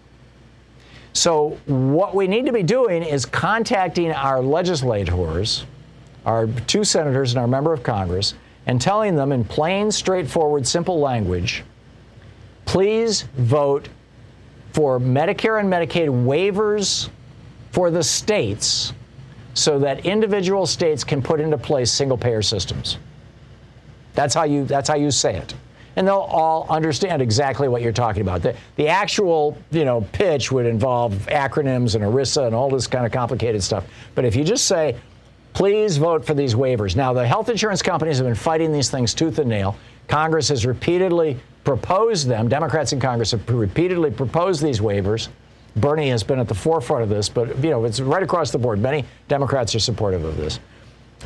So, 1.12 1.56
what 1.66 2.16
we 2.16 2.26
need 2.26 2.46
to 2.46 2.52
be 2.52 2.64
doing 2.64 3.04
is 3.04 3.24
contacting 3.24 4.10
our 4.10 4.42
legislators, 4.42 5.64
our 6.26 6.48
two 6.66 6.82
senators 6.82 7.30
and 7.30 7.38
our 7.38 7.46
member 7.46 7.72
of 7.72 7.84
Congress, 7.84 8.34
and 8.66 8.80
telling 8.80 9.14
them 9.14 9.30
in 9.30 9.44
plain, 9.44 9.92
straightforward, 9.92 10.66
simple 10.66 10.98
language 10.98 11.62
please 12.64 13.22
vote 13.36 13.88
for 14.72 14.98
Medicare 14.98 15.60
and 15.60 15.72
Medicaid 15.72 16.08
waivers 16.08 17.08
for 17.70 17.90
the 17.90 18.02
states 18.02 18.92
so 19.54 19.78
that 19.78 20.04
individual 20.04 20.66
states 20.66 21.04
can 21.04 21.22
put 21.22 21.40
into 21.40 21.56
place 21.56 21.90
single 21.90 22.18
payer 22.18 22.42
systems. 22.42 22.98
That's 24.14 24.34
how 24.34 24.44
you 24.44 24.64
that's 24.64 24.88
how 24.88 24.96
you 24.96 25.10
say 25.10 25.36
it. 25.36 25.54
And 25.96 26.06
they'll 26.08 26.16
all 26.16 26.66
understand 26.68 27.22
exactly 27.22 27.68
what 27.68 27.80
you're 27.80 27.92
talking 27.92 28.22
about. 28.22 28.42
The, 28.42 28.56
the 28.74 28.88
actual, 28.88 29.56
you 29.70 29.84
know, 29.84 30.00
pitch 30.12 30.50
would 30.50 30.66
involve 30.66 31.12
acronyms 31.28 31.94
and 31.94 32.02
ERISA 32.02 32.46
and 32.46 32.54
all 32.54 32.68
this 32.68 32.88
kind 32.88 33.06
of 33.06 33.12
complicated 33.12 33.62
stuff. 33.62 33.84
But 34.16 34.24
if 34.24 34.34
you 34.34 34.42
just 34.42 34.66
say, 34.66 34.96
please 35.52 35.96
vote 35.96 36.26
for 36.26 36.34
these 36.34 36.56
waivers. 36.56 36.96
Now, 36.96 37.12
the 37.12 37.24
health 37.24 37.48
insurance 37.48 37.80
companies 37.80 38.18
have 38.18 38.26
been 38.26 38.34
fighting 38.34 38.72
these 38.72 38.90
things 38.90 39.14
tooth 39.14 39.38
and 39.38 39.48
nail. 39.48 39.76
Congress 40.08 40.48
has 40.48 40.66
repeatedly 40.66 41.38
proposed 41.62 42.26
them. 42.26 42.48
Democrats 42.48 42.92
in 42.92 42.98
Congress 42.98 43.30
have 43.30 43.48
repeatedly 43.48 44.10
proposed 44.10 44.62
these 44.62 44.80
waivers. 44.80 45.28
Bernie 45.76 46.10
has 46.10 46.22
been 46.22 46.38
at 46.38 46.48
the 46.48 46.54
forefront 46.54 47.02
of 47.02 47.08
this, 47.08 47.28
but 47.28 47.56
you 47.62 47.70
know 47.70 47.84
it's 47.84 48.00
right 48.00 48.22
across 48.22 48.50
the 48.50 48.58
board. 48.58 48.78
Many 48.78 49.04
Democrats 49.28 49.74
are 49.74 49.80
supportive 49.80 50.24
of 50.24 50.36
this, 50.36 50.60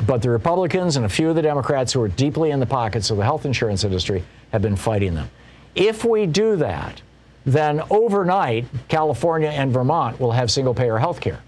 but 0.07 0.21
the 0.21 0.29
Republicans 0.29 0.95
and 0.95 1.05
a 1.05 1.09
few 1.09 1.29
of 1.29 1.35
the 1.35 1.41
Democrats 1.41 1.93
who 1.93 2.01
are 2.01 2.07
deeply 2.07 2.51
in 2.51 2.59
the 2.59 2.65
pockets 2.65 3.11
of 3.11 3.17
the 3.17 3.23
health 3.23 3.45
insurance 3.45 3.83
industry 3.83 4.23
have 4.51 4.61
been 4.61 4.75
fighting 4.75 5.13
them. 5.13 5.29
If 5.75 6.03
we 6.03 6.25
do 6.25 6.55
that, 6.55 7.01
then 7.45 7.81
overnight 7.89 8.65
California 8.87 9.49
and 9.49 9.71
Vermont 9.71 10.19
will 10.19 10.31
have 10.31 10.49
single-payer 10.49 10.97
health 10.97 11.21
care, 11.21 11.39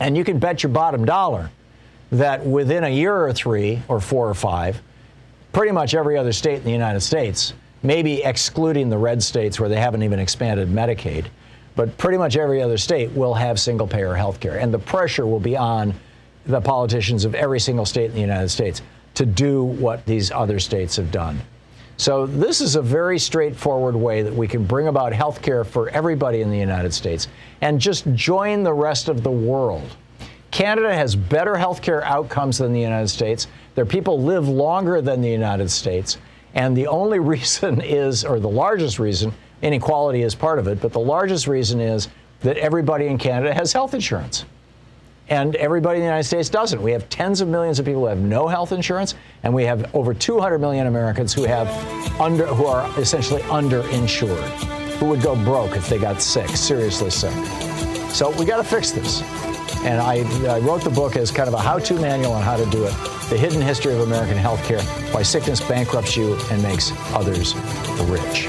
and 0.00 0.16
you 0.16 0.24
can 0.24 0.38
bet 0.38 0.62
your 0.62 0.70
bottom 0.72 1.04
dollar 1.04 1.50
that 2.10 2.44
within 2.44 2.84
a 2.84 2.88
year 2.88 3.14
or 3.14 3.32
three 3.32 3.82
or 3.88 4.00
four 4.00 4.28
or 4.28 4.34
five, 4.34 4.80
pretty 5.52 5.72
much 5.72 5.94
every 5.94 6.18
other 6.18 6.32
state 6.32 6.58
in 6.58 6.64
the 6.64 6.70
United 6.70 7.00
States, 7.00 7.54
maybe 7.82 8.22
excluding 8.22 8.90
the 8.90 8.98
red 8.98 9.22
states 9.22 9.58
where 9.58 9.68
they 9.68 9.80
haven't 9.80 10.02
even 10.02 10.18
expanded 10.18 10.68
Medicaid 10.68 11.26
but 11.76 11.96
pretty 11.98 12.18
much 12.18 12.36
every 12.36 12.60
other 12.60 12.78
state 12.78 13.12
will 13.12 13.34
have 13.34 13.60
single 13.60 13.86
payer 13.86 14.14
health 14.14 14.40
care. 14.40 14.56
And 14.56 14.74
the 14.74 14.78
pressure 14.78 15.26
will 15.26 15.40
be 15.40 15.56
on 15.56 15.94
the 16.46 16.60
politicians 16.60 17.24
of 17.24 17.34
every 17.34 17.60
single 17.60 17.86
state 17.86 18.06
in 18.06 18.14
the 18.14 18.20
United 18.20 18.48
States 18.48 18.82
to 19.14 19.26
do 19.26 19.62
what 19.62 20.04
these 20.06 20.30
other 20.30 20.58
states 20.58 20.96
have 20.96 21.12
done. 21.12 21.40
So, 21.98 22.26
this 22.26 22.60
is 22.60 22.76
a 22.76 22.82
very 22.82 23.18
straightforward 23.18 23.96
way 23.96 24.20
that 24.20 24.34
we 24.34 24.46
can 24.46 24.64
bring 24.64 24.88
about 24.88 25.14
health 25.14 25.40
care 25.40 25.64
for 25.64 25.88
everybody 25.90 26.42
in 26.42 26.50
the 26.50 26.58
United 26.58 26.92
States 26.92 27.28
and 27.62 27.80
just 27.80 28.04
join 28.12 28.62
the 28.62 28.72
rest 28.72 29.08
of 29.08 29.22
the 29.22 29.30
world. 29.30 29.96
Canada 30.50 30.94
has 30.94 31.16
better 31.16 31.56
health 31.56 31.80
care 31.80 32.04
outcomes 32.04 32.58
than 32.58 32.72
the 32.72 32.80
United 32.80 33.08
States. 33.08 33.46
Their 33.74 33.86
people 33.86 34.22
live 34.22 34.46
longer 34.46 35.00
than 35.00 35.22
the 35.22 35.30
United 35.30 35.70
States. 35.70 36.18
And 36.54 36.76
the 36.76 36.86
only 36.86 37.18
reason 37.34 37.80
is, 37.80 38.24
or 38.24 38.40
the 38.40 38.48
largest 38.48 38.98
reason, 38.98 39.32
Inequality 39.62 40.22
is 40.22 40.34
part 40.34 40.58
of 40.58 40.68
it, 40.68 40.80
but 40.80 40.92
the 40.92 41.00
largest 41.00 41.46
reason 41.46 41.80
is 41.80 42.08
that 42.40 42.56
everybody 42.58 43.06
in 43.06 43.18
Canada 43.18 43.54
has 43.54 43.72
health 43.72 43.94
insurance. 43.94 44.44
And 45.28 45.56
everybody 45.56 45.96
in 45.96 46.02
the 46.02 46.06
United 46.06 46.24
States 46.24 46.48
doesn't. 46.48 46.80
We 46.80 46.92
have 46.92 47.08
tens 47.08 47.40
of 47.40 47.48
millions 47.48 47.80
of 47.80 47.84
people 47.84 48.02
who 48.02 48.06
have 48.06 48.18
no 48.18 48.46
health 48.46 48.70
insurance, 48.70 49.14
and 49.42 49.52
we 49.52 49.64
have 49.64 49.92
over 49.94 50.14
200 50.14 50.58
million 50.58 50.86
Americans 50.86 51.34
who 51.34 51.44
have 51.44 51.68
under, 52.20 52.46
who 52.46 52.66
are 52.66 52.88
essentially 53.00 53.42
underinsured, 53.42 54.48
who 54.98 55.06
would 55.06 55.22
go 55.22 55.34
broke 55.44 55.76
if 55.76 55.88
they 55.88 55.98
got 55.98 56.22
sick, 56.22 56.48
seriously 56.50 57.10
sick. 57.10 57.32
So 58.10 58.30
we 58.38 58.44
got 58.44 58.58
to 58.58 58.64
fix 58.64 58.92
this. 58.92 59.22
And 59.84 60.00
I, 60.00 60.18
I, 60.48 60.60
wrote 60.60 60.82
the 60.82 60.90
book 60.90 61.16
as 61.16 61.30
kind 61.30 61.48
of 61.48 61.54
a 61.54 61.58
how-to 61.58 61.94
manual 61.94 62.32
on 62.32 62.42
how 62.42 62.56
to 62.56 62.64
do 62.70 62.84
it: 62.84 62.94
the 63.28 63.36
hidden 63.36 63.60
history 63.60 63.94
of 63.94 64.00
American 64.00 64.36
healthcare, 64.36 64.82
why 65.12 65.22
sickness 65.22 65.60
bankrupts 65.60 66.16
you 66.16 66.38
and 66.50 66.62
makes 66.62 66.92
others 67.12 67.54
rich. 68.08 68.48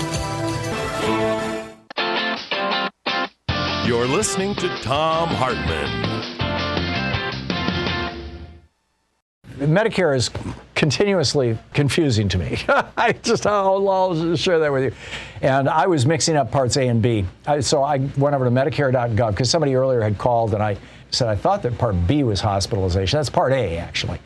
You're 3.87 4.05
listening 4.05 4.53
to 4.55 4.67
Thom 4.79 5.29
Hartmann. 5.29 5.87
Medicare 9.59 10.13
is 10.13 10.29
continuously 10.75 11.57
confusing 11.73 12.27
to 12.27 12.37
me. 12.37 12.57
I 12.97 13.13
just 13.13 13.47
I'll, 13.47 13.87
I'll, 13.87 14.35
share 14.35 14.59
that 14.59 14.73
with 14.73 14.83
you. 14.83 14.91
And 15.41 15.69
I 15.69 15.87
was 15.87 16.05
mixing 16.05 16.35
up 16.35 16.51
parts 16.51 16.75
A 16.75 16.89
and 16.89 17.01
B. 17.01 17.25
I, 17.45 17.61
so 17.61 17.81
I 17.81 17.99
went 18.17 18.35
over 18.35 18.43
to 18.43 18.51
Medicare.gov 18.51 19.31
because 19.31 19.49
somebody 19.49 19.73
earlier 19.75 20.01
had 20.01 20.17
called 20.17 20.53
and 20.53 20.61
I 20.61 20.75
said 21.11 21.29
I 21.29 21.37
thought 21.37 21.63
that 21.63 21.77
part 21.77 21.95
B 22.07 22.23
was 22.23 22.41
hospitalization. 22.41 23.17
That's 23.17 23.29
part 23.29 23.53
A 23.53 23.77
actually 23.77 24.19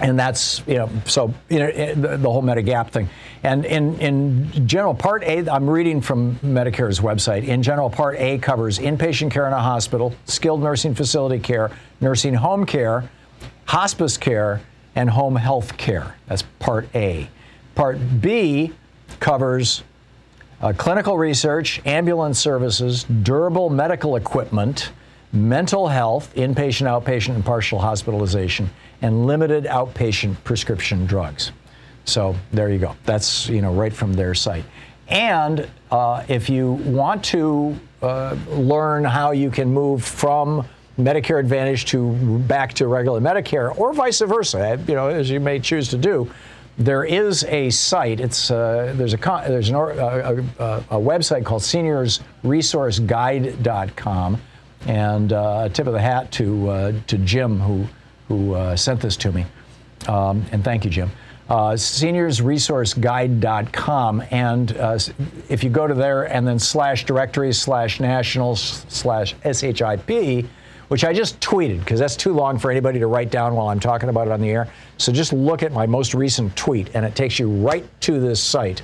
and 0.00 0.18
that's 0.18 0.62
you 0.66 0.74
know 0.74 0.90
so 1.06 1.32
you 1.48 1.58
know 1.58 1.94
the, 1.94 2.30
whole 2.30 2.42
Medigap 2.42 2.90
thing. 2.90 3.08
And 3.42 3.64
in 3.64 3.98
in 3.98 4.66
general, 4.66 4.94
Part 4.94 5.22
A, 5.24 5.48
I'm 5.48 5.68
reading 5.68 6.00
from 6.00 6.36
Medicare's 6.36 7.00
website. 7.00 7.44
In 7.44 7.62
general, 7.62 7.88
Part 7.88 8.16
A 8.18 8.38
covers 8.38 8.78
inpatient 8.78 9.30
care 9.30 9.46
in 9.46 9.52
a 9.52 9.60
hospital, 9.60 10.14
skilled 10.26 10.62
nursing 10.62 10.94
facility 10.94 11.38
care, 11.38 11.70
nursing 12.00 12.34
home 12.34 12.66
care, 12.66 13.08
hospice 13.64 14.16
care, 14.16 14.60
and 14.94 15.08
home 15.08 15.36
health 15.36 15.76
care. 15.76 16.16
That's 16.26 16.42
Part 16.58 16.88
A. 16.94 17.28
Part 17.74 17.98
B 18.20 18.72
covers 19.20 19.82
uh, 20.60 20.72
clinical 20.76 21.16
research, 21.18 21.80
ambulance 21.86 22.38
services, 22.38 23.04
durable 23.04 23.70
medical 23.70 24.16
equipment, 24.16 24.90
mental 25.32 25.88
health, 25.88 26.34
inpatient, 26.34 26.86
outpatient, 26.86 27.34
and 27.34 27.44
partial 27.44 27.78
hospitalization 27.78 28.70
and 29.02 29.26
limited 29.26 29.64
outpatient 29.64 30.36
prescription 30.44 31.06
drugs. 31.06 31.52
So 32.04 32.36
there 32.52 32.70
you 32.70 32.78
go. 32.78 32.96
That's 33.04 33.48
you 33.48 33.60
know 33.60 33.72
right 33.72 33.92
from 33.92 34.14
their 34.14 34.34
site. 34.34 34.64
And 35.08 35.68
uh, 35.90 36.24
if 36.28 36.48
you 36.48 36.72
want 36.72 37.24
to 37.26 37.76
uh, 38.02 38.36
learn 38.48 39.04
how 39.04 39.30
you 39.32 39.50
can 39.50 39.72
move 39.72 40.04
from 40.04 40.66
Medicare 40.98 41.38
Advantage 41.38 41.84
to 41.86 42.38
back 42.40 42.74
to 42.74 42.86
regular 42.86 43.20
Medicare, 43.20 43.74
or 43.78 43.92
vice 43.92 44.20
versa, 44.20 44.80
you 44.88 44.94
know, 44.94 45.08
as 45.08 45.30
you 45.30 45.40
may 45.40 45.60
choose 45.60 45.88
to 45.88 45.98
do, 45.98 46.30
there 46.78 47.04
is 47.04 47.44
a 47.44 47.70
site. 47.70 48.20
It's 48.20 48.50
uh, 48.50 48.94
there's 48.96 49.14
a 49.14 49.44
there's 49.46 49.68
an, 49.68 49.76
a, 49.76 49.78
a, 49.78 50.36
a, 50.90 51.00
website 51.00 51.44
called 51.44 51.62
SeniorsResourceGuide.com, 51.62 54.40
and 54.86 55.32
uh, 55.32 55.62
a 55.64 55.70
tip 55.70 55.86
of 55.86 55.94
the 55.94 56.00
hat 56.00 56.30
to 56.32 56.68
uh, 56.68 56.92
to 57.06 57.18
Jim 57.18 57.60
who 57.60 57.86
who 58.28 58.54
uh, 58.54 58.76
sent 58.76 59.00
this 59.00 59.16
to 59.18 59.30
me. 59.32 59.44
Um, 60.08 60.44
and 60.52 60.64
thank 60.64 60.84
you, 60.84 60.90
Jim. 60.90 61.10
Uh, 61.48 61.74
seniorsresourceguide.com. 61.74 64.22
And 64.30 64.76
uh, 64.76 64.98
if 65.48 65.62
you 65.62 65.70
go 65.70 65.86
to 65.86 65.94
there 65.94 66.24
and 66.24 66.44
then 66.46 66.58
slash 66.58 67.04
directories 67.04 67.60
slash 67.60 68.00
national 68.00 68.56
slash 68.56 69.36
SHIP, 69.44 70.46
which 70.88 71.04
I 71.04 71.12
just 71.12 71.38
tweeted 71.40 71.80
because 71.80 72.00
that's 72.00 72.16
too 72.16 72.32
long 72.32 72.58
for 72.58 72.70
anybody 72.70 72.98
to 72.98 73.06
write 73.06 73.30
down 73.30 73.54
while 73.54 73.68
I'm 73.68 73.80
talking 73.80 74.08
about 74.08 74.28
it 74.28 74.32
on 74.32 74.40
the 74.40 74.50
air. 74.50 74.68
So 74.98 75.12
just 75.12 75.32
look 75.32 75.62
at 75.62 75.72
my 75.72 75.86
most 75.86 76.14
recent 76.14 76.56
tweet, 76.56 76.90
and 76.94 77.04
it 77.04 77.14
takes 77.14 77.38
you 77.38 77.48
right 77.48 77.84
to 78.02 78.20
this 78.20 78.42
site. 78.42 78.82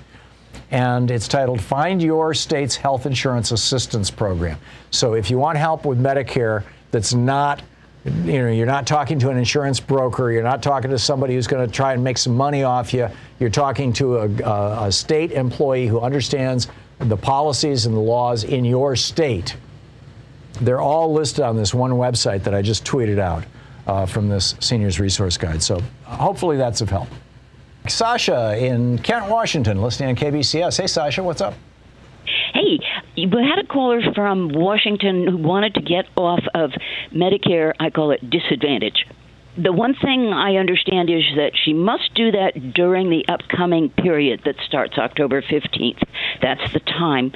And 0.70 1.10
it's 1.10 1.28
titled 1.28 1.60
Find 1.60 2.02
Your 2.02 2.34
State's 2.34 2.76
Health 2.76 3.06
Insurance 3.06 3.52
Assistance 3.52 4.10
Program. 4.10 4.58
So 4.90 5.14
if 5.14 5.30
you 5.30 5.38
want 5.38 5.58
help 5.58 5.84
with 5.84 6.00
Medicare 6.00 6.64
that's 6.92 7.14
not 7.14 7.62
you 8.04 8.42
know, 8.42 8.50
you're 8.50 8.66
not 8.66 8.86
talking 8.86 9.18
to 9.20 9.30
an 9.30 9.38
insurance 9.38 9.78
broker. 9.78 10.32
You're 10.32 10.42
not 10.42 10.62
talking 10.62 10.90
to 10.90 10.98
somebody 10.98 11.34
who's 11.34 11.46
going 11.46 11.64
to 11.64 11.72
try 11.72 11.92
and 11.92 12.02
make 12.02 12.18
some 12.18 12.36
money 12.36 12.64
off 12.64 12.92
you. 12.92 13.08
You're 13.38 13.50
talking 13.50 13.92
to 13.94 14.18
a, 14.18 14.28
a, 14.42 14.86
a 14.86 14.92
state 14.92 15.32
employee 15.32 15.86
who 15.86 16.00
understands 16.00 16.68
the 16.98 17.16
policies 17.16 17.86
and 17.86 17.94
the 17.94 18.00
laws 18.00 18.44
in 18.44 18.64
your 18.64 18.96
state. 18.96 19.56
They're 20.60 20.80
all 20.80 21.12
listed 21.12 21.44
on 21.44 21.56
this 21.56 21.72
one 21.72 21.92
website 21.92 22.42
that 22.44 22.54
I 22.54 22.62
just 22.62 22.84
tweeted 22.84 23.18
out 23.18 23.44
uh, 23.86 24.06
from 24.06 24.28
this 24.28 24.56
Seniors 24.60 24.98
Resource 24.98 25.36
Guide. 25.36 25.62
So 25.62 25.80
hopefully 26.04 26.56
that's 26.56 26.80
of 26.80 26.90
help. 26.90 27.08
Sasha 27.88 28.56
in 28.56 28.98
Kent, 28.98 29.28
Washington, 29.28 29.80
listening 29.80 30.10
on 30.10 30.16
KBCS. 30.16 30.80
Hey, 30.80 30.86
Sasha, 30.86 31.22
what's 31.22 31.40
up? 31.40 31.54
Hey, 32.62 32.78
we 33.16 33.42
had 33.42 33.58
a 33.58 33.66
caller 33.66 34.00
from 34.14 34.50
Washington 34.50 35.26
who 35.26 35.36
wanted 35.36 35.74
to 35.74 35.80
get 35.80 36.04
off 36.16 36.44
of 36.54 36.70
Medicare, 37.12 37.72
I 37.80 37.90
call 37.90 38.12
it 38.12 38.30
disadvantage. 38.30 39.04
The 39.58 39.72
one 39.72 39.94
thing 39.94 40.32
I 40.32 40.56
understand 40.56 41.10
is 41.10 41.24
that 41.36 41.52
she 41.56 41.72
must 41.72 42.14
do 42.14 42.30
that 42.30 42.72
during 42.72 43.10
the 43.10 43.24
upcoming 43.28 43.90
period 43.90 44.42
that 44.44 44.54
starts 44.64 44.96
October 44.96 45.42
15th. 45.42 46.02
That's 46.40 46.72
the 46.72 46.80
time 46.80 47.32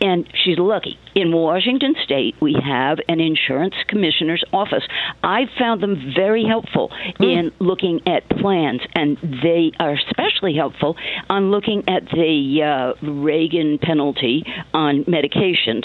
and 0.00 0.28
she's 0.44 0.58
lucky. 0.58 0.98
In 1.14 1.32
Washington 1.32 1.94
State, 2.04 2.34
we 2.40 2.54
have 2.54 2.98
an 3.08 3.20
insurance 3.20 3.74
commissioner's 3.88 4.42
office. 4.52 4.82
I 5.22 5.46
found 5.58 5.82
them 5.82 6.12
very 6.14 6.44
helpful 6.44 6.90
mm. 7.20 7.38
in 7.38 7.52
looking 7.58 8.00
at 8.06 8.28
plans, 8.28 8.80
and 8.94 9.16
they 9.42 9.72
are 9.78 9.92
especially 9.92 10.54
helpful 10.54 10.96
on 11.28 11.50
looking 11.50 11.88
at 11.88 12.04
the 12.06 12.94
uh, 13.02 13.06
Reagan 13.06 13.78
penalty 13.78 14.44
on 14.72 15.04
medications, 15.04 15.84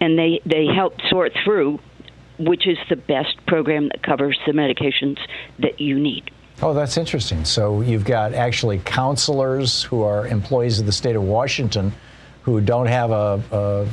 and 0.00 0.18
they 0.18 0.40
they 0.44 0.66
help 0.66 1.00
sort 1.08 1.32
through 1.44 1.80
which 2.38 2.66
is 2.66 2.78
the 2.88 2.96
best 2.96 3.36
program 3.46 3.88
that 3.88 4.02
covers 4.02 4.38
the 4.46 4.52
medications 4.52 5.18
that 5.58 5.78
you 5.78 5.98
need. 5.98 6.30
Oh, 6.62 6.74
that's 6.74 6.96
interesting. 6.96 7.44
So 7.44 7.80
you've 7.80 8.04
got 8.04 8.34
actually 8.34 8.80
counselors 8.84 9.82
who 9.82 10.02
are 10.02 10.26
employees 10.26 10.78
of 10.78 10.86
the 10.86 10.92
state 10.92 11.16
of 11.16 11.22
Washington 11.22 11.92
who 12.42 12.60
don't 12.60 12.86
have 12.86 13.10
a, 13.10 13.86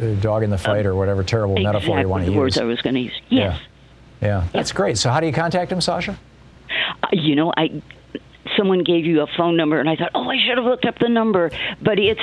a, 0.00 0.14
dog 0.16 0.42
in 0.42 0.50
the 0.50 0.58
fight 0.58 0.86
um, 0.86 0.92
or 0.92 0.94
whatever 0.94 1.22
terrible 1.22 1.56
exactly 1.56 1.72
metaphor 1.72 2.00
you 2.00 2.08
want 2.08 2.22
to 2.22 2.26
use. 2.26 2.34
the 2.34 2.40
words 2.40 2.58
I 2.58 2.64
was 2.64 2.80
going 2.80 2.94
to 2.94 3.00
use. 3.00 3.20
Yes. 3.28 3.60
Yeah. 4.20 4.28
yeah. 4.28 4.48
That's 4.52 4.72
great. 4.72 4.98
So 4.98 5.10
how 5.10 5.20
do 5.20 5.26
you 5.26 5.32
contact 5.32 5.72
him, 5.72 5.80
Sasha? 5.80 6.18
Uh, 7.02 7.08
you 7.12 7.34
know, 7.34 7.52
I 7.56 7.82
someone 8.56 8.82
gave 8.82 9.04
you 9.04 9.20
a 9.22 9.26
phone 9.36 9.56
number, 9.56 9.80
and 9.80 9.88
I 9.88 9.96
thought, 9.96 10.10
oh, 10.14 10.28
I 10.28 10.36
should 10.46 10.56
have 10.58 10.64
looked 10.64 10.84
up 10.84 10.98
the 10.98 11.08
number, 11.08 11.50
but 11.82 11.98
it's 11.98 12.20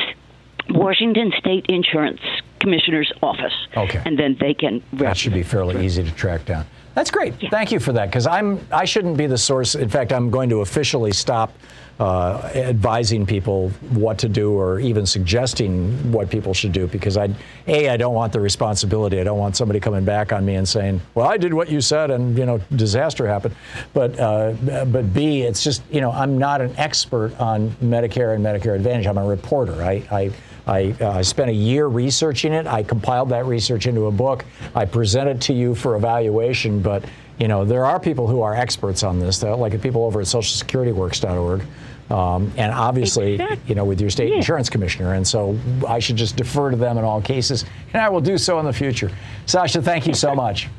Washington 0.69 1.31
State 1.37 1.65
Insurance 1.69 2.21
Commissioner's 2.59 3.11
Office. 3.21 3.53
Okay. 3.75 4.01
And 4.05 4.17
then 4.17 4.37
they 4.39 4.53
can. 4.53 4.83
That 4.93 5.17
should 5.17 5.33
be 5.33 5.43
fairly 5.43 5.85
easy 5.85 6.03
to 6.03 6.11
track 6.11 6.45
down. 6.45 6.65
That's 6.93 7.11
great. 7.11 7.33
Yeah. 7.41 7.49
Thank 7.49 7.71
you 7.71 7.79
for 7.79 7.91
that. 7.93 8.07
Because 8.07 8.25
I'm 8.25 8.65
I 8.71 8.85
shouldn't 8.85 9.17
be 9.17 9.27
the 9.27 9.37
source. 9.37 9.75
In 9.75 9.89
fact, 9.89 10.13
I'm 10.13 10.29
going 10.29 10.49
to 10.49 10.61
officially 10.61 11.11
stop 11.11 11.53
uh, 11.99 12.51
advising 12.53 13.25
people 13.25 13.69
what 13.91 14.17
to 14.19 14.27
do 14.27 14.51
or 14.53 14.79
even 14.79 15.05
suggesting 15.05 16.11
what 16.11 16.29
people 16.29 16.53
should 16.53 16.73
do 16.73 16.87
because 16.87 17.15
I 17.15 17.29
a 17.67 17.89
I 17.89 17.95
don't 17.95 18.13
want 18.13 18.33
the 18.33 18.41
responsibility. 18.41 19.19
I 19.19 19.23
don't 19.23 19.39
want 19.39 19.55
somebody 19.55 19.79
coming 19.79 20.03
back 20.03 20.33
on 20.33 20.45
me 20.45 20.55
and 20.55 20.67
saying, 20.67 20.99
"Well, 21.13 21.27
I 21.27 21.37
did 21.37 21.53
what 21.53 21.69
you 21.69 21.79
said," 21.79 22.11
and 22.11 22.37
you 22.37 22.45
know, 22.45 22.59
disaster 22.75 23.25
happened. 23.25 23.55
But 23.93 24.19
uh, 24.19 24.53
but 24.85 25.13
b 25.13 25.43
it's 25.43 25.63
just 25.63 25.83
you 25.89 26.01
know 26.01 26.11
I'm 26.11 26.37
not 26.37 26.59
an 26.59 26.73
expert 26.77 27.39
on 27.39 27.69
Medicare 27.81 28.35
and 28.35 28.45
Medicare 28.45 28.75
Advantage. 28.75 29.07
I'm 29.07 29.17
a 29.17 29.25
reporter. 29.25 29.81
I, 29.81 30.03
I 30.11 30.31
I 30.67 30.95
uh, 30.99 31.23
spent 31.23 31.49
a 31.49 31.53
year 31.53 31.87
researching 31.87 32.51
it. 32.51 32.65
I 32.65 32.83
compiled 32.83 33.29
that 33.29 33.45
research 33.45 33.87
into 33.87 34.07
a 34.07 34.11
book. 34.11 34.45
I 34.73 34.85
present 34.85 35.29
it 35.29 35.39
to 35.41 35.53
you 35.53 35.75
for 35.75 35.95
evaluation, 35.95 36.81
but 36.81 37.05
you 37.39 37.47
know, 37.47 37.65
there 37.65 37.85
are 37.85 37.99
people 37.99 38.27
who 38.27 38.41
are 38.41 38.53
experts 38.53 39.03
on 39.03 39.19
this, 39.19 39.39
though, 39.39 39.57
like 39.57 39.79
people 39.81 40.05
over 40.05 40.21
at 40.21 40.27
SocialSecurityWorks.org. 40.27 41.63
Um, 42.09 42.51
and 42.55 42.71
obviously, 42.71 43.33
exactly. 43.33 43.59
you 43.67 43.75
know, 43.75 43.83
with 43.83 43.99
your 43.99 44.11
state 44.11 44.29
yeah. 44.29 44.35
insurance 44.35 44.69
commissioner. 44.69 45.15
And 45.15 45.27
so 45.27 45.57
I 45.87 45.97
should 45.99 46.17
just 46.17 46.35
defer 46.35 46.69
to 46.69 46.77
them 46.77 46.97
in 46.97 47.03
all 47.03 47.21
cases, 47.21 47.65
and 47.93 48.01
I 48.01 48.09
will 48.09 48.21
do 48.21 48.37
so 48.37 48.59
in 48.59 48.65
the 48.65 48.73
future. 48.73 49.11
Sasha, 49.47 49.81
thank 49.81 50.05
you 50.05 50.13
so 50.13 50.35
much. 50.35 50.69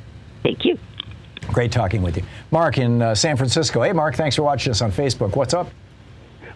Thank 0.44 0.64
you. 0.64 0.78
Great 1.48 1.72
talking 1.72 2.02
with 2.02 2.16
you. 2.16 2.22
Mark 2.50 2.78
in 2.78 3.02
uh, 3.02 3.14
San 3.14 3.36
Francisco. 3.36 3.82
Hey, 3.82 3.92
Mark, 3.92 4.14
thanks 4.14 4.36
for 4.36 4.42
watching 4.42 4.70
us 4.70 4.82
on 4.82 4.92
Facebook. 4.92 5.34
What's 5.36 5.54
up? 5.54 5.68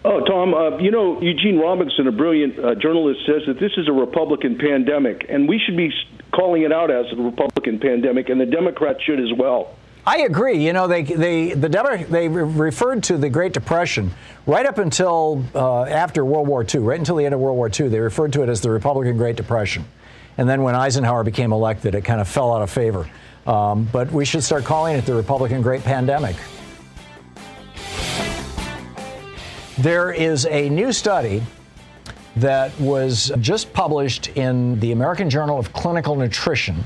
Oh, 0.03 0.25
Thom, 0.25 0.53
uh, 0.53 0.77
you 0.77 0.89
know, 0.89 1.21
Eugene 1.21 1.59
Robinson, 1.59 2.07
a 2.07 2.11
brilliant 2.11 2.57
uh, 2.57 2.73
journalist, 2.75 3.19
says 3.25 3.43
that 3.47 3.59
this 3.59 3.73
is 3.77 3.87
a 3.87 3.91
Republican 3.91 4.57
pandemic, 4.57 5.25
and 5.29 5.47
we 5.47 5.59
should 5.59 5.77
be 5.77 5.91
calling 6.33 6.63
it 6.63 6.71
out 6.71 6.89
as 6.89 7.05
a 7.11 7.21
Republican 7.21 7.79
pandemic, 7.79 8.29
and 8.29 8.39
the 8.41 8.45
Democrats 8.45 9.03
should 9.03 9.19
as 9.19 9.31
well. 9.37 9.75
I 10.05 10.21
agree. 10.21 10.65
You 10.65 10.73
know, 10.73 10.87
they 10.87 11.03
they 11.03 11.53
the 11.53 12.05
they 12.09 12.27
referred 12.27 13.03
to 13.03 13.17
the 13.17 13.29
Great 13.29 13.53
Depression 13.53 14.11
right 14.47 14.65
up 14.65 14.79
until 14.79 15.43
uh, 15.53 15.83
after 15.83 16.25
World 16.25 16.47
War 16.47 16.65
II, 16.67 16.81
right 16.81 16.97
until 16.97 17.17
the 17.17 17.25
end 17.25 17.35
of 17.35 17.39
World 17.39 17.55
War 17.55 17.69
II. 17.69 17.87
They 17.87 17.99
referred 17.99 18.33
to 18.33 18.41
it 18.41 18.49
as 18.49 18.61
the 18.61 18.71
Republican 18.71 19.17
Great 19.17 19.35
Depression, 19.35 19.85
and 20.37 20.49
then 20.49 20.63
when 20.63 20.73
Eisenhower 20.73 21.23
became 21.23 21.53
elected, 21.53 21.93
it 21.93 22.01
kind 22.01 22.19
of 22.19 22.27
fell 22.27 22.53
out 22.53 22.63
of 22.63 22.71
favor. 22.71 23.07
Um, 23.45 23.87
but 23.91 24.11
we 24.11 24.25
should 24.25 24.43
start 24.43 24.63
calling 24.63 24.97
it 24.97 25.05
the 25.05 25.13
Republican 25.13 25.61
Great 25.61 25.83
Pandemic. 25.83 26.35
There 29.77 30.11
is 30.11 30.45
a 30.47 30.69
new 30.69 30.91
study 30.91 31.43
that 32.37 32.77
was 32.79 33.31
just 33.39 33.71
published 33.73 34.29
in 34.29 34.79
the 34.79 34.91
American 34.91 35.29
Journal 35.29 35.59
of 35.59 35.73
Clinical 35.73 36.15
Nutrition 36.15 36.83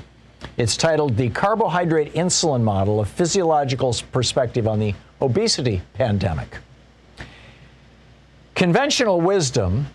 it's 0.58 0.78
titled 0.78 1.18
The 1.18 1.30
Carbohydrate 1.30 2.14
Insulin 2.14 2.62
Model 2.62 3.01
A 3.01 3.06
Physiological 3.06 3.93
Perspective 4.12 4.68
on 4.68 4.80
the 4.80 4.93
Obesity 5.22 5.82
Pandemic. 5.93 6.58
Conventional 8.53 9.20
wisdom 9.20 9.88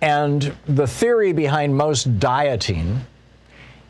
and 0.00 0.54
the 0.66 0.86
theory 0.86 1.32
behind 1.32 1.76
most 1.76 2.20
dieting 2.20 3.00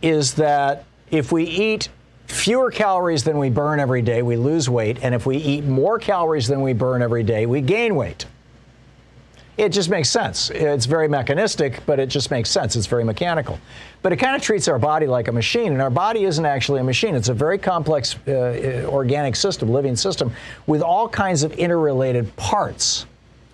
is 0.01 0.35
that 0.35 0.85
if 1.11 1.31
we 1.31 1.45
eat 1.45 1.91
fewer 2.27 2.71
calories 2.71 3.23
than 3.23 3.39
we 3.39 3.51
burn 3.51 3.81
every 3.81 4.01
day, 4.01 4.23
we 4.23 4.37
lose 4.37 4.71
weight, 4.71 4.99
and 5.03 5.15
if 5.15 5.27
we 5.27 5.37
eat 5.37 5.65
more 5.65 5.99
calories 5.99 6.49
than 6.49 6.63
we 6.63 6.73
burn 6.73 7.03
every 7.03 7.23
day, 7.23 7.45
we 7.45 7.61
gain 7.61 7.95
weight. 7.97 8.25
It 9.57 9.69
just 9.69 9.89
makes 9.89 10.11
sense. 10.11 10.51
It's 10.51 10.85
very 10.85 11.07
mechanistic, 11.07 11.81
but 11.87 12.01
it 12.01 12.09
just 12.09 12.31
makes 12.31 12.51
sense. 12.51 12.75
It's 12.75 12.89
very 12.89 13.05
mechanical. 13.05 13.61
But 14.03 14.13
it 14.13 14.17
kind 14.17 14.35
of 14.35 14.43
treats 14.43 14.67
our 14.67 14.81
body 14.81 15.07
like 15.07 15.29
a 15.29 15.33
machine, 15.33 15.73
and 15.73 15.81
our 15.81 15.91
body 15.91 16.25
isn't 16.25 16.45
actually 16.45 16.81
a 16.81 16.85
machine. 16.85 17.15
It's 17.15 17.29
a 17.29 17.35
very 17.35 17.59
complex 17.59 18.17
uh, 18.27 18.33
uh, 18.33 18.91
organic 18.91 19.37
system, 19.37 19.69
living 19.71 19.95
system, 19.95 20.33
with 20.67 20.83
all 20.83 21.09
kinds 21.09 21.45
of 21.45 21.53
interrelated 21.53 22.35
parts 22.37 23.07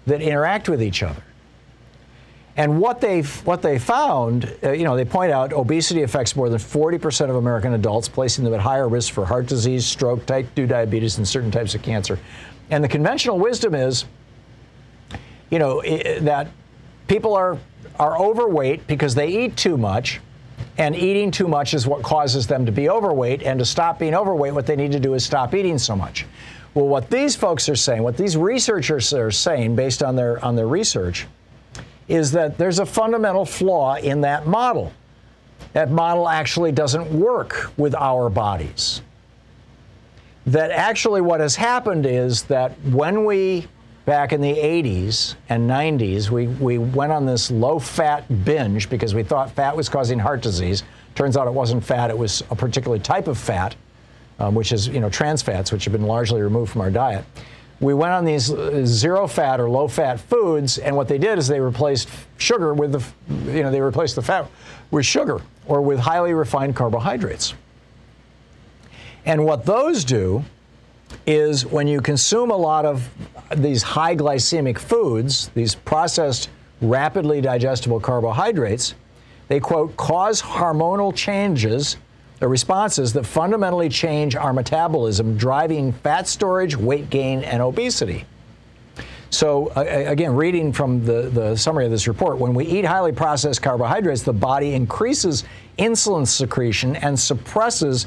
that 0.06 0.22
interact 0.22 0.70
with 0.70 0.82
each 0.82 1.02
other. 1.02 1.22
And 2.56 2.80
what 2.80 3.00
they 3.00 3.22
what 3.22 3.62
they 3.62 3.78
found, 3.78 4.52
uh, 4.62 4.72
you 4.72 4.84
know, 4.84 4.96
they 4.96 5.04
point 5.04 5.32
out 5.32 5.52
obesity 5.52 6.02
affects 6.02 6.34
more 6.34 6.48
than 6.48 6.58
40% 6.58 7.30
of 7.30 7.36
American 7.36 7.74
adults, 7.74 8.08
placing 8.08 8.44
them 8.44 8.54
at 8.54 8.60
higher 8.60 8.88
risk 8.88 9.12
for 9.12 9.24
heart 9.24 9.46
disease, 9.46 9.86
stroke, 9.86 10.26
type 10.26 10.46
2 10.56 10.66
diabetes, 10.66 11.18
and 11.18 11.28
certain 11.28 11.50
types 11.50 11.74
of 11.74 11.82
cancer. 11.82 12.18
And 12.70 12.82
the 12.82 12.88
conventional 12.88 13.38
wisdom 13.38 13.74
is 13.74 14.04
you 15.50 15.58
know, 15.58 15.82
that 15.82 16.48
people 17.08 17.34
are 17.34 17.58
are 17.98 18.18
overweight 18.18 18.86
because 18.86 19.14
they 19.14 19.28
eat 19.28 19.56
too 19.56 19.76
much, 19.76 20.20
and 20.78 20.96
eating 20.96 21.30
too 21.30 21.46
much 21.46 21.74
is 21.74 21.86
what 21.86 22.02
causes 22.02 22.46
them 22.46 22.64
to 22.64 22.72
be 22.72 22.88
overweight. 22.88 23.42
And 23.42 23.58
to 23.58 23.64
stop 23.64 23.98
being 23.98 24.14
overweight, 24.14 24.54
what 24.54 24.66
they 24.66 24.76
need 24.76 24.92
to 24.92 25.00
do 25.00 25.14
is 25.14 25.24
stop 25.24 25.54
eating 25.54 25.76
so 25.76 25.94
much. 25.94 26.24
Well, 26.72 26.86
what 26.86 27.10
these 27.10 27.36
folks 27.36 27.68
are 27.68 27.76
saying, 27.76 28.02
what 28.02 28.16
these 28.16 28.36
researchers 28.36 29.12
are 29.12 29.30
saying, 29.30 29.76
based 29.76 30.02
on 30.02 30.16
their 30.16 30.42
on 30.44 30.56
their 30.56 30.68
research, 30.68 31.26
is 32.08 32.32
that 32.32 32.56
there's 32.58 32.78
a 32.78 32.86
fundamental 32.86 33.44
flaw 33.44 33.96
in 33.96 34.20
that 34.22 34.46
model. 34.46 34.92
That 35.72 35.90
model 35.90 36.28
actually 36.28 36.72
doesn't 36.72 37.12
work 37.12 37.70
with 37.76 37.94
our 37.94 38.30
bodies. 38.30 39.02
That 40.46 40.70
actually 40.70 41.20
what 41.20 41.40
has 41.40 41.54
happened 41.54 42.06
is 42.06 42.44
that 42.44 42.72
when 42.80 43.24
we 43.24 43.68
back 44.04 44.32
in 44.32 44.40
the 44.40 44.54
80s 44.54 45.34
and 45.48 45.68
90s, 45.68 46.30
we, 46.30 46.46
we 46.46 46.78
went 46.78 47.12
on 47.12 47.26
this 47.26 47.50
low 47.50 47.78
fat 47.78 48.44
binge 48.44 48.88
because 48.88 49.14
we 49.14 49.22
thought 49.22 49.50
fat 49.50 49.76
was 49.76 49.88
causing 49.88 50.18
heart 50.18 50.42
disease. 50.42 50.82
Turns 51.14 51.36
out 51.36 51.46
it 51.46 51.52
wasn't 51.52 51.84
fat, 51.84 52.10
it 52.10 52.18
was 52.18 52.42
a 52.50 52.56
particular 52.56 52.98
type 52.98 53.28
of 53.28 53.38
fat, 53.38 53.74
um, 54.38 54.54
which 54.54 54.72
is, 54.72 54.88
you 54.88 55.00
know, 55.00 55.10
trans 55.10 55.42
fats, 55.42 55.70
which 55.72 55.84
have 55.84 55.92
been 55.92 56.06
largely 56.06 56.40
removed 56.40 56.72
from 56.72 56.80
our 56.80 56.90
diet. 56.90 57.24
We 57.80 57.94
went 57.94 58.12
on 58.12 58.24
these 58.24 58.50
uh, 58.50 58.84
zero 58.84 59.26
fat 59.26 59.58
or 59.58 59.68
low 59.68 59.88
fat 59.88 60.20
foods, 60.20 60.78
and 60.78 60.94
what 60.96 61.08
they 61.08 61.18
did 61.18 61.38
is 61.38 61.48
they 61.48 61.60
replaced 61.60 62.08
sugar 62.36 62.74
with 62.74 62.92
the, 62.92 63.04
you 63.50 63.62
know, 63.62 63.70
they 63.70 63.80
replaced 63.80 64.16
the 64.16 64.22
fat 64.22 64.46
with 64.90 65.06
sugar 65.06 65.40
or 65.66 65.80
with 65.80 65.98
highly 65.98 66.34
refined 66.34 66.76
carbohydrates. 66.76 67.54
And 69.24 69.44
what 69.44 69.64
those 69.64 70.04
do 70.04 70.44
is 71.26 71.66
when 71.66 71.86
you 71.86 72.00
consume 72.00 72.50
a 72.50 72.56
lot 72.56 72.84
of 72.84 73.08
these 73.56 73.82
high 73.82 74.16
glycemic 74.16 74.78
foods, 74.78 75.48
these 75.54 75.74
processed, 75.74 76.50
rapidly 76.80 77.40
digestible 77.40 78.00
carbohydrates, 78.00 78.94
they 79.48 79.60
quote, 79.60 79.96
cause 79.96 80.40
hormonal 80.40 81.14
changes, 81.14 81.96
the 82.38 82.48
responses 82.48 83.12
that 83.12 83.26
fundamentally 83.26 83.88
change 83.88 84.34
our 84.34 84.52
metabolism, 84.52 85.36
driving 85.36 85.92
fat 85.92 86.26
storage, 86.26 86.76
weight 86.76 87.10
gain, 87.10 87.42
and 87.44 87.60
obesity. 87.60 88.24
So, 89.30 89.68
again, 89.76 90.34
reading 90.34 90.72
from 90.72 91.04
the, 91.04 91.30
the 91.32 91.56
summary 91.56 91.84
of 91.84 91.92
this 91.92 92.08
report, 92.08 92.38
when 92.38 92.52
we 92.52 92.64
eat 92.64 92.84
highly 92.84 93.12
processed 93.12 93.62
carbohydrates, 93.62 94.22
the 94.22 94.32
body 94.32 94.72
increases 94.72 95.44
insulin 95.78 96.26
secretion 96.26 96.96
and 96.96 97.18
suppresses 97.18 98.06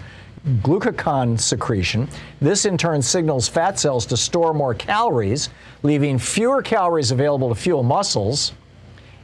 glucagon 0.61 1.39
secretion. 1.39 2.07
This 2.41 2.65
in 2.65 2.77
turn 2.77 3.01
signals 3.01 3.47
fat 3.47 3.79
cells 3.79 4.05
to 4.07 4.17
store 4.17 4.53
more 4.53 4.73
calories, 4.73 5.49
leaving 5.83 6.19
fewer 6.19 6.61
calories 6.61 7.11
available 7.11 7.49
to 7.49 7.55
fuel 7.55 7.83
muscles 7.83 8.53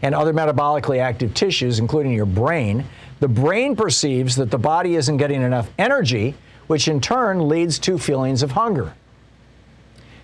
and 0.01 0.15
other 0.15 0.33
metabolically 0.33 0.99
active 0.99 1.33
tissues, 1.33 1.79
including 1.79 2.13
your 2.13 2.25
brain. 2.25 2.85
The 3.19 3.27
brain 3.27 3.75
perceives 3.75 4.35
that 4.37 4.49
the 4.49 4.57
body 4.57 4.95
isn't 4.95 5.17
getting 5.17 5.41
enough 5.41 5.69
energy, 5.77 6.35
which 6.67 6.87
in 6.87 7.01
turn 7.01 7.49
leads 7.49 7.79
to 7.79 7.97
feelings 7.97 8.41
of 8.41 8.51
hunger. 8.51 8.93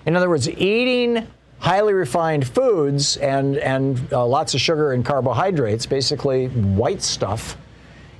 In 0.05 0.15
other 0.15 0.29
words, 0.29 0.47
eating 0.49 1.27
highly 1.59 1.93
refined 1.93 2.47
foods 2.47 3.17
and, 3.17 3.57
and 3.57 4.13
uh, 4.13 4.25
lots 4.25 4.53
of 4.53 4.61
sugar 4.61 4.93
and 4.93 5.03
carbohydrates, 5.03 5.85
basically 5.85 6.47
white 6.47 7.01
stuff, 7.01 7.57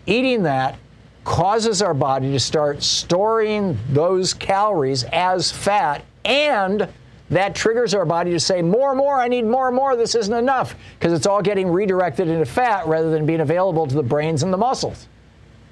eating 0.08 0.44
that 0.44 0.78
causes 1.26 1.82
our 1.82 1.94
body 1.94 2.32
to 2.32 2.40
start 2.40 2.82
storing 2.82 3.78
those 3.90 4.34
calories 4.34 5.04
as 5.06 5.52
fat 5.52 6.06
and 6.24 6.88
that 7.30 7.56
triggers 7.56 7.94
our 7.94 8.06
body 8.06 8.32
to 8.32 8.40
say 8.40 8.62
more 8.62 8.90
and 8.90 8.98
more 8.98 9.20
i 9.20 9.28
need 9.28 9.44
more 9.44 9.68
and 9.68 9.76
more 9.76 9.96
this 9.96 10.16
isn't 10.16 10.36
enough 10.36 10.76
because 10.98 11.12
it's 11.12 11.26
all 11.26 11.42
getting 11.42 11.68
redirected 11.68 12.28
into 12.28 12.46
fat 12.46 12.86
rather 12.88 13.10
than 13.10 13.26
being 13.26 13.42
available 13.42 13.88
to 13.88 13.96
the 13.96 14.04
brains 14.04 14.44
and 14.44 14.54
the 14.54 14.58
muscles 14.58 15.08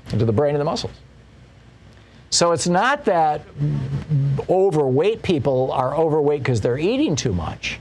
and 0.10 0.20
to 0.20 0.26
the 0.26 0.34
brain 0.34 0.56
and 0.56 0.62
the 0.62 0.66
muscles 0.66 0.94
so 2.34 2.52
it's 2.52 2.68
not 2.68 3.06
that 3.06 3.42
overweight 4.50 5.22
people 5.22 5.72
are 5.72 5.96
overweight 5.96 6.42
because 6.42 6.62
they're 6.62 6.80
eating 6.80 7.16
too 7.16 7.32
much. 7.32 7.80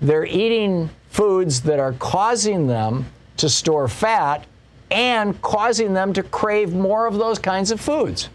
They're 0.00 0.26
eating 0.26 0.90
foods 1.10 1.62
that 1.62 1.80
are 1.80 1.94
causing 1.94 2.68
them 2.68 3.06
to 3.38 3.48
store 3.48 3.88
fat 3.88 4.46
and 4.90 5.40
causing 5.42 5.92
them 5.94 6.12
to 6.14 6.22
crave 6.22 6.74
more 6.74 7.06
of 7.06 7.14
those 7.14 7.38
kinds 7.38 7.70
of 7.70 7.80
foods. 7.80 8.28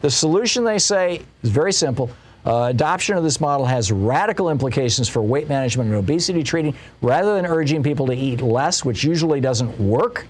The 0.00 0.10
solution, 0.10 0.64
they 0.64 0.78
say, 0.78 1.22
is 1.42 1.50
very 1.50 1.72
simple. 1.72 2.10
Uh, 2.44 2.68
adoption 2.70 3.16
of 3.16 3.24
this 3.24 3.40
model 3.40 3.66
has 3.66 3.90
radical 3.90 4.50
implications 4.50 5.08
for 5.08 5.20
weight 5.20 5.48
management 5.48 5.88
and 5.88 5.98
obesity 5.98 6.44
treating. 6.44 6.74
Rather 7.02 7.34
than 7.34 7.44
urging 7.44 7.82
people 7.82 8.06
to 8.06 8.14
eat 8.14 8.40
less, 8.40 8.84
which 8.84 9.02
usually 9.02 9.40
doesn't 9.40 9.80
work, 9.80 10.26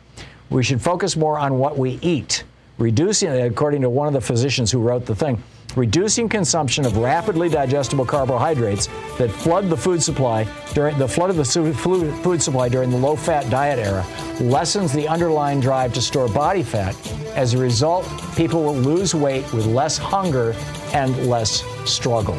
we 0.49 0.63
should 0.63 0.81
focus 0.81 1.17
more 1.17 1.39
on 1.39 1.59
what 1.59 1.77
we 1.77 1.99
eat. 2.01 2.45
Reducing, 2.79 3.29
according 3.29 3.83
to 3.83 3.91
one 3.91 4.07
of 4.07 4.15
the 4.15 4.21
physicians 4.21 4.71
who 4.71 4.81
wrote 4.81 5.05
the 5.05 5.15
thing, 5.15 5.43
reducing 5.75 6.29
consumption 6.29 6.87
of 6.87 6.97
rapidly 6.97 7.49
digestible 7.49 8.05
carbohydrates 8.05 8.87
that 9.19 9.31
flood 9.31 9.69
the 9.69 9.77
food 9.77 10.03
supply 10.03 10.47
during 10.75 10.97
the 10.99 11.09
flood 11.09 11.31
of 11.31 11.37
the 11.37 11.45
food 11.45 12.43
supply 12.43 12.69
during 12.69 12.91
the 12.91 12.97
low-fat 12.97 13.49
diet 13.51 13.79
era 13.79 14.07
lessens 14.41 14.93
the 14.93 15.09
underlying 15.09 15.61
drive 15.61 15.93
to 15.93 16.01
store 16.01 16.29
body 16.29 16.63
fat. 16.63 16.95
As 17.35 17.55
a 17.55 17.59
result, 17.59 18.07
people 18.37 18.63
will 18.63 18.77
lose 18.77 19.15
weight 19.15 19.51
with 19.53 19.67
less 19.67 19.99
hunger 19.99 20.55
and 20.93 21.27
less 21.27 21.63
struggle. 21.85 22.37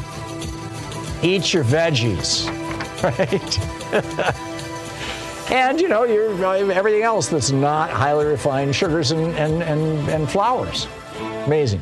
Eat 1.24 1.54
your 1.54 1.64
veggies, 1.64 2.48
right? 3.04 4.48
and 5.52 5.80
you 5.80 5.88
know 5.88 6.04
your 6.04 6.72
everything 6.72 7.04
else 7.04 7.28
that's 7.28 7.52
not 7.52 7.90
highly 7.90 8.26
refined 8.26 8.76
sugars 8.76 9.12
and, 9.12 9.36
and, 9.36 9.64
and, 9.64 10.10
and 10.10 10.30
flours. 10.30 10.88
Amazing. 11.46 11.82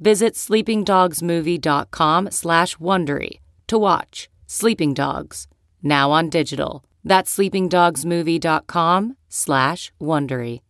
Visit 0.00 0.34
sleepingdogsmovie.com 0.34 2.30
slash 2.30 2.76
Wondery 2.76 3.40
to 3.66 3.78
watch 3.78 4.28
Sleeping 4.46 4.94
Dogs, 4.94 5.48
now 5.82 6.10
on 6.10 6.30
digital. 6.30 6.84
That's 7.04 7.36
sleepingdogsmovie.com 7.36 9.16
slash 9.28 9.92
Wondery. 10.00 10.60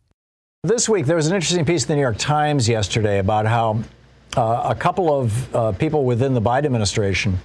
This 0.63 0.89
week, 0.89 1.05
there 1.05 1.15
was 1.15 1.27
an 1.27 1.35
interesting 1.35 1.63
piece 1.63 1.83
in 1.83 1.89
the 1.89 1.95
New 1.95 2.01
York 2.01 2.17
Times 2.17 2.67
yesterday 2.67 3.19
about 3.19 3.45
how 3.45 3.83
uh, 4.35 4.63
a 4.65 4.75
couple 4.75 5.17
of 5.17 5.55
uh, 5.55 5.71
people 5.73 6.03
within 6.05 6.33
the 6.33 6.41
Biden 6.41 6.65
administration 6.65 7.39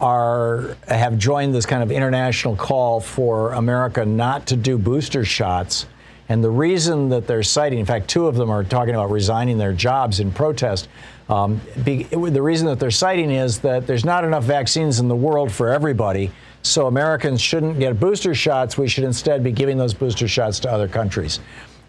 are 0.00 0.76
have 0.88 1.18
joined 1.18 1.54
this 1.54 1.66
kind 1.66 1.82
of 1.82 1.90
international 1.90 2.56
call 2.56 3.00
for 3.00 3.52
America 3.52 4.04
not 4.06 4.46
to 4.46 4.56
do 4.56 4.78
booster 4.78 5.24
shots. 5.24 5.86
And 6.30 6.44
the 6.44 6.50
reason 6.50 7.08
that 7.08 7.26
they're 7.26 7.42
citing, 7.42 7.80
in 7.80 7.86
fact, 7.86 8.06
two 8.06 8.28
of 8.28 8.36
them 8.36 8.50
are 8.50 8.62
talking 8.62 8.94
about 8.94 9.10
resigning 9.10 9.58
their 9.58 9.72
jobs 9.72 10.20
in 10.20 10.30
protest. 10.30 10.88
Um, 11.28 11.60
be, 11.84 12.04
the 12.04 12.40
reason 12.40 12.68
that 12.68 12.78
they're 12.78 12.92
citing 12.92 13.32
is 13.32 13.58
that 13.58 13.88
there's 13.88 14.04
not 14.04 14.22
enough 14.24 14.44
vaccines 14.44 15.00
in 15.00 15.08
the 15.08 15.16
world 15.16 15.50
for 15.50 15.70
everybody. 15.70 16.30
So 16.62 16.86
Americans 16.86 17.40
shouldn't 17.40 17.80
get 17.80 17.98
booster 17.98 18.32
shots. 18.32 18.78
We 18.78 18.86
should 18.86 19.02
instead 19.02 19.42
be 19.42 19.50
giving 19.50 19.76
those 19.76 19.92
booster 19.92 20.28
shots 20.28 20.60
to 20.60 20.70
other 20.70 20.86
countries. 20.86 21.40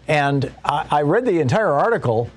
And 0.08 0.52
I, 0.64 0.88
I 0.90 1.02
read 1.02 1.24
the 1.24 1.38
entire 1.38 1.70
article 1.70 2.28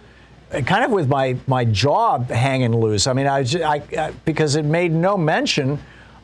uh, 0.53 0.62
kind 0.62 0.86
of 0.86 0.91
with 0.91 1.08
my, 1.10 1.36
my 1.47 1.66
jaw 1.66 2.20
hanging 2.20 2.76
loose. 2.76 3.08
I 3.08 3.14
mean, 3.14 3.26
I, 3.26 3.39
I, 3.39 3.82
I, 3.97 4.12
because 4.26 4.58
it 4.58 4.66
made 4.66 4.91
no 4.91 5.18
mention 5.18 5.80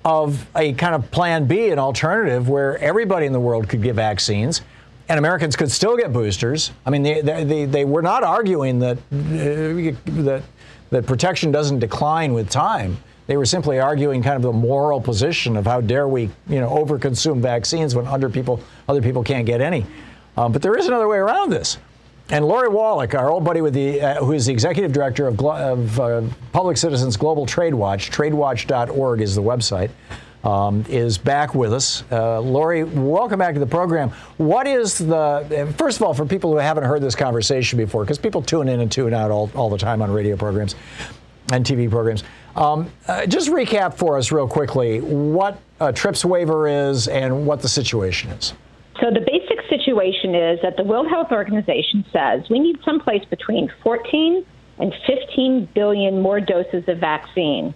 of 0.06 0.46
a 0.56 0.74
kind 0.74 0.94
of 0.94 1.10
plan 1.10 1.46
B, 1.46 1.70
an 1.70 1.80
alternative 1.80 2.48
where 2.50 2.78
everybody 2.78 3.26
in 3.26 3.34
the 3.34 3.40
world 3.40 3.68
could 3.68 3.82
get 3.82 3.96
vaccines 3.96 4.62
and 5.12 5.20
Americans 5.20 5.58
could 5.58 5.70
still 5.70 5.98
get 5.98 6.14
boosters. 6.14 6.72
I 6.86 6.90
mean, 6.90 7.04
they, 7.04 7.22
they, 7.22 7.66
they 7.66 7.84
were 7.84 8.02
not 8.02 8.24
arguing 8.24 8.80
that, 8.80 8.98
uh, 8.98 9.92
that, 10.24 10.42
that 10.90 11.06
protection 11.06 11.52
doesn't 11.52 11.80
decline 11.80 12.34
with 12.34 12.50
time. 12.50 12.98
They 13.28 13.36
were 13.36 13.46
simply 13.46 13.78
arguing 13.78 14.24
kind 14.24 14.38
of 14.38 14.42
the 14.42 14.54
moral 14.54 15.02
position 15.02 15.58
of 15.58 15.66
how 15.66 15.82
dare 15.82 16.08
we, 16.08 16.30
you 16.48 16.62
know, 16.62 16.70
overconsume 16.70 17.42
vaccines 17.42 17.94
when 17.94 18.08
other 18.08 18.30
people, 18.30 18.64
other 18.88 19.02
people 19.02 19.22
can't 19.22 19.46
get 19.46 19.60
any. 19.60 19.86
Um, 20.38 20.54
but 20.54 20.62
there 20.62 20.78
is 20.78 20.88
another 20.88 21.10
way 21.10 21.18
around 21.18 21.50
this. 21.50 21.78
And 22.30 22.46
Lori 22.46 22.70
Wallach, 22.70 23.14
our 23.14 23.30
old 23.30 23.44
buddy 23.44 23.60
with 23.60 23.74
the, 23.74 24.00
uh, 24.00 24.24
who 24.24 24.32
is 24.32 24.46
the 24.46 24.54
executive 24.54 24.94
director 24.94 25.28
of, 25.28 25.38
of 25.44 26.00
uh, 26.00 26.22
Public 26.54 26.78
Citizen's 26.78 27.18
Global 27.18 27.46
Trade 27.46 27.74
Watch, 27.74 28.12
tradewatch.org 28.12 29.20
is 29.20 29.36
the 29.36 29.44
website, 29.44 29.90
um, 30.44 30.86
is 30.90 31.18
back 31.18 31.54
with 31.54 31.74
us. 31.74 32.04
Uh, 32.12 32.40
Lori, 32.40 32.84
welcome 32.84 33.40
back 33.40 33.54
to 33.54 33.60
the 33.60 33.66
program. 33.66 34.10
What 34.38 34.68
is 34.68 34.98
the, 34.98 35.74
first 35.78 35.98
of 35.98 36.04
all, 36.04 36.14
for 36.14 36.26
people 36.26 36.52
who 36.52 36.58
haven't 36.58 36.84
heard 36.84 37.02
this 37.02 37.16
conversation 37.16 37.78
before, 37.78 38.04
because 38.04 38.18
people 38.18 38.42
tune 38.42 38.68
in 38.68 38.80
and 38.80 38.92
tune 38.92 39.14
out 39.14 39.32
all, 39.32 39.52
all 39.56 39.70
the 39.70 39.78
time 39.78 40.02
on 40.02 40.12
radio 40.12 40.36
programs 40.36 40.76
and 41.52 41.66
TV 41.66 41.90
programs, 41.90 42.24
um, 42.56 42.92
uh, 43.08 43.26
just 43.26 43.50
recap 43.50 43.94
for 43.94 44.18
us 44.18 44.32
real 44.32 44.48
quickly 44.48 45.00
what 45.02 45.60
a 45.80 45.92
TRIPS 45.92 46.26
waiver 46.26 46.68
is 46.68 47.08
and 47.08 47.46
what 47.46 47.62
the 47.62 47.70
situation 47.70 48.32
is. 48.32 48.54
So 49.00 49.10
the 49.10 49.22
basic 49.22 49.68
situation 49.70 50.36
is 50.36 50.60
that 50.62 50.78
the 50.78 50.84
World 50.84 51.08
Health 51.08 51.32
Organization 51.32 52.06
says 52.12 52.50
we 52.50 52.60
need 52.60 52.78
someplace 52.84 53.26
between 53.26 53.72
14 53.84 54.46
and 54.80 54.94
15 55.08 55.70
billion 55.74 56.22
more 56.22 56.40
doses 56.40 56.84
of 56.88 56.98
vaccine 56.98 57.74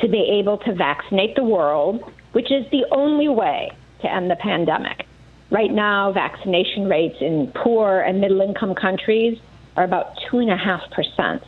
to 0.00 0.08
be 0.08 0.38
able 0.40 0.58
to 0.58 0.74
vaccinate 0.74 1.36
the 1.36 1.44
world, 1.44 2.02
which 2.32 2.50
is 2.50 2.64
the 2.70 2.84
only 2.90 3.28
way 3.28 3.70
to 4.00 4.12
end 4.12 4.30
the 4.30 4.36
pandemic. 4.36 5.06
Right 5.50 5.70
now, 5.70 6.12
vaccination 6.12 6.88
rates 6.88 7.16
in 7.20 7.52
poor 7.54 8.00
and 8.00 8.20
middle 8.20 8.40
income 8.40 8.74
countries 8.74 9.38
are 9.76 9.84
about 9.84 10.16
2.5%. 10.30 11.44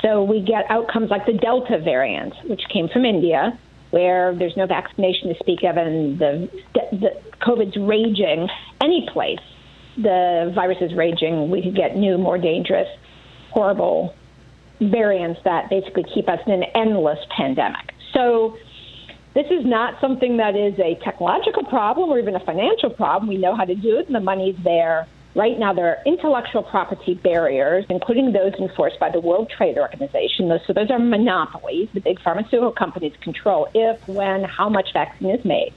So 0.00 0.22
we 0.22 0.40
get 0.40 0.64
outcomes 0.68 1.10
like 1.10 1.26
the 1.26 1.32
Delta 1.32 1.78
variant, 1.78 2.34
which 2.44 2.62
came 2.72 2.88
from 2.88 3.04
India, 3.04 3.58
where 3.90 4.34
there's 4.34 4.56
no 4.56 4.66
vaccination 4.66 5.28
to 5.28 5.34
speak 5.40 5.60
of, 5.64 5.76
and 5.76 6.18
the, 6.18 6.48
the 6.92 7.10
COVID's 7.40 7.76
raging 7.76 8.48
any 8.82 9.08
place. 9.12 9.38
The 9.96 10.50
virus 10.54 10.78
is 10.80 10.94
raging. 10.94 11.50
We 11.50 11.62
could 11.62 11.76
get 11.76 11.96
new, 11.96 12.18
more 12.18 12.38
dangerous, 12.38 12.88
horrible 13.50 14.14
variants 14.90 15.40
that 15.44 15.70
basically 15.70 16.04
keep 16.14 16.28
us 16.28 16.40
in 16.46 16.52
an 16.52 16.64
endless 16.74 17.18
pandemic. 17.36 17.92
So 18.12 18.56
this 19.34 19.46
is 19.46 19.64
not 19.64 20.00
something 20.00 20.36
that 20.36 20.56
is 20.56 20.78
a 20.78 20.98
technological 21.02 21.64
problem 21.64 22.10
or 22.10 22.18
even 22.18 22.34
a 22.34 22.44
financial 22.44 22.90
problem. 22.90 23.28
We 23.28 23.38
know 23.38 23.56
how 23.56 23.64
to 23.64 23.74
do 23.74 23.98
it, 23.98 24.06
and 24.06 24.14
the 24.14 24.20
money's 24.20 24.56
there. 24.62 25.06
Right 25.34 25.58
now, 25.58 25.72
there 25.72 25.86
are 25.86 25.98
intellectual 26.04 26.62
property 26.62 27.14
barriers, 27.14 27.86
including 27.88 28.32
those 28.32 28.52
enforced 28.60 29.00
by 29.00 29.08
the 29.10 29.20
World 29.20 29.50
Trade 29.56 29.78
Organization. 29.78 30.52
So 30.66 30.74
those 30.74 30.90
are 30.90 30.98
monopolies 30.98 31.88
the 31.94 32.00
big 32.00 32.20
pharmaceutical 32.20 32.72
companies 32.72 33.14
control 33.22 33.68
if, 33.72 34.06
when, 34.06 34.44
how 34.44 34.68
much 34.68 34.92
vaccine 34.92 35.30
is 35.30 35.42
made. 35.44 35.72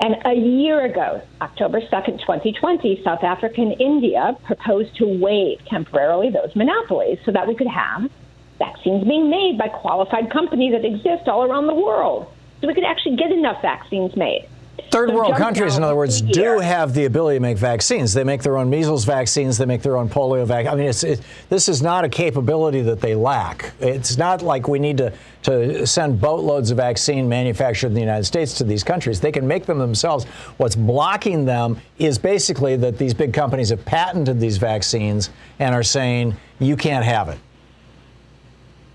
And 0.00 0.16
a 0.24 0.34
year 0.34 0.84
ago, 0.84 1.22
October 1.40 1.80
2nd, 1.80 2.20
2020, 2.20 3.02
South 3.04 3.22
Africa 3.22 3.60
and 3.60 3.80
India 3.80 4.36
proposed 4.44 4.96
to 4.96 5.06
waive 5.06 5.64
temporarily 5.66 6.30
those 6.30 6.54
monopolies 6.56 7.18
so 7.24 7.32
that 7.32 7.46
we 7.46 7.54
could 7.54 7.68
have 7.68 8.10
vaccines 8.58 9.04
being 9.04 9.30
made 9.30 9.56
by 9.58 9.68
qualified 9.68 10.30
companies 10.30 10.72
that 10.72 10.84
exist 10.84 11.28
all 11.28 11.44
around 11.44 11.66
the 11.66 11.74
world. 11.74 12.26
So 12.60 12.66
we 12.66 12.74
could 12.74 12.84
actually 12.84 13.16
get 13.16 13.30
enough 13.30 13.62
vaccines 13.62 14.16
made. 14.16 14.48
Third 14.90 15.12
world 15.12 15.36
countries, 15.36 15.76
in 15.76 15.82
other 15.82 15.96
words, 15.96 16.20
do 16.20 16.58
have 16.58 16.94
the 16.94 17.04
ability 17.04 17.36
to 17.36 17.40
make 17.40 17.58
vaccines. 17.58 18.12
They 18.12 18.24
make 18.24 18.42
their 18.42 18.56
own 18.56 18.70
measles 18.70 19.04
vaccines. 19.04 19.58
They 19.58 19.66
make 19.66 19.82
their 19.82 19.96
own 19.96 20.08
polio 20.08 20.46
vaccines. 20.46 20.72
I 20.72 20.76
mean, 20.76 20.86
it's, 20.86 21.04
it, 21.04 21.20
this 21.48 21.68
is 21.68 21.82
not 21.82 22.04
a 22.04 22.08
capability 22.08 22.80
that 22.82 23.00
they 23.00 23.14
lack. 23.14 23.72
It's 23.80 24.16
not 24.16 24.42
like 24.42 24.68
we 24.68 24.78
need 24.78 24.98
to, 24.98 25.12
to 25.44 25.86
send 25.86 26.20
boatloads 26.20 26.70
of 26.70 26.76
vaccine 26.76 27.28
manufactured 27.28 27.88
in 27.88 27.94
the 27.94 28.00
United 28.00 28.24
States 28.24 28.54
to 28.54 28.64
these 28.64 28.84
countries. 28.84 29.20
They 29.20 29.32
can 29.32 29.46
make 29.46 29.66
them 29.66 29.78
themselves. 29.78 30.24
What's 30.58 30.76
blocking 30.76 31.44
them 31.44 31.80
is 31.98 32.18
basically 32.18 32.76
that 32.76 32.98
these 32.98 33.14
big 33.14 33.32
companies 33.32 33.70
have 33.70 33.84
patented 33.84 34.40
these 34.40 34.58
vaccines 34.58 35.30
and 35.58 35.74
are 35.74 35.84
saying, 35.84 36.36
you 36.58 36.76
can't 36.76 37.04
have 37.04 37.28
it. 37.28 37.38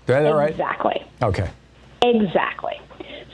Is 0.02 0.06
that 0.06 0.30
right? 0.30 0.50
Exactly. 0.50 1.06
Okay. 1.22 1.48
Exactly. 2.02 2.80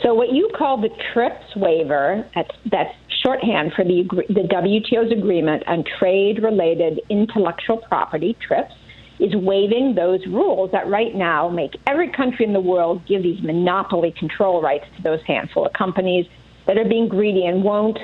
So 0.03 0.14
what 0.14 0.32
you 0.32 0.51
call 0.57 0.80
the 0.80 0.90
TRIPS 1.12 1.57
waiver, 1.57 2.28
that's, 2.70 2.94
shorthand 3.24 3.72
for 3.74 3.84
the, 3.84 4.05
the 4.28 4.42
WTO's 4.42 5.11
agreement 5.11 5.64
on 5.66 5.84
trade-related 5.99 7.01
intellectual 7.09 7.78
property, 7.78 8.36
TRIPS, 8.47 8.72
is 9.18 9.34
waiving 9.34 9.94
those 9.94 10.24
rules 10.26 10.70
that 10.72 10.86
right 10.88 11.14
now 11.14 11.49
make 11.49 11.76
every 11.86 12.11
country 12.12 12.44
in 12.44 12.53
the 12.53 12.61
world 12.61 13.05
give 13.07 13.22
these 13.22 13.42
monopoly 13.42 14.12
control 14.12 14.61
rights 14.61 14.84
to 14.97 15.03
those 15.03 15.20
handful 15.22 15.66
of 15.66 15.72
companies 15.72 16.26
that 16.66 16.76
are 16.76 16.84
being 16.84 17.09
greedy 17.09 17.47
and 17.47 17.64
won't 17.64 17.99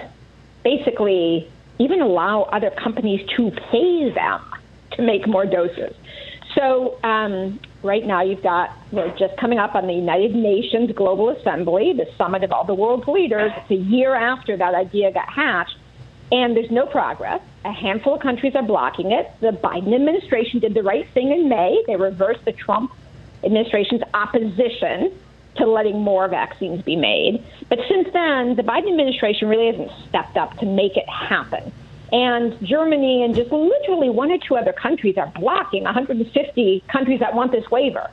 basically 0.65 1.49
even 1.79 2.01
allow 2.01 2.43
other 2.45 2.71
companies 2.71 3.21
to 3.37 3.51
pay 3.71 4.11
them 4.11 4.41
to 4.93 5.03
make 5.03 5.27
more 5.27 5.45
doses. 5.45 5.95
So 6.55 6.99
um, 7.03 7.61
right 7.83 8.05
now 8.05 8.23
you've 8.23 8.43
got 8.43 8.71
we're 8.91 9.17
just 9.17 9.37
coming 9.37 9.59
up 9.59 9.75
on 9.75 9.87
the 9.87 9.93
United 9.93 10.35
Nations 10.35 10.93
Global 10.93 11.31
Assembly, 11.31 11.93
the 11.93 12.07
summit 12.17 12.45
of 12.45 12.53
all 12.53 12.65
the 12.65 12.75
world's 12.75 13.07
leaders. 13.09 13.53
It's 13.57 13.71
a 13.71 13.75
year 13.75 14.15
after 14.15 14.57
that 14.57 14.75
idea 14.75 15.13
got 15.13 15.29
hatched, 15.29 15.77
and 16.31 16.57
there's 16.57 16.71
no 16.71 16.87
progress. 16.87 17.41
A 17.65 17.73
handful 17.73 18.15
of 18.15 18.21
countries 18.21 18.55
are 18.55 18.63
blocking 18.63 19.13
it. 19.13 19.31
The 19.41 19.51
Biden 19.51 19.95
administration 19.95 20.61
did 20.61 20.75
the 20.75 20.83
right 20.83 21.09
thing 21.11 21.31
in 21.31 21.49
May. 21.49 21.83
They 21.87 21.97
reversed 21.97 22.45
the 22.45 22.53
Trump 22.53 22.93
administration's 23.45 24.03
opposition 24.15 25.13
to 25.57 25.67
letting 25.67 26.01
more 26.01 26.29
vaccines 26.29 26.83
be 26.83 26.97
made. 26.97 27.45
But 27.69 27.81
since 27.89 28.09
then, 28.13 28.57
the 28.57 28.63
Biden 28.63 28.89
administration 28.91 29.49
really 29.49 29.67
hasn't 29.67 29.91
stepped 30.09 30.37
up 30.37 30.59
to 30.59 30.67
make 30.67 30.97
it 30.97 31.09
happen. 31.09 31.73
And 32.13 32.55
Germany 32.63 33.25
and 33.25 33.35
just 33.35 33.51
literally 33.51 34.11
one 34.11 34.31
or 34.31 34.39
two 34.47 34.57
other 34.57 34.75
countries 34.75 35.17
are 35.17 35.33
blocking 35.35 35.85
150 35.85 36.85
countries 36.93 37.21
that 37.21 37.35
want 37.35 37.53
this 37.53 37.65
waiver. 37.71 38.11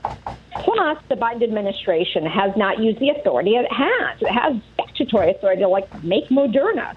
Plus, 0.63 0.97
the 1.09 1.15
Biden 1.15 1.43
administration 1.43 2.25
has 2.25 2.55
not 2.55 2.79
used 2.79 2.99
the 2.99 3.09
authority 3.09 3.51
it 3.51 3.71
has. 3.71 4.21
It 4.21 4.31
has 4.31 4.61
statutory 4.73 5.31
authority 5.31 5.61
to 5.61 5.67
like 5.67 6.03
make 6.03 6.29
Moderna 6.29 6.95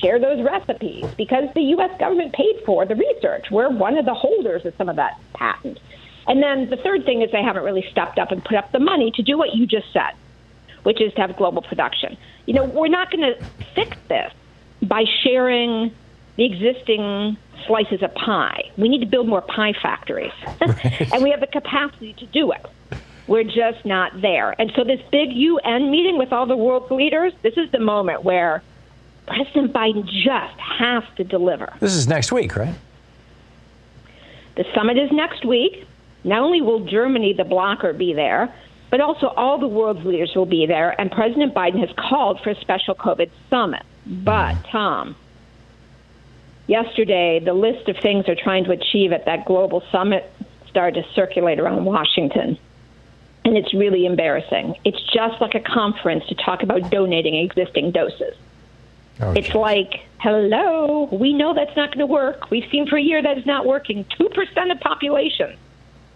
share 0.00 0.20
those 0.20 0.44
recipes 0.44 1.06
because 1.16 1.44
the 1.54 1.62
U.S. 1.76 1.90
government 1.98 2.34
paid 2.34 2.60
for 2.66 2.84
the 2.84 2.96
research. 2.96 3.46
We're 3.50 3.70
one 3.70 3.96
of 3.96 4.04
the 4.04 4.14
holders 4.14 4.66
of 4.66 4.74
some 4.76 4.90
of 4.90 4.96
that 4.96 5.18
patent. 5.34 5.78
And 6.26 6.42
then 6.42 6.68
the 6.68 6.76
third 6.76 7.04
thing 7.04 7.22
is 7.22 7.30
they 7.32 7.42
haven't 7.42 7.64
really 7.64 7.84
stepped 7.90 8.18
up 8.18 8.30
and 8.30 8.44
put 8.44 8.56
up 8.56 8.72
the 8.72 8.78
money 8.78 9.10
to 9.12 9.22
do 9.22 9.38
what 9.38 9.54
you 9.54 9.66
just 9.66 9.90
said, 9.92 10.12
which 10.82 11.00
is 11.00 11.12
to 11.14 11.22
have 11.22 11.36
global 11.36 11.62
production. 11.62 12.16
You 12.46 12.54
know, 12.54 12.64
we're 12.64 12.88
not 12.88 13.10
going 13.10 13.22
to 13.22 13.44
fix 13.74 13.96
this 14.08 14.32
by 14.82 15.04
sharing 15.22 15.94
the 16.36 16.44
existing 16.44 17.36
slices 17.66 18.02
of 18.02 18.14
pie. 18.14 18.70
We 18.76 18.88
need 18.88 19.00
to 19.00 19.06
build 19.06 19.28
more 19.28 19.42
pie 19.42 19.74
factories. 19.80 20.32
Right. 20.60 21.12
and 21.12 21.22
we 21.22 21.30
have 21.30 21.40
the 21.40 21.46
capacity 21.46 22.14
to 22.14 22.26
do 22.26 22.52
it. 22.52 22.64
We're 23.26 23.44
just 23.44 23.84
not 23.84 24.20
there. 24.20 24.54
And 24.60 24.72
so, 24.74 24.84
this 24.84 25.00
big 25.10 25.32
UN 25.32 25.90
meeting 25.90 26.18
with 26.18 26.32
all 26.32 26.46
the 26.46 26.56
world's 26.56 26.90
leaders, 26.90 27.32
this 27.42 27.56
is 27.56 27.70
the 27.70 27.78
moment 27.78 28.24
where 28.24 28.62
President 29.26 29.72
Biden 29.72 30.04
just 30.06 30.58
has 30.58 31.04
to 31.16 31.24
deliver. 31.24 31.72
This 31.80 31.94
is 31.94 32.08
next 32.08 32.32
week, 32.32 32.56
right? 32.56 32.74
The 34.56 34.64
summit 34.74 34.98
is 34.98 35.10
next 35.12 35.44
week. 35.44 35.86
Not 36.24 36.42
only 36.42 36.60
will 36.60 36.84
Germany, 36.84 37.32
the 37.32 37.44
blocker, 37.44 37.92
be 37.92 38.12
there, 38.12 38.52
but 38.90 39.00
also 39.00 39.28
all 39.28 39.58
the 39.58 39.68
world's 39.68 40.04
leaders 40.04 40.32
will 40.34 40.46
be 40.46 40.66
there. 40.66 41.00
And 41.00 41.10
President 41.10 41.54
Biden 41.54 41.80
has 41.80 41.90
called 41.96 42.40
for 42.40 42.50
a 42.50 42.60
special 42.60 42.94
COVID 42.94 43.30
summit. 43.48 43.82
But, 44.06 44.54
mm-hmm. 44.54 44.70
Thom, 44.70 45.16
yesterday, 46.66 47.40
the 47.40 47.54
list 47.54 47.88
of 47.88 47.96
things 47.98 48.26
they're 48.26 48.34
trying 48.34 48.64
to 48.64 48.72
achieve 48.72 49.12
at 49.12 49.24
that 49.26 49.44
global 49.44 49.82
summit 49.90 50.30
started 50.68 51.02
to 51.02 51.12
circulate 51.14 51.60
around 51.60 51.84
Washington. 51.84 52.58
And 53.44 53.56
it's 53.56 53.74
really 53.74 54.06
embarrassing. 54.06 54.76
It's 54.84 55.02
just 55.12 55.40
like 55.40 55.54
a 55.54 55.60
conference 55.60 56.26
to 56.28 56.34
talk 56.34 56.62
about 56.62 56.90
donating 56.90 57.36
existing 57.36 57.90
doses. 57.90 58.34
Oh, 59.20 59.32
it's 59.32 59.54
like, 59.54 60.00
hello, 60.18 61.08
we 61.12 61.32
know 61.32 61.52
that's 61.52 61.76
not 61.76 61.90
going 61.90 61.98
to 61.98 62.06
work. 62.06 62.50
We've 62.50 62.68
seen 62.70 62.86
for 62.86 62.96
a 62.96 63.02
year 63.02 63.22
that 63.22 63.36
is 63.36 63.44
not 63.44 63.66
working. 63.66 64.04
2% 64.18 64.72
of 64.72 64.80
population 64.80 65.56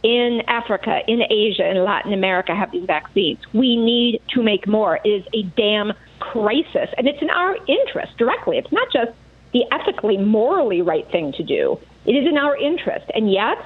in 0.03 0.43
Africa, 0.47 1.01
in 1.09 1.23
Asia, 1.31 1.69
in 1.69 1.85
Latin 1.85 2.13
America 2.13 2.55
have 2.55 2.71
these 2.71 2.85
vaccines. 2.85 3.39
We 3.53 3.77
need 3.77 4.23
to 4.31 4.43
make 4.43 4.67
more. 4.67 5.01
It 5.05 5.09
is 5.09 5.27
a 5.35 5.43
damn 5.43 5.93
crisis. 6.21 6.89
And 6.97 7.09
it's 7.09 7.21
in 7.21 7.31
our 7.31 7.57
interest 7.67 8.17
directly. 8.17 8.57
It's 8.59 8.73
not 8.73 8.91
just 8.93 9.11
the 9.57 9.65
ethically, 9.75 10.19
morally 10.19 10.83
right 10.83 11.11
thing 11.11 11.33
to 11.33 11.43
do. 11.43 11.79
It 12.05 12.13
is 12.13 12.29
in 12.29 12.37
our 12.37 12.57
interest. 12.57 13.07
And 13.15 13.33
yet, 13.33 13.57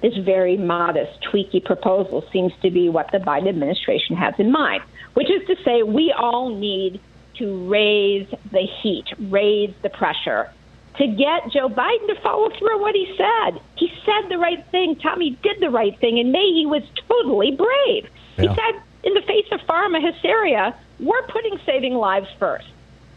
this 0.00 0.16
very 0.18 0.56
modest, 0.56 1.20
tweaky 1.22 1.64
proposal 1.64 2.24
seems 2.32 2.52
to 2.62 2.70
be 2.70 2.88
what 2.88 3.10
the 3.10 3.18
Biden 3.18 3.48
administration 3.48 4.14
has 4.16 4.34
in 4.38 4.52
mind, 4.52 4.84
which 5.14 5.28
is 5.28 5.44
to 5.48 5.56
say, 5.64 5.82
we 5.82 6.14
all 6.16 6.54
need 6.54 7.00
to 7.38 7.68
raise 7.68 8.28
the 8.52 8.66
heat, 8.82 9.06
raise 9.18 9.74
the 9.82 9.90
pressure 9.90 10.52
to 10.98 11.06
get 11.08 11.52
Joe 11.52 11.68
Biden 11.68 12.06
to 12.06 12.20
follow 12.22 12.48
through 12.56 12.76
on 12.76 12.80
what 12.80 12.94
he 12.94 13.12
said. 13.18 13.60
He 13.74 13.92
said 14.06 14.30
the 14.30 14.38
right 14.38 14.64
thing. 14.70 14.96
Tommy 14.96 15.38
did 15.42 15.56
the 15.60 15.70
right 15.70 15.98
thing. 15.98 16.18
And 16.18 16.32
May, 16.32 16.52
he 16.54 16.66
was 16.66 16.82
totally 17.08 17.50
brave. 17.50 18.08
Yeah. 18.38 18.42
He 18.42 18.48
said, 18.48 18.82
in 19.02 19.12
the 19.12 19.20
face 19.22 19.46
of 19.52 19.60
pharma 19.68 20.00
hysteria, 20.00 20.74
we're 20.98 21.26
putting 21.26 21.58
saving 21.66 21.94
lives 21.94 22.28
first. 22.38 22.66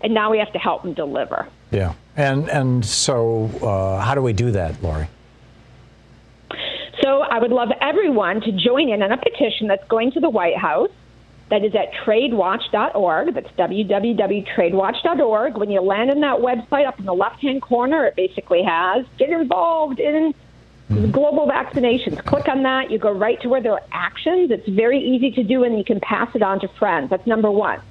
And 0.02 0.14
now 0.14 0.32
we 0.32 0.40
have 0.40 0.54
to 0.54 0.60
help 0.60 0.84
them 0.84 0.94
deliver. 0.94 1.46
Yeah. 1.72 1.94
And, 2.16 2.50
and 2.50 2.86
so, 2.86 3.50
uh, 3.62 4.00
how 4.02 4.16
do 4.16 4.22
we 4.22 4.32
do 4.34 4.52
that, 4.52 4.82
Lori? 4.82 5.10
So, 7.02 7.22
I 7.22 7.40
would 7.40 7.52
love 7.52 7.70
everyone 7.82 8.42
to 8.42 8.52
join 8.52 8.90
in 8.90 9.02
on 9.02 9.12
a 9.12 9.18
petition 9.18 9.68
that's 9.68 9.88
going 9.88 10.12
to 10.12 10.20
the 10.20 10.30
White 10.30 10.58
House. 10.58 10.92
That 11.50 11.66
is 11.66 11.74
at 11.74 11.92
tradewatch.org. 12.06 13.34
That's 13.34 13.50
www.tradewatch.org. 13.58 15.58
When 15.58 15.72
you 15.72 15.82
land 15.82 16.12
on 16.12 16.22
that 16.22 16.38
website 16.40 16.88
up 16.88 17.00
in 17.00 17.06
the 17.06 17.14
left 17.14 17.42
hand 17.42 17.64
corner, 17.64 18.06
it 18.06 18.16
basically 18.16 18.64
has 18.64 19.06
get 19.18 19.32
involved 19.32 20.00
in 20.00 20.36
mm-hmm. 20.90 21.12
global 21.12 21.48
vaccinations. 21.48 22.24
Click 22.26 22.48
on 22.48 22.64
that. 22.64 22.90
You 22.92 23.00
go 23.00 23.12
right 23.12 23.42
to 23.42 23.50
where 23.50 23.62
there 23.62 23.74
are 23.74 23.84
actions. 23.92 24.52
It's 24.52 24.70
very 24.70 25.00
easy 25.00 25.32
to 25.32 25.44
do, 25.44 25.64
and 25.64 25.76
you 25.78 25.84
can 25.84 26.00
pass 26.00 26.36
it 26.36 26.44
on 26.44 26.60
to 26.60 26.68
friends. 26.68 27.10
That's 27.10 27.26
number 27.26 27.50
one. 27.50 27.82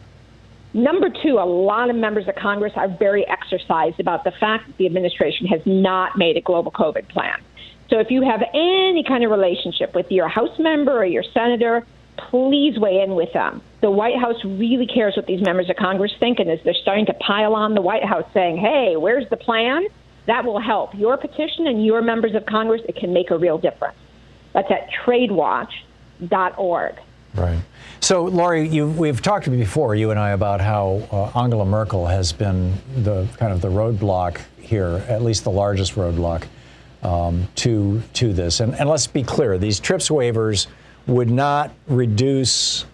Number 0.74 1.08
two, 1.08 1.38
a 1.38 1.46
lot 1.46 1.88
of 1.90 1.96
members 1.96 2.28
of 2.28 2.36
Congress 2.36 2.72
are 2.76 2.88
very 2.88 3.26
exercised 3.26 3.98
about 4.00 4.24
the 4.24 4.32
fact 4.32 4.66
that 4.66 4.76
the 4.76 4.86
administration 4.86 5.46
has 5.46 5.60
not 5.64 6.18
made 6.18 6.36
a 6.36 6.40
global 6.40 6.70
COVID 6.70 7.08
plan. 7.08 7.40
So 7.88 8.00
if 8.00 8.10
you 8.10 8.22
have 8.22 8.42
any 8.52 9.02
kind 9.06 9.24
of 9.24 9.30
relationship 9.30 9.94
with 9.94 10.10
your 10.10 10.28
House 10.28 10.58
member 10.58 10.92
or 10.92 11.06
your 11.06 11.24
senator, 11.32 11.86
please 12.18 12.78
weigh 12.78 13.00
in 13.00 13.14
with 13.14 13.32
them. 13.32 13.62
The 13.80 13.90
White 13.90 14.18
House 14.18 14.44
really 14.44 14.86
cares 14.86 15.16
what 15.16 15.24
these 15.26 15.40
members 15.40 15.70
of 15.70 15.76
Congress 15.76 16.12
think, 16.20 16.38
and 16.38 16.50
as 16.50 16.58
they're 16.64 16.74
starting 16.74 17.06
to 17.06 17.14
pile 17.14 17.54
on 17.54 17.72
the 17.74 17.80
White 17.80 18.04
House 18.04 18.26
saying, 18.34 18.58
hey, 18.58 18.96
where's 18.96 19.26
the 19.30 19.38
plan? 19.38 19.86
That 20.26 20.44
will 20.44 20.60
help 20.60 20.94
your 20.94 21.16
petition 21.16 21.66
and 21.66 21.86
your 21.86 22.02
members 22.02 22.34
of 22.34 22.44
Congress. 22.44 22.82
It 22.86 22.96
can 22.96 23.14
make 23.14 23.30
a 23.30 23.38
real 23.38 23.56
difference. 23.56 23.96
That's 24.52 24.70
at 24.70 24.90
tradewatch.org. 24.90 26.96
Right. 27.34 27.60
So, 28.01 28.24
Lori, 28.24 28.66
you, 28.68 28.86
we've 28.88 29.20
talked 29.20 29.51
before, 29.51 29.94
you 29.94 30.11
and 30.11 30.20
I, 30.20 30.30
about 30.30 30.61
how 30.61 31.03
uh, 31.11 31.38
Angela 31.38 31.66
Merkel 31.66 32.07
has 32.07 32.32
been 32.32 32.74
the 33.03 33.26
kind 33.38 33.53
of 33.53 33.61
the 33.61 33.68
roadblock 33.68 34.40
here, 34.61 35.05
at 35.09 35.22
least 35.22 35.44
the 35.44 35.51
largest 35.51 35.94
roadblock 35.94 36.44
um, 37.03 37.49
to 37.57 38.01
to 38.14 38.32
this. 38.32 38.61
And, 38.61 38.74
and 38.74 38.88
let's 38.88 39.07
be 39.07 39.22
clear: 39.22 39.59
these 39.59 39.80
TRIPS 39.80 40.11
waivers 40.11 40.68
would 41.07 41.30
not 41.30 41.72
reduce, 41.88 42.84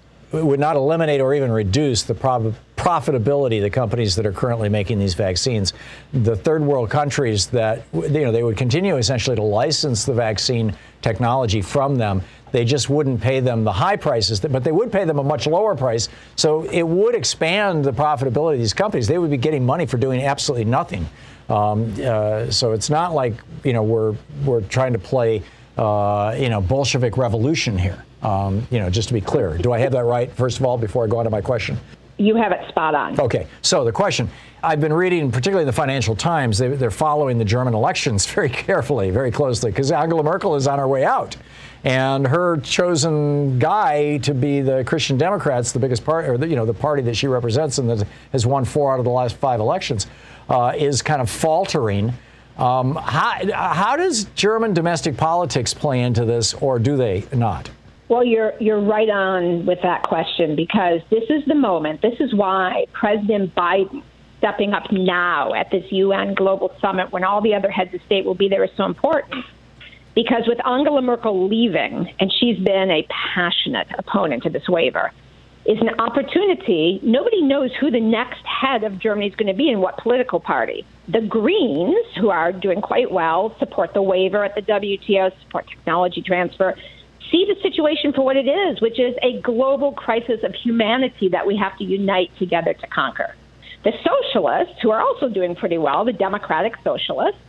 would 0.42 0.60
not 0.60 0.76
eliminate 0.76 1.20
or 1.20 1.34
even 1.34 1.52
reduce 1.52 2.02
the 2.02 2.14
prob- 2.14 2.54
profitability, 2.76 3.58
of 3.58 3.62
the 3.62 3.70
companies 3.70 4.14
that 4.16 4.26
are 4.26 4.32
currently 4.32 4.68
making 4.68 4.98
these 4.98 5.14
vaccines, 5.14 5.72
the 6.12 6.36
third 6.36 6.62
world 6.62 6.90
countries 6.90 7.46
that 7.46 7.82
you 7.92 8.08
know 8.08 8.32
they 8.32 8.42
would 8.42 8.56
continue 8.56 8.96
essentially 8.96 9.36
to 9.36 9.42
license 9.42 10.04
the 10.04 10.12
vaccine 10.12 10.74
technology 11.02 11.62
from 11.62 11.96
them. 11.96 12.22
They 12.52 12.64
just 12.64 12.88
wouldn't 12.88 13.20
pay 13.20 13.40
them 13.40 13.64
the 13.64 13.72
high 13.72 13.96
prices, 13.96 14.38
but 14.40 14.62
they 14.62 14.70
would 14.70 14.92
pay 14.92 15.04
them 15.04 15.18
a 15.18 15.24
much 15.24 15.46
lower 15.46 15.74
price. 15.74 16.08
So 16.36 16.62
it 16.64 16.84
would 16.84 17.14
expand 17.14 17.84
the 17.84 17.92
profitability 17.92 18.54
of 18.54 18.58
these 18.60 18.74
companies. 18.74 19.08
They 19.08 19.18
would 19.18 19.30
be 19.30 19.36
getting 19.36 19.66
money 19.66 19.86
for 19.86 19.96
doing 19.96 20.22
absolutely 20.22 20.64
nothing. 20.66 21.08
Um, 21.48 21.92
uh, 22.02 22.50
so 22.50 22.72
it's 22.72 22.90
not 22.90 23.12
like 23.12 23.34
you 23.64 23.72
know 23.72 23.82
we're 23.82 24.14
we're 24.44 24.62
trying 24.62 24.92
to 24.92 24.98
play 24.98 25.42
uh, 25.76 26.36
you 26.38 26.48
know 26.48 26.60
Bolshevik 26.60 27.16
revolution 27.16 27.76
here. 27.78 28.04
Um, 28.24 28.66
you 28.70 28.78
know, 28.78 28.88
just 28.88 29.08
to 29.08 29.14
be 29.14 29.20
clear, 29.20 29.58
do 29.58 29.72
I 29.72 29.78
have 29.80 29.92
that 29.92 30.04
right? 30.04 30.32
First 30.32 30.58
of 30.58 30.64
all, 30.64 30.78
before 30.78 31.04
I 31.04 31.06
go 31.06 31.18
on 31.18 31.24
to 31.24 31.30
my 31.30 31.42
question. 31.42 31.78
You 32.16 32.36
have 32.36 32.52
it 32.52 32.66
spot 32.68 32.94
on. 32.94 33.18
Okay, 33.20 33.46
so 33.60 33.84
the 33.84 33.92
question 33.92 34.30
I've 34.62 34.80
been 34.80 34.92
reading, 34.92 35.30
particularly 35.30 35.66
the 35.66 35.72
Financial 35.72 36.16
Times, 36.16 36.58
they, 36.58 36.68
are 36.68 36.90
following 36.90 37.38
the 37.38 37.44
German 37.44 37.74
elections 37.74 38.24
very 38.34 38.48
carefully, 38.48 39.10
very 39.10 39.30
closely, 39.30 39.70
because 39.70 39.92
Angela 39.92 40.22
Merkel 40.22 40.54
is 40.56 40.66
on 40.66 40.78
her 40.78 40.88
way 40.88 41.04
out. 41.04 41.36
And 41.82 42.26
her 42.26 42.56
chosen 42.58 43.58
guy 43.58 44.16
to 44.18 44.32
be 44.32 44.62
the 44.62 44.84
Christian 44.84 45.18
Democrats, 45.18 45.72
the 45.72 45.78
biggest 45.78 46.02
party, 46.02 46.28
or 46.28 46.38
the, 46.38 46.48
you 46.48 46.56
know, 46.56 46.64
the 46.64 46.72
party 46.72 47.02
that 47.02 47.14
she 47.14 47.26
represents 47.26 47.76
and 47.76 47.90
that 47.90 48.06
has 48.32 48.46
won 48.46 48.64
four 48.64 48.94
out 48.94 49.00
of 49.00 49.04
the 49.04 49.10
last 49.10 49.36
five 49.36 49.60
elections, 49.60 50.06
uh, 50.48 50.72
is 50.74 51.02
kind 51.02 51.20
of 51.20 51.28
faltering. 51.28 52.14
Um, 52.56 52.94
how, 52.94 53.52
how 53.52 53.96
does 53.96 54.24
German 54.34 54.72
domestic 54.72 55.16
politics 55.16 55.74
play 55.74 56.00
into 56.00 56.24
this, 56.24 56.54
or 56.54 56.78
do 56.78 56.96
they 56.96 57.26
not? 57.34 57.68
Well, 58.14 58.22
you're 58.22 58.52
you're 58.60 58.80
right 58.80 59.10
on 59.10 59.66
with 59.66 59.82
that 59.82 60.04
question 60.04 60.54
because 60.54 61.00
this 61.10 61.24
is 61.28 61.44
the 61.46 61.56
moment. 61.56 62.00
This 62.00 62.14
is 62.20 62.32
why 62.32 62.86
President 62.92 63.52
Biden 63.56 64.04
stepping 64.38 64.72
up 64.72 64.92
now 64.92 65.52
at 65.52 65.72
this 65.72 65.90
UN 65.90 66.34
global 66.34 66.72
summit 66.80 67.10
when 67.10 67.24
all 67.24 67.40
the 67.40 67.56
other 67.56 67.68
heads 67.68 67.92
of 67.92 68.00
state 68.02 68.24
will 68.24 68.36
be 68.36 68.48
there 68.48 68.62
is 68.62 68.70
so 68.76 68.84
important. 68.84 69.44
Because 70.14 70.44
with 70.46 70.64
Angela 70.64 71.02
Merkel 71.02 71.48
leaving, 71.48 72.14
and 72.20 72.32
she's 72.32 72.56
been 72.56 72.88
a 72.92 73.04
passionate 73.34 73.88
opponent 73.98 74.44
to 74.44 74.48
this 74.48 74.68
waiver, 74.68 75.10
is 75.66 75.80
an 75.80 75.98
opportunity. 75.98 77.00
Nobody 77.02 77.42
knows 77.42 77.72
who 77.80 77.90
the 77.90 77.98
next 77.98 78.46
head 78.46 78.84
of 78.84 79.00
Germany 79.00 79.26
is 79.26 79.34
going 79.34 79.48
to 79.48 79.58
be 79.58 79.70
and 79.70 79.80
what 79.80 79.96
political 79.96 80.38
party. 80.38 80.86
The 81.08 81.20
Greens, 81.20 82.06
who 82.16 82.30
are 82.30 82.52
doing 82.52 82.80
quite 82.80 83.10
well, 83.10 83.56
support 83.58 83.92
the 83.92 84.02
waiver 84.02 84.44
at 84.44 84.54
the 84.54 84.62
WTO, 84.62 85.32
support 85.42 85.66
technology 85.66 86.22
transfer, 86.22 86.76
see 87.30 87.46
the 87.46 87.60
situation 87.62 88.12
for 88.12 88.24
what 88.24 88.36
it 88.36 88.48
is, 88.48 88.80
which 88.80 88.98
is 88.98 89.14
a 89.22 89.40
global 89.40 89.92
crisis 89.92 90.42
of 90.42 90.54
humanity 90.54 91.28
that 91.28 91.46
we 91.46 91.56
have 91.56 91.76
to 91.78 91.84
unite 91.84 92.30
together 92.38 92.74
to 92.74 92.86
conquer. 92.86 93.34
The 93.84 93.92
socialists, 94.02 94.80
who 94.82 94.90
are 94.90 95.00
also 95.00 95.28
doing 95.28 95.54
pretty 95.54 95.78
well, 95.78 96.04
the 96.04 96.12
democratic 96.12 96.74
socialists, 96.82 97.40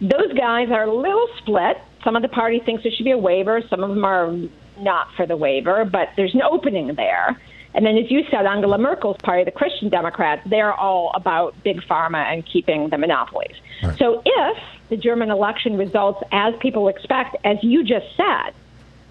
those 0.00 0.32
guys 0.36 0.70
are 0.70 0.84
a 0.84 0.94
little 0.94 1.28
split. 1.38 1.78
Some 2.02 2.16
of 2.16 2.22
the 2.22 2.28
party 2.28 2.60
thinks 2.60 2.82
there 2.82 2.92
should 2.92 3.04
be 3.04 3.10
a 3.10 3.18
waiver, 3.18 3.62
some 3.68 3.84
of 3.84 3.90
them 3.90 4.04
are 4.04 4.34
not 4.78 5.08
for 5.16 5.26
the 5.26 5.36
waiver, 5.36 5.84
but 5.84 6.08
there's 6.16 6.34
an 6.34 6.42
opening 6.42 6.94
there. 6.94 7.38
And 7.72 7.86
then, 7.86 7.96
as 7.96 8.10
you 8.10 8.22
said, 8.30 8.46
Angela 8.46 8.78
Merkel's 8.78 9.18
party, 9.22 9.44
the 9.44 9.52
Christian 9.52 9.90
Democrats, 9.90 10.42
they're 10.48 10.72
all 10.72 11.12
about 11.14 11.54
big 11.62 11.80
pharma 11.82 12.24
and 12.32 12.44
keeping 12.44 12.88
the 12.90 12.98
monopolies. 12.98 13.54
Right. 13.82 13.96
So, 13.96 14.22
if 14.24 14.58
the 14.88 14.96
German 14.96 15.30
election 15.30 15.78
results 15.78 16.20
as 16.32 16.54
people 16.60 16.88
expect, 16.88 17.36
as 17.44 17.58
you 17.62 17.84
just 17.84 18.06
said, 18.16 18.54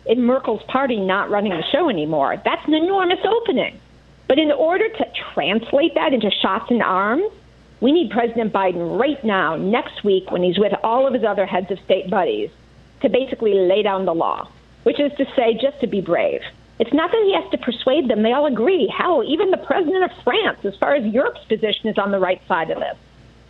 in 0.10 0.24
Merkel's 0.24 0.64
party 0.64 1.00
not 1.00 1.30
running 1.30 1.52
the 1.52 1.64
show 1.72 1.88
anymore. 1.88 2.36
That's 2.44 2.68
an 2.68 2.74
enormous 2.74 3.20
opening. 3.24 3.80
But 4.28 4.40
in 4.40 4.52
order 4.52 4.90
to 4.90 5.08
translate 5.34 5.94
that 5.94 6.14
into 6.14 6.32
shots 6.32 6.72
in 6.72 6.82
arms, 6.82 7.32
we 7.80 7.92
need 7.92 8.10
President 8.10 8.52
Biden 8.52 9.00
right 9.00 9.24
now, 9.24 9.56
next 9.56 10.04
week, 10.04 10.32
when 10.32 10.42
he's 10.42 10.58
with 10.58 10.74
all 10.84 11.08
of 11.08 11.14
his 11.14 11.24
other 11.24 11.46
heads 11.46 11.70
of 11.70 11.80
state 11.86 12.10
buddies, 12.10 12.50
to 13.02 13.10
basically 13.10 13.54
lay 13.54 13.84
down 13.84 14.06
the 14.06 14.14
law, 14.14 14.50
which 14.84 15.00
is 15.00 15.12
to 15.18 15.26
say, 15.36 15.54
just 15.54 15.80
to 15.82 15.88
be 15.88 16.02
brave. 16.02 16.42
It's 16.80 16.94
not 16.94 17.12
that 17.12 17.22
he 17.24 17.34
has 17.36 17.50
to 17.52 17.58
persuade 17.60 18.10
them. 18.10 18.24
They 18.24 18.34
all 18.34 18.48
agree. 18.48 18.88
Hell, 18.88 19.24
even 19.24 19.52
the 19.52 19.58
president 19.58 20.04
of 20.04 20.12
France, 20.24 20.66
as 20.66 20.76
far 20.78 20.96
as 20.96 21.06
Europe's 21.06 21.44
position, 21.46 21.88
is 21.88 21.98
on 22.00 22.12
the 22.12 22.20
right 22.20 22.42
side 22.48 22.72
of 22.72 22.80
this. 22.80 22.98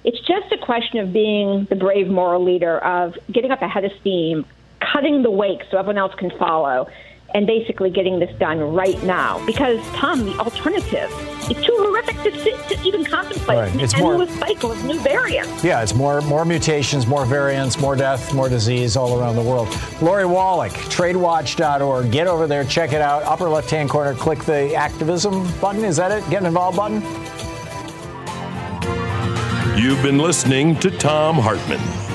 It's 0.03 0.19
just 0.19 0.51
a 0.51 0.57
question 0.57 0.99
of 0.99 1.13
being 1.13 1.65
the 1.69 1.75
brave 1.75 2.09
moral 2.09 2.43
leader, 2.43 2.79
of 2.79 3.17
getting 3.31 3.51
up 3.51 3.61
ahead 3.61 3.85
of 3.85 3.91
steam, 4.01 4.45
cutting 4.81 5.23
the 5.23 5.31
wake 5.31 5.61
so 5.69 5.77
everyone 5.77 5.97
else 5.97 6.13
can 6.15 6.31
follow 6.37 6.87
and 7.33 7.45
basically 7.45 7.89
getting 7.89 8.19
this 8.19 8.35
done 8.39 8.59
right 8.59 9.01
now. 9.03 9.43
Because, 9.45 9.79
Thom, 9.89 10.25
the 10.25 10.37
alternative 10.39 11.11
is 11.49 11.63
too 11.63 11.75
horrific 11.79 12.15
to, 12.23 12.31
to 12.31 12.81
even 12.83 13.05
contemplate. 13.05 13.57
Right. 13.57 13.81
It's 13.81 13.93
an 13.93 13.99
more, 13.99 14.13
endless 14.13 14.39
cycle 14.39 14.71
of 14.71 14.83
new 14.85 14.99
variants. 14.99 15.63
Yeah, 15.63 15.81
it's 15.81 15.93
more 15.93 16.21
more 16.21 16.45
mutations, 16.45 17.07
more 17.07 17.25
variants, 17.25 17.79
more 17.79 17.95
death, 17.95 18.33
more 18.33 18.49
disease 18.49 18.97
all 18.97 19.19
around 19.19 19.35
the 19.35 19.43
world. 19.43 19.67
Lori 20.01 20.25
Wallach, 20.25 20.71
tradewatch.org. 20.71 22.11
Get 22.11 22.27
over 22.27 22.47
there, 22.47 22.63
check 22.63 22.93
it 22.93 23.01
out. 23.01 23.23
Upper 23.23 23.49
left 23.49 23.69
hand 23.69 23.89
corner, 23.89 24.13
click 24.15 24.43
the 24.43 24.75
activism 24.75 25.47
button. 25.59 25.83
Is 25.83 25.97
that 25.97 26.11
it? 26.11 26.27
Get 26.29 26.43
involved 26.43 26.77
button? 26.77 27.01
You've 29.77 30.03
been 30.03 30.17
listening 30.17 30.77
to 30.79 30.91
Thom 30.91 31.35
Hartmann. 31.35 31.98